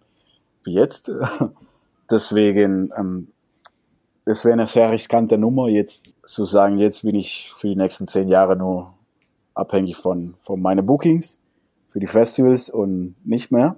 [0.63, 1.11] wie jetzt.
[2.09, 3.27] Deswegen, ähm,
[4.25, 8.07] es wäre eine sehr riskante Nummer, jetzt zu sagen, jetzt bin ich für die nächsten
[8.07, 8.93] zehn Jahre nur
[9.53, 11.39] abhängig von, von meinen Bookings
[11.87, 13.75] für die Festivals und nicht mehr.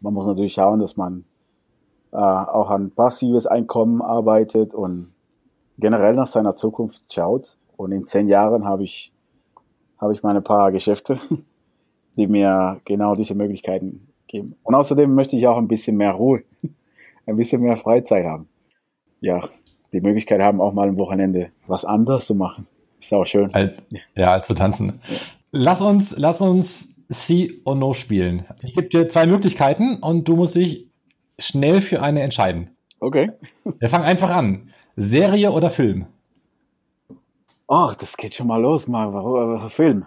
[0.00, 1.24] Man muss natürlich schauen, dass man
[2.12, 5.12] äh, auch an passives Einkommen arbeitet und
[5.78, 7.56] generell nach seiner Zukunft schaut.
[7.76, 9.12] Und in zehn Jahren habe ich,
[9.98, 11.18] habe ich meine paar Geschäfte,
[12.16, 14.56] die mir genau diese Möglichkeiten geben.
[14.62, 16.42] Und außerdem möchte ich auch ein bisschen mehr Ruhe,
[17.26, 18.48] ein bisschen mehr Freizeit haben.
[19.20, 19.42] Ja,
[19.92, 22.66] die Möglichkeit haben, auch mal am Wochenende was anderes zu machen.
[22.98, 23.50] Ist auch schön.
[24.14, 25.00] Ja, zu tanzen.
[25.52, 28.44] Lass uns, lass uns See or No spielen.
[28.62, 30.88] Ich gebe dir zwei Möglichkeiten und du musst dich
[31.40, 32.70] schnell für eine entscheiden.
[33.00, 33.32] Okay.
[33.80, 34.70] Wir fangen einfach an.
[34.94, 36.06] Serie oder Film?
[37.66, 40.06] Ach, das geht schon mal los, mal Film.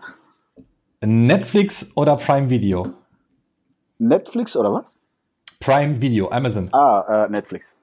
[1.01, 2.87] Netflix oder Prime Video?
[3.97, 4.97] Netflix oder was?
[5.59, 6.69] Prime Video, Amazon.
[6.73, 7.77] Ah, äh, Netflix.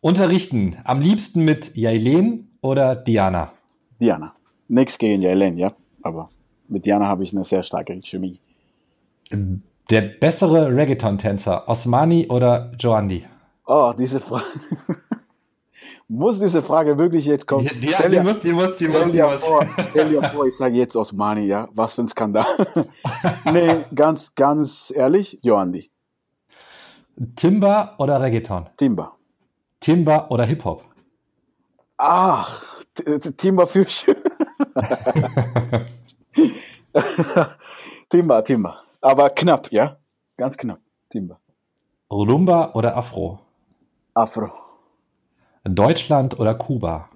[0.00, 3.52] Unterrichten, am liebsten mit Jailen oder Diana?
[4.00, 4.36] Diana.
[4.68, 6.30] Nichts gegen Jailen, ja, aber
[6.68, 8.40] mit Diana habe ich eine sehr starke Chemie.
[9.90, 13.26] Der bessere Reggaeton-Tänzer, Osmani oder Joandi?
[13.66, 14.44] Oh, diese Frage.
[16.08, 17.66] muss diese Frage wirklich jetzt kommen?
[17.66, 19.44] Die, die, stell die, dir, muss, die muss, die muss, die muss.
[19.44, 21.68] Vor, stell dir vor, ich sage jetzt Osmani, ja?
[21.72, 22.46] Was für ein Skandal.
[23.52, 25.90] nee, ganz, ganz ehrlich, Joandi.
[27.34, 28.68] Timba oder Reggaeton?
[28.76, 29.16] Timba.
[29.80, 30.84] Timba oder Hip-Hop?
[31.98, 32.82] Ach,
[33.36, 34.16] Timba Fusion.
[38.08, 38.82] Timba, Timba.
[39.00, 39.96] Aber knapp, ja?
[40.36, 40.80] Ganz knapp.
[41.10, 41.38] Timba.
[42.10, 43.40] Rumba oder Afro?
[44.14, 44.50] Afro.
[45.64, 47.08] Deutschland oder Kuba?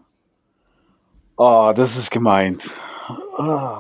[1.37, 2.71] Oh, das ist gemeint.
[3.39, 3.79] Oh,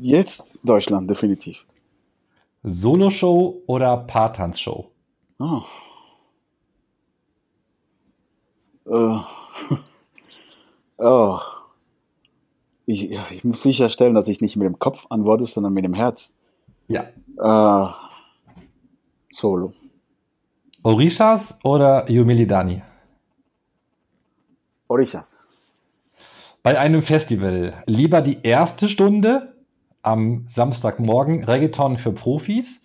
[0.00, 1.66] jetzt Deutschland, definitiv.
[2.62, 4.90] Soloshow oder Paartanzshow?
[5.40, 5.64] Oh.
[8.86, 9.20] Uh.
[10.98, 11.40] oh.
[12.86, 16.34] Ich, ich, muss sicherstellen, dass ich nicht mit dem Kopf antworte, sondern mit dem Herz.
[16.86, 17.06] Ja.
[17.38, 17.92] Uh,
[19.32, 19.72] Solo.
[20.82, 22.82] Orishas oder Yumilidani?
[24.86, 25.36] Orishas.
[26.62, 29.54] Bei einem Festival lieber die erste Stunde
[30.02, 32.82] am Samstagmorgen Reggaeton für Profis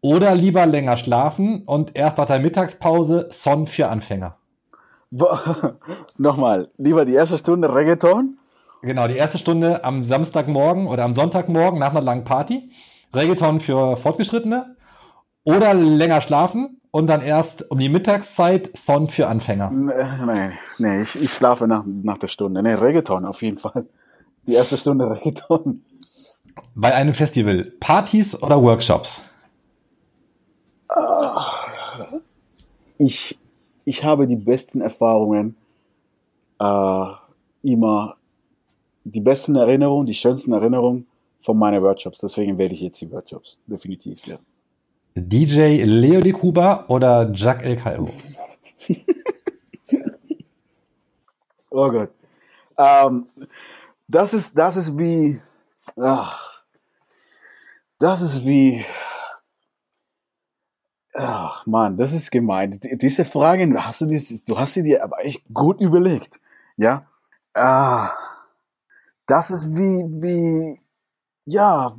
[0.00, 4.36] oder lieber länger schlafen und erst nach der Mittagspause Son für Anfänger?
[6.16, 8.38] Nochmal, lieber die erste Stunde Reggaeton?
[8.82, 12.70] Genau, die erste Stunde am Samstagmorgen oder am Sonntagmorgen nach einer langen Party.
[13.14, 14.76] Reggaeton für Fortgeschrittene
[15.44, 19.70] oder länger schlafen und dann erst um die Mittagszeit Son für Anfänger.
[19.70, 22.62] Nee, nee, ich, ich schlafe nach, nach der Stunde.
[22.62, 23.86] Nee, Reggaeton auf jeden Fall.
[24.46, 25.84] Die erste Stunde Reggaeton.
[26.74, 29.22] Bei einem Festival, Partys oder Workshops?
[32.98, 33.38] Ich,
[33.84, 35.56] ich habe die besten Erfahrungen
[36.58, 37.06] äh,
[37.62, 38.16] immer,
[39.04, 41.06] die besten Erinnerungen, die schönsten Erinnerungen
[41.40, 42.20] von meinen Workshops.
[42.20, 44.38] Deswegen wähle ich jetzt die Workshops, definitiv, ja.
[45.14, 48.10] DJ Leo de Cuba oder Jack El Calvo?
[51.70, 52.10] oh Gott.
[52.78, 53.26] Ähm,
[54.08, 55.40] das ist, das ist wie,
[56.00, 56.62] ach,
[57.98, 58.84] das ist wie,
[61.14, 62.78] ach man, das ist gemein.
[62.82, 66.40] Diese Fragen, hast du, du hast sie dir aber echt gut überlegt,
[66.76, 67.06] ja?
[67.52, 68.12] Ah,
[69.26, 70.80] das ist wie, wie,
[71.44, 71.96] ja,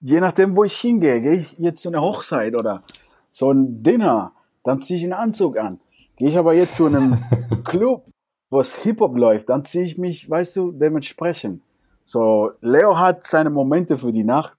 [0.00, 2.82] je nachdem, wo ich hingehe, gehe ich jetzt zu einer Hochzeit oder
[3.30, 4.32] so ein Dinner,
[4.64, 5.80] dann ziehe ich einen Anzug an.
[6.16, 7.18] Gehe ich aber jetzt zu einem
[7.64, 8.06] Club,
[8.50, 11.62] wo es Hip-Hop läuft, dann ziehe ich mich, weißt du, dementsprechend.
[12.04, 14.56] So, Leo hat seine Momente für die Nacht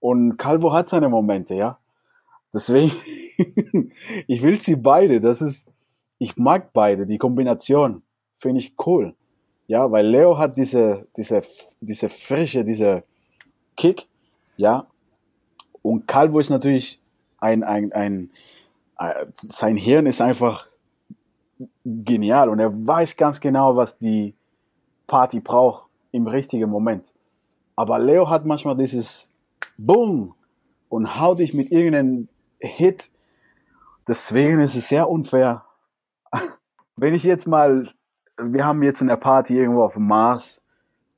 [0.00, 1.78] und Calvo hat seine Momente, ja.
[2.54, 2.92] Deswegen,
[4.26, 5.20] ich will sie beide.
[5.20, 5.68] Das ist,
[6.18, 7.06] ich mag beide.
[7.06, 8.02] Die Kombination
[8.36, 9.14] finde ich cool.
[9.66, 11.42] Ja, weil Leo hat diese, diese,
[11.80, 13.04] diese Frische, diese
[13.76, 14.06] Kick
[14.56, 14.86] ja.
[15.82, 17.00] Und Calvo ist natürlich
[17.38, 18.30] ein, ein, ein,
[18.96, 20.68] ein, sein Hirn ist einfach
[21.84, 24.34] genial und er weiß ganz genau, was die
[25.06, 27.12] Party braucht im richtigen Moment.
[27.74, 29.30] Aber Leo hat manchmal dieses
[29.76, 30.34] Boom
[30.88, 32.28] und haut dich mit irgendeinem
[32.60, 33.10] Hit.
[34.06, 35.64] Deswegen ist es sehr unfair.
[36.96, 37.92] Wenn ich jetzt mal,
[38.38, 40.62] wir haben jetzt eine Party irgendwo auf dem Mars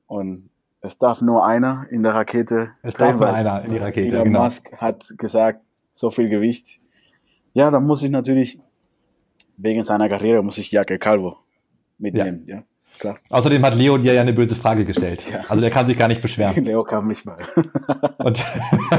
[0.07, 0.49] und
[0.81, 2.71] es darf nur einer in der Rakete.
[2.83, 4.07] Es drehen, darf nur einer in die Rakete.
[4.07, 4.43] Elon genau.
[4.43, 5.61] Musk hat gesagt,
[5.91, 6.79] so viel Gewicht.
[7.53, 8.59] Ja, dann muss ich natürlich,
[9.57, 11.37] wegen seiner Karriere, muss ich Jacke Calvo
[11.97, 12.43] mitnehmen.
[12.45, 12.57] Ja.
[12.57, 12.63] ja.
[12.99, 13.15] Klar.
[13.29, 15.29] Außerdem hat Leo dir ja eine böse Frage gestellt.
[15.29, 15.41] Ja.
[15.49, 16.63] Also der kann sich gar nicht beschweren.
[16.65, 17.37] Leo kam nicht mal.
[18.19, 18.43] und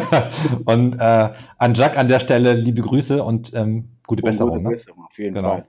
[0.66, 4.52] und äh, an Jack an der Stelle liebe Grüße und ähm, gute Besserung.
[4.52, 4.70] Gute ne?
[4.70, 5.48] Besserung, auf jeden genau.
[5.48, 5.68] Fall.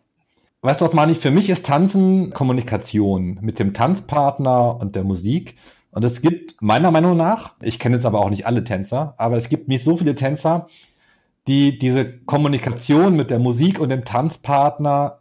[0.61, 1.13] Weißt du was, Mani?
[1.15, 5.55] Für mich ist Tanzen Kommunikation mit dem Tanzpartner und der Musik.
[5.91, 9.37] Und es gibt meiner Meinung nach, ich kenne jetzt aber auch nicht alle Tänzer, aber
[9.37, 10.67] es gibt nicht so viele Tänzer,
[11.47, 15.19] die diese Kommunikation mit der Musik und dem Tanzpartner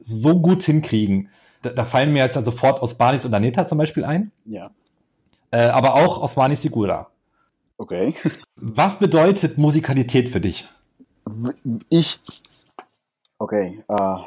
[0.00, 1.30] so gut hinkriegen.
[1.62, 4.30] Da, da fallen mir jetzt also sofort Osmanis und Aneta zum Beispiel ein.
[4.44, 4.70] Ja.
[5.50, 7.08] Äh, aber auch Osmani Sigura.
[7.78, 8.14] Okay.
[8.56, 10.68] Was bedeutet Musikalität für dich?
[11.88, 12.20] Ich.
[13.38, 13.82] Okay.
[13.88, 14.20] Uh,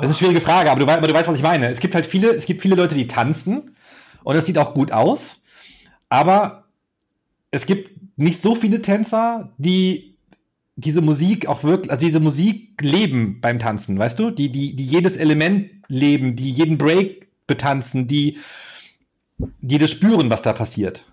[0.00, 1.70] das ist eine schwierige Frage, aber du, aber du weißt, was ich meine.
[1.70, 3.76] Es gibt halt viele, es gibt viele Leute, die tanzen
[4.24, 5.42] und das sieht auch gut aus,
[6.08, 6.64] aber
[7.50, 10.16] es gibt nicht so viele Tänzer, die
[10.76, 14.30] diese Musik auch wirklich, also diese Musik leben beim Tanzen, weißt du?
[14.30, 18.38] Die, die, die jedes Element leben, die jeden Break betanzen, die,
[19.38, 21.06] die das spüren, was da passiert.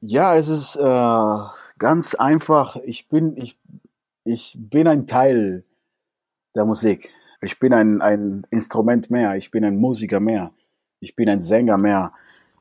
[0.00, 1.38] Ja, es ist äh,
[1.78, 2.76] ganz einfach.
[2.84, 3.56] Ich bin, ich,
[4.24, 5.64] ich bin ein Teil
[6.54, 7.10] der Musik.
[7.46, 9.36] Ich bin ein, ein Instrument mehr.
[9.36, 10.50] Ich bin ein Musiker mehr.
[10.98, 12.12] Ich bin ein Sänger mehr.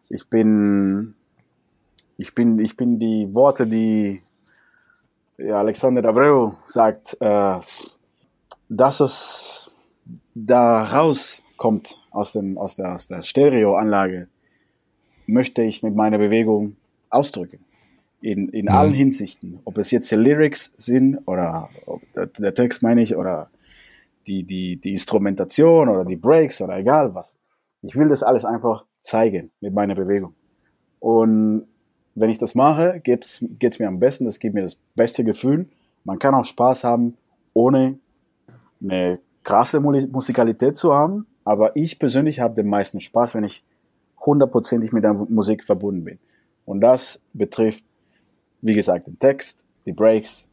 [0.09, 1.15] Ich bin,
[2.17, 4.21] ich bin, ich bin die Worte, die
[5.39, 7.57] Alexander Abreu sagt, äh,
[8.69, 9.75] dass es
[10.35, 14.27] da rauskommt aus, dem, aus der, aus der Stereoanlage,
[15.25, 16.75] möchte ich mit meiner Bewegung
[17.09, 17.65] ausdrücken.
[18.21, 18.71] In, in mhm.
[18.71, 19.61] allen Hinsichten.
[19.65, 21.69] Ob es jetzt die Lyrics sind oder
[22.15, 23.49] der, der, Text meine ich oder
[24.27, 27.37] die, die, die Instrumentation oder die Breaks oder egal was.
[27.81, 30.33] Ich will das alles einfach zeigen mit meiner Bewegung.
[30.99, 31.67] Und
[32.15, 35.67] wenn ich das mache, geht es mir am besten, das gibt mir das beste Gefühl.
[36.03, 37.17] Man kann auch Spaß haben,
[37.53, 37.99] ohne
[38.81, 41.27] eine krasse Musikalität zu haben.
[41.43, 43.63] Aber ich persönlich habe den meisten Spaß, wenn ich
[44.25, 46.19] hundertprozentig mit der Musik verbunden bin.
[46.65, 47.83] Und das betrifft,
[48.61, 50.49] wie gesagt, den Text, die Breaks,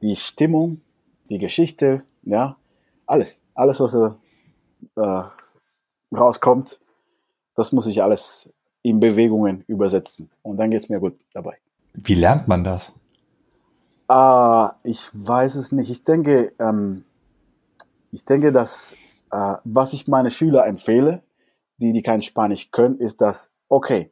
[0.00, 0.80] die Stimmung,
[1.28, 2.56] die Geschichte, ja,
[3.06, 3.42] alles.
[3.54, 5.22] Alles, was äh,
[6.16, 6.80] rauskommt,
[7.54, 8.50] das muss ich alles
[8.82, 10.30] in Bewegungen übersetzen.
[10.42, 11.58] Und dann geht es mir gut dabei.
[11.94, 12.92] Wie lernt man das?
[14.08, 15.90] Äh, ich weiß es nicht.
[15.90, 17.04] Ich denke, ähm,
[18.12, 18.94] ich denke, dass
[19.32, 21.22] äh, was ich meine Schüler empfehle,
[21.78, 24.10] die, die kein Spanisch können, ist das, okay,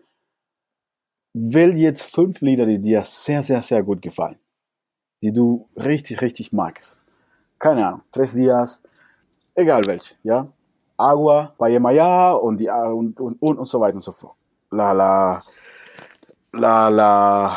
[1.33, 4.39] wähl jetzt fünf Lieder, die dir sehr, sehr, sehr gut gefallen.
[5.23, 7.04] Die du richtig, richtig magst.
[7.59, 8.83] Keine Ahnung, Tres Dias,
[9.55, 10.47] egal welche, ja.
[10.97, 14.37] Agua, Payemaya und, die, und, und, und, und so weiter und so fort
[14.75, 15.43] la la
[16.53, 17.57] la la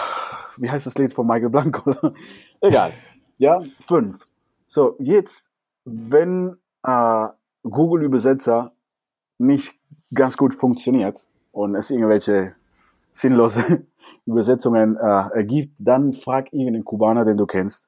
[0.57, 1.95] wie heißt das Lied von Michael Blanco?
[2.61, 2.91] Egal.
[3.38, 4.28] Ja, fünf.
[4.65, 5.52] So, jetzt,
[5.86, 7.28] wenn äh,
[7.61, 8.72] Google Übersetzer
[9.38, 9.76] nicht
[10.15, 12.56] ganz gut funktioniert und es irgendwelche
[13.11, 13.86] sinnlose
[14.26, 17.88] Übersetzungen äh, ergibt, dann frag irgendeinen Kubaner, den du kennst,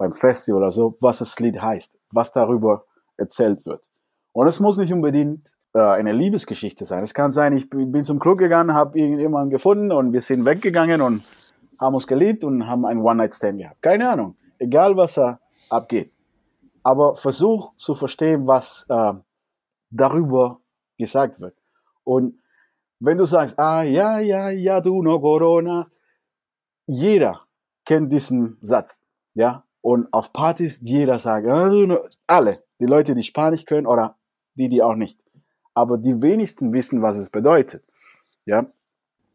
[0.00, 2.86] beim Festival oder so, was das Lied heißt, was darüber
[3.18, 3.90] erzählt wird.
[4.32, 7.02] Und es muss nicht unbedingt äh, eine Liebesgeschichte sein.
[7.02, 11.02] Es kann sein, ich bin zum Club gegangen, habe irgendjemanden gefunden und wir sind weggegangen
[11.02, 11.22] und
[11.78, 13.82] haben uns geliebt und haben einen One-Night-Stand gehabt.
[13.82, 14.36] Keine Ahnung.
[14.58, 16.10] Egal, was da abgeht.
[16.82, 19.12] Aber versuch zu verstehen, was äh,
[19.90, 20.60] darüber
[20.96, 21.58] gesagt wird.
[22.04, 22.40] Und
[23.00, 25.86] wenn du sagst, ah, ja, ja, ja, du no Corona,
[26.86, 27.42] jeder
[27.84, 29.02] kennt diesen Satz,
[29.34, 29.62] ja.
[29.82, 34.16] Und auf Partys jeder sagt, ah, no, alle, die Leute, die Spanisch können oder
[34.54, 35.20] die, die auch nicht
[35.74, 37.82] aber die wenigsten wissen, was es bedeutet.
[38.44, 38.66] Ja?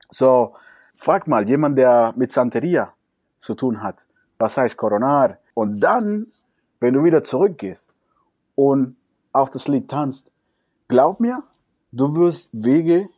[0.09, 0.53] So,
[0.93, 2.93] frag mal jemand, der mit Santeria
[3.38, 4.05] zu tun hat,
[4.38, 5.38] was heißt Coronar?
[5.53, 6.27] Und dann,
[6.80, 7.89] wenn du wieder zurückgehst
[8.55, 8.95] und
[9.31, 10.30] auf das Lied tanzt,
[10.88, 11.43] glaub mir,
[11.91, 13.09] du wirst Wege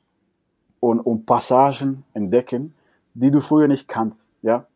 [0.79, 2.75] und, und Passagen entdecken,
[3.13, 4.31] die du früher nicht kanntest.
[4.41, 4.67] Ja?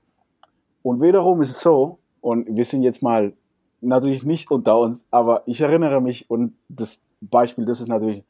[0.82, 3.34] Und wiederum ist es so, und wir sind jetzt mal
[3.82, 8.24] natürlich nicht unter uns, aber ich erinnere mich, und das Beispiel, das ist natürlich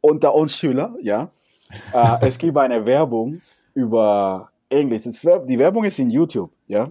[0.00, 1.30] unter uns Schüler, ja.
[1.92, 3.40] äh, es gibt eine Werbung
[3.74, 5.02] über Englisch.
[5.02, 6.90] Die Werbung ist in YouTube, ja.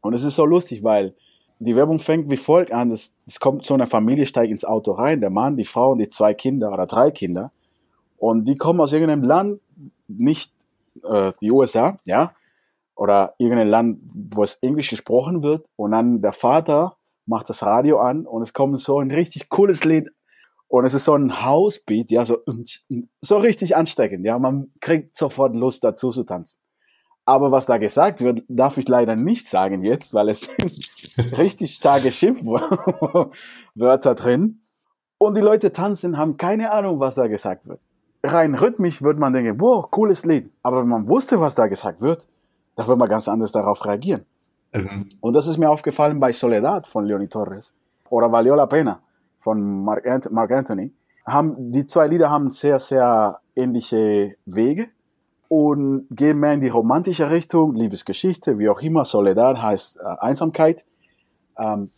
[0.00, 1.14] Und es ist so lustig, weil
[1.58, 2.90] die Werbung fängt wie folgt an.
[2.90, 5.98] Es, es kommt so eine Familie, steigt ins Auto rein, der Mann, die Frau und
[5.98, 7.50] die zwei Kinder oder drei Kinder.
[8.16, 9.60] Und die kommen aus irgendeinem Land,
[10.06, 10.52] nicht
[11.04, 12.32] äh, die USA, ja,
[12.98, 15.64] oder irgendein Land, wo es Englisch gesprochen wird.
[15.76, 16.96] Und dann der Vater
[17.26, 20.10] macht das Radio an und es kommt so ein richtig cooles Lied
[20.66, 22.38] und es ist so ein Housebeat, ja, so,
[23.20, 24.38] so richtig ansteckend, ja.
[24.38, 26.58] Man kriegt sofort Lust dazu zu tanzen.
[27.24, 30.88] Aber was da gesagt wird, darf ich leider nicht sagen jetzt, weil es sind
[31.38, 34.62] richtig starke Schimpfwörter drin.
[35.18, 37.80] Und die Leute tanzen, haben keine Ahnung, was da gesagt wird.
[38.24, 40.50] Rein rhythmisch wird man denken, wow, cooles Lied.
[40.62, 42.26] Aber wenn man wusste, was da gesagt wird,
[42.78, 44.24] da wird man ganz anders darauf reagieren.
[44.72, 45.08] Mhm.
[45.20, 47.74] Und das ist mir aufgefallen bei Soledad von Leonie Torres.
[48.08, 49.00] Oder Valió la Pena
[49.36, 50.92] von Mark, Ant Mark Anthony.
[51.26, 54.86] Haben, die zwei Lieder haben sehr, sehr ähnliche Wege
[55.48, 59.04] und gehen mehr in die romantische Richtung, Liebesgeschichte, wie auch immer.
[59.04, 60.84] Soledad heißt äh, Einsamkeit.
[61.58, 61.90] Ähm,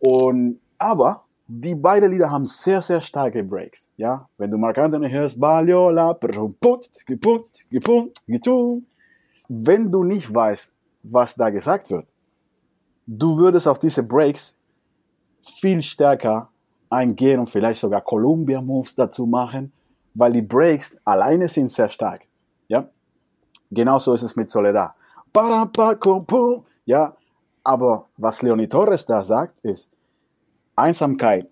[0.00, 3.88] und, aber die beiden Lieder haben sehr, sehr starke Breaks.
[3.96, 6.18] Ja, wenn du Mark Anthony hörst, Baliola,
[9.48, 10.72] wenn du nicht weißt,
[11.02, 12.06] was da gesagt wird,
[13.06, 14.56] du würdest auf diese Breaks
[15.42, 16.48] viel stärker
[16.88, 19.72] eingehen und vielleicht sogar Columbia Moves dazu machen,
[20.14, 22.22] weil die Breaks alleine sind sehr stark.
[22.68, 22.88] Ja,
[23.70, 24.94] genauso ist es mit Soledad.
[26.86, 27.16] Ja,
[27.64, 29.90] aber was Leonie Torres da sagt, ist
[30.76, 31.48] Einsamkeit.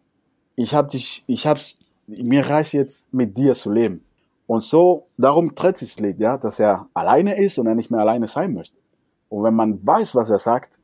[0.56, 4.04] Ich hab dich, ich hab's, mir reicht jetzt mit dir zu leben.
[4.52, 7.90] Und so, darum tritt sich das Lied, ja, dass er alleine ist und er nicht
[7.90, 8.76] mehr alleine sein möchte.
[9.30, 10.78] Und wenn man weiß, was er sagt,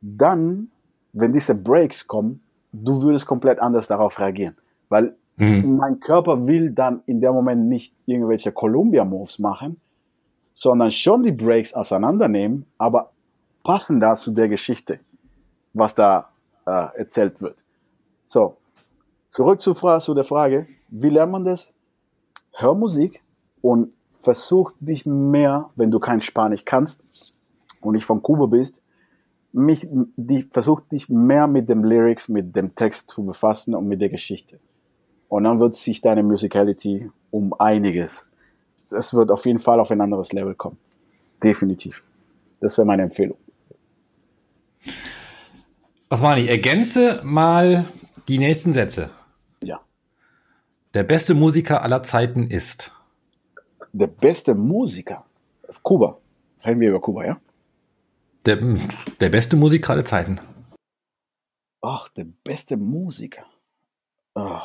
[0.00, 0.68] dann,
[1.12, 2.40] wenn diese Breaks kommen,
[2.72, 4.56] du würdest komplett anders darauf reagieren.
[4.88, 5.76] Weil mhm.
[5.76, 9.78] mein Körper will dann in dem Moment nicht irgendwelche Columbia-Moves machen,
[10.54, 13.10] sondern schon die Breaks auseinandernehmen, aber
[13.64, 14.98] passen da zu der Geschichte,
[15.74, 16.30] was da
[16.64, 17.58] äh, erzählt wird.
[18.24, 18.56] So,
[19.28, 21.73] zurück zu, zu der Frage, wie lernt man das?
[22.56, 23.22] Hör Musik
[23.62, 27.02] und versuch dich mehr, wenn du kein Spanisch kannst
[27.80, 28.80] und nicht von Kuba bist,
[29.52, 29.86] mich,
[30.16, 34.08] die, versuch dich mehr mit dem Lyrics, mit dem Text zu befassen und mit der
[34.08, 34.58] Geschichte.
[35.28, 38.26] Und dann wird sich deine Musicality um einiges.
[38.90, 40.78] Es wird auf jeden Fall auf ein anderes Level kommen.
[41.42, 42.02] Definitiv.
[42.60, 43.36] Das wäre meine Empfehlung.
[46.08, 46.48] Was meine ich?
[46.48, 47.86] Ergänze mal
[48.28, 49.10] die nächsten Sätze.
[50.94, 52.92] Der beste Musiker aller Zeiten ist.
[53.92, 55.24] Der beste Musiker?
[55.68, 56.18] Auf Kuba.
[56.64, 57.40] Reden wir über Kuba, ja?
[58.46, 58.58] Der,
[59.18, 60.38] der beste Musiker aller Zeiten.
[61.82, 63.44] Ach, der beste Musiker.
[64.36, 64.60] Oh.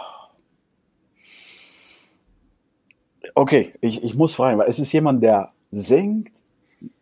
[3.34, 6.32] Okay, ich, ich muss fragen, weil es ist jemand, der singt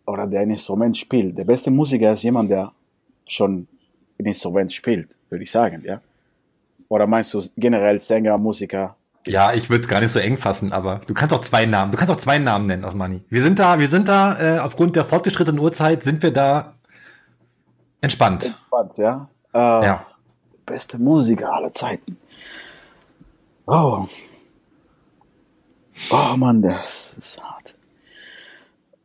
[0.06, 1.38] oder der ein Instrument spielt.
[1.38, 2.72] Der beste Musiker ist jemand, der
[3.26, 3.68] schon
[4.20, 6.02] ein Instrument spielt, würde ich sagen, ja?
[6.88, 8.96] Oder meinst du generell Sänger, Musiker?
[9.28, 11.92] Ja, ich würde es gar nicht so eng fassen, aber du kannst auch zwei Namen,
[11.92, 13.24] du kannst auch zwei Namen nennen, Osmani.
[13.30, 16.76] Wir sind da, wir sind da, äh, aufgrund der fortgeschrittenen Uhrzeit sind wir da
[18.02, 18.46] entspannt.
[18.46, 19.30] Entspannt, ja.
[19.54, 20.06] Äh, ja.
[20.66, 22.18] Beste Musiker aller Zeiten.
[23.66, 24.08] Oh.
[26.12, 27.76] Oh Mann, das ist hart.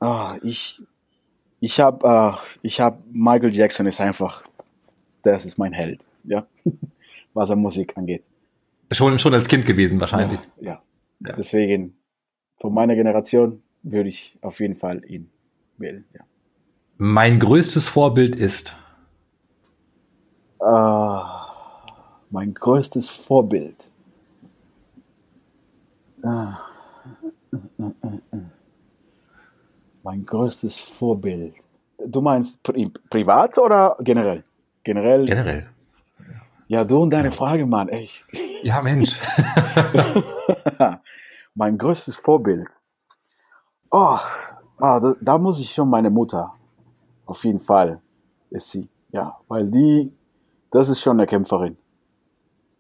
[0.00, 0.82] Oh, ich,
[1.60, 4.42] ich habe, uh, ich habe Michael Jackson ist einfach,
[5.22, 6.46] das ist mein Held, ja,
[7.34, 8.24] was er Musik angeht.
[8.92, 10.40] Schon, schon als Kind gewesen, wahrscheinlich.
[10.60, 10.82] Ja, ja.
[11.26, 11.34] ja.
[11.34, 11.96] Deswegen,
[12.58, 15.30] von meiner Generation würde ich auf jeden Fall ihn
[15.78, 16.04] wählen.
[16.14, 16.20] Ja.
[16.98, 18.76] Mein größtes Vorbild ist?
[20.60, 21.22] Uh,
[22.30, 23.90] mein größtes Vorbild.
[26.22, 26.52] Uh,
[30.04, 31.54] mein größtes Vorbild.
[32.06, 34.44] Du meinst pri privat oder generell?
[34.84, 35.26] Generell.
[35.26, 35.66] Generell.
[36.68, 38.24] Ja, du und deine Frage, Mann, echt.
[38.62, 39.18] Ja, Mensch.
[41.54, 42.68] mein größtes Vorbild.
[43.90, 44.18] Oh,
[44.78, 46.54] ah, da, da, muss ich schon meine Mutter.
[47.26, 48.00] Auf jeden Fall
[48.50, 48.88] ist sie.
[49.10, 50.12] Ja, weil die,
[50.70, 51.76] das ist schon eine Kämpferin.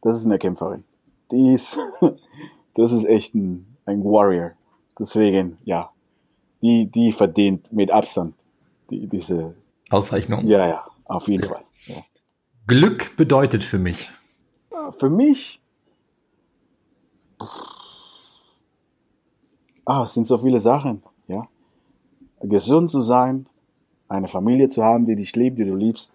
[0.02, 0.84] Das ist eine Kämpferin.
[1.30, 1.78] Die ist,
[2.74, 4.52] das ist echt ein, ein Warrior.
[4.98, 5.90] Deswegen, ja,
[6.62, 8.34] die, die verdient mit Abstand
[8.90, 9.54] die, diese
[9.90, 10.46] Auszeichnung.
[10.46, 11.48] Ja, ja, auf jeden ja.
[11.48, 11.64] Fall.
[11.86, 11.96] Ja.
[12.66, 14.10] Glück bedeutet für mich.
[14.98, 15.61] Für mich.
[19.84, 21.46] Ah, es sind so viele Sachen, ja.
[22.40, 23.46] Gesund zu sein,
[24.08, 26.14] eine Familie zu haben, die dich liebt, die du liebst,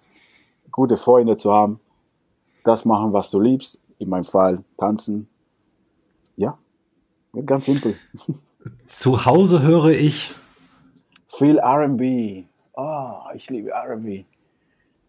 [0.72, 1.80] gute Freunde zu haben,
[2.64, 5.28] das machen, was du liebst, in meinem Fall tanzen.
[6.36, 6.58] Ja,
[7.46, 7.96] ganz simpel.
[8.88, 10.34] Zu Hause höre ich
[11.28, 12.46] viel RB.
[12.74, 14.26] Oh, ich liebe RB.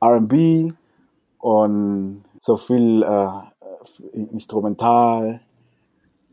[0.03, 0.75] RB
[1.39, 3.29] und so viel äh,
[4.13, 5.41] Instrumental.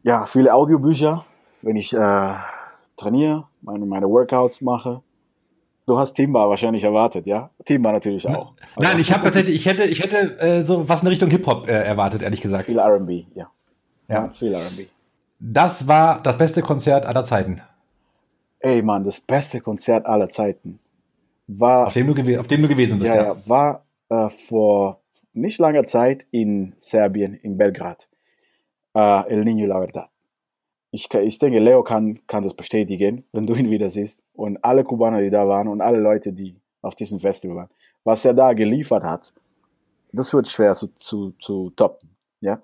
[0.05, 1.25] Ja, viele Audiobücher,
[1.63, 2.33] wenn ich äh,
[2.95, 5.01] trainiere, meine, meine Workouts mache.
[5.87, 7.49] Du hast Timba wahrscheinlich erwartet, ja?
[7.65, 8.53] Timba natürlich auch.
[8.77, 11.67] Nein, ich habe tatsächlich, ich hätte, ich hätte äh, so was in Richtung Hip Hop
[11.67, 12.65] äh, erwartet, ehrlich gesagt.
[12.65, 13.49] Viel R&B, ja.
[14.07, 14.85] Ja, Ganz viel R&B.
[15.39, 17.61] Das war das beste Konzert aller Zeiten.
[18.59, 20.77] Ey, Mann, das beste Konzert aller Zeiten
[21.47, 21.87] war.
[21.87, 23.23] Auf dem du, auf dem du gewesen bist, ja.
[23.23, 23.37] ja.
[23.47, 24.99] war äh, vor
[25.33, 28.07] nicht langer Zeit in Serbien, in Belgrad.
[28.95, 30.09] Äh, El Niño La Verdad.
[30.91, 34.23] Ich, ich denke, Leo kann, kann das bestätigen, wenn du ihn wieder siehst.
[34.33, 37.69] Und alle Kubaner, die da waren und alle Leute, die auf diesem Festival waren.
[38.03, 39.33] Was er da geliefert hat,
[40.13, 42.15] das wird schwer zu, zu, zu toppen.
[42.39, 42.61] Ja?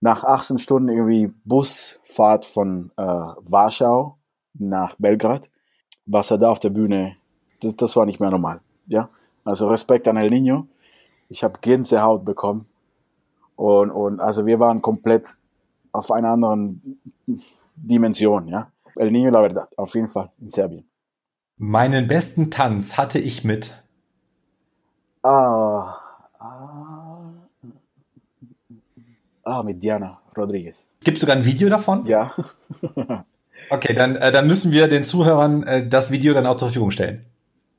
[0.00, 4.18] nach 18 Stunden irgendwie Busfahrt von äh, Warschau
[4.54, 5.50] nach Belgrad,
[6.04, 7.14] was er da auf der Bühne,
[7.60, 8.60] das, das war nicht mehr normal.
[8.86, 9.08] Ja,
[9.44, 10.68] also Respekt an El Nino.
[11.28, 12.66] Ich habe Gänsehaut bekommen
[13.56, 15.36] und, und also wir waren komplett
[15.92, 17.00] auf einer anderen
[17.74, 18.48] Dimension.
[18.48, 20.84] Ja, El Nino la verdad, auf jeden Fall in Serbien.
[21.58, 23.82] Meinen besten Tanz hatte ich mit.
[25.22, 25.96] Ah,
[26.38, 27.32] ah,
[29.42, 30.86] ah mit Diana Rodriguez.
[31.02, 32.04] Gibt sogar ein Video davon?
[32.04, 32.32] Ja.
[33.70, 36.90] okay, dann, äh, dann müssen wir den Zuhörern äh, das Video dann auch zur Verfügung
[36.90, 37.24] stellen.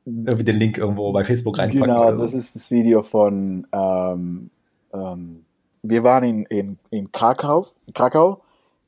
[0.05, 1.81] Irgendwie den Link irgendwo bei Facebook reinpacken.
[1.81, 2.37] Genau, das so.
[2.37, 4.49] ist das Video von, ähm,
[4.93, 5.45] ähm,
[5.83, 8.41] wir waren in, in, in Krakau, Krakau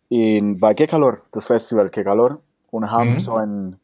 [0.09, 2.39] in, bei Kekalor, das Festival Kekalor,
[2.71, 3.19] und haben mhm.
[3.19, 3.79] so ein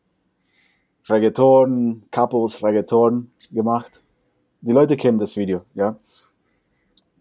[1.10, 4.04] Reggaeton, Couples Reggaeton gemacht.
[4.62, 5.98] Die Leute kennen das Video, ja.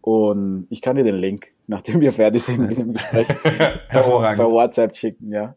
[0.00, 3.28] Und ich kann dir den Link, nachdem wir fertig sind mit dem Gespräch,
[3.88, 4.38] Hervorragend.
[4.38, 5.54] per WhatsApp schicken, ja.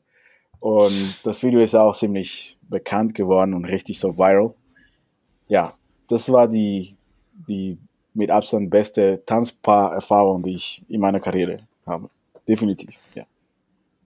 [0.60, 4.54] Und das Video ist auch ziemlich bekannt geworden und richtig so viral.
[5.48, 5.72] Ja,
[6.10, 6.98] das war die,
[7.48, 7.78] die
[8.18, 12.10] mit Abstand beste Tanzpaar-Erfahrung, die ich in meiner Karriere habe.
[12.48, 13.24] Definitiv, ja.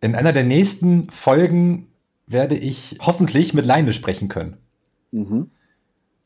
[0.01, 1.87] In einer der nächsten Folgen
[2.27, 4.57] werde ich hoffentlich mit Leine sprechen können.
[5.11, 5.51] Mhm.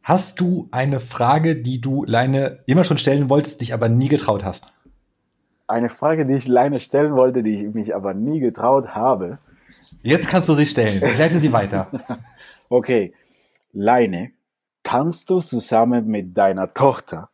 [0.02, 4.44] Hast du eine Frage, die du Leine immer schon stellen wolltest, dich aber nie getraut
[4.44, 4.72] hast?
[5.68, 9.40] Eine Frage, die ich Leine stellen wollte, die ich mich aber nie getraut habe.
[10.04, 11.04] Jetzt kannst du sie stellen.
[11.04, 11.90] Ich leite sie weiter.
[12.70, 13.14] okay.
[13.74, 14.32] Leine,
[14.84, 17.30] tanzt du zusammen mit deiner Tochter,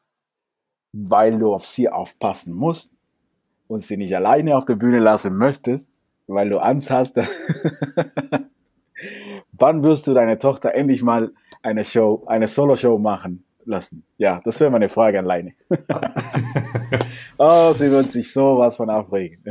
[0.94, 2.94] weil du auf sie aufpassen musst
[3.68, 5.90] und sie nicht alleine auf der Bühne lassen möchtest,
[6.28, 7.18] weil du Angst hast,
[9.52, 11.32] wann wirst du deine Tochter endlich mal
[11.62, 14.04] eine Show, eine Solo-Show machen lassen?
[14.18, 15.54] Ja, das wäre meine Frage an Leine.
[17.38, 19.44] oh, sie wird sich sowas von aufregen.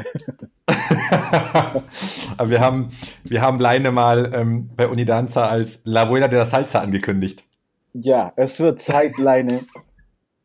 [2.44, 2.90] Wir haben,
[3.24, 7.44] wir haben Leine mal ähm, bei Unidanza als La Abuela de la Salsa angekündigt.
[7.92, 9.60] Ja, es wird Zeit, Leine,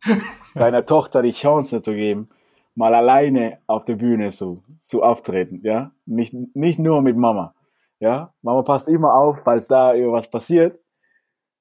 [0.59, 2.29] deiner Tochter die Chance zu geben,
[2.75, 5.91] mal alleine auf der Bühne zu, zu auftreten, ja?
[6.05, 7.53] Nicht, nicht nur mit Mama.
[7.99, 10.79] Ja, Mama passt immer auf, falls da irgendwas passiert.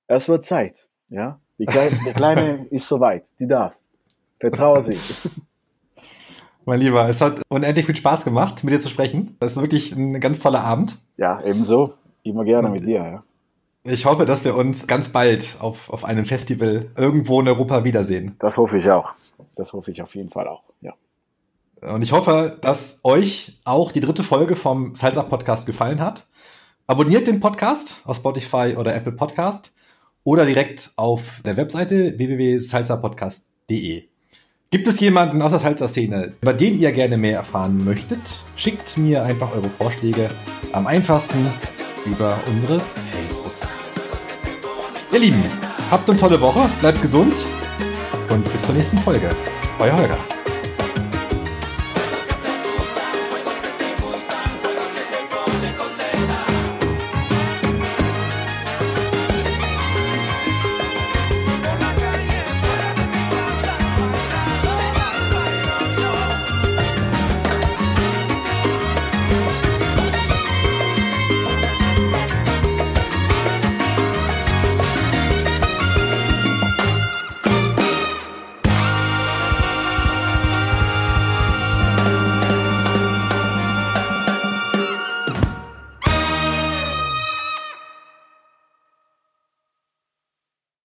[0.07, 0.89] Es wird Zeit.
[1.09, 3.25] Ja, die Kleine, die Kleine ist soweit.
[3.39, 3.77] Die darf.
[4.41, 4.99] Vertraue sie.
[6.66, 9.37] Mein Lieber, es hat unendlich viel Spaß gemacht, mit dir zu sprechen.
[9.39, 10.99] Das ist wirklich ein ganz toller Abend.
[11.19, 11.95] Ja, ebenso.
[12.23, 13.23] Immer gerne mit dir, ja.
[13.86, 18.35] Ich hoffe, dass wir uns ganz bald auf, auf einem Festival irgendwo in Europa wiedersehen.
[18.39, 19.11] Das hoffe ich auch.
[19.56, 20.94] Das hoffe ich auf jeden Fall auch, ja.
[21.82, 26.27] Und ich hoffe, dass euch auch die dritte Folge vom Salsa Podcast gefallen hat.
[26.86, 29.70] Abonniert den Podcast auf Spotify oder Apple Podcast
[30.23, 34.05] oder direkt auf der Webseite www.salsapodcast.de.
[34.70, 38.43] Gibt es jemanden aus der Salsa-Szene, über den ihr gerne mehr erfahren möchtet?
[38.56, 40.31] Schickt mir einfach eure Vorschläge
[40.73, 41.47] am einfachsten
[42.06, 43.44] über unsere Facebook-Seite.
[45.15, 45.45] Ihr Lieben,
[45.93, 47.35] habt eine tolle Woche, bleibt gesund
[48.31, 49.31] und bis zur nächsten Folge.
[49.78, 50.34] Euer Holger.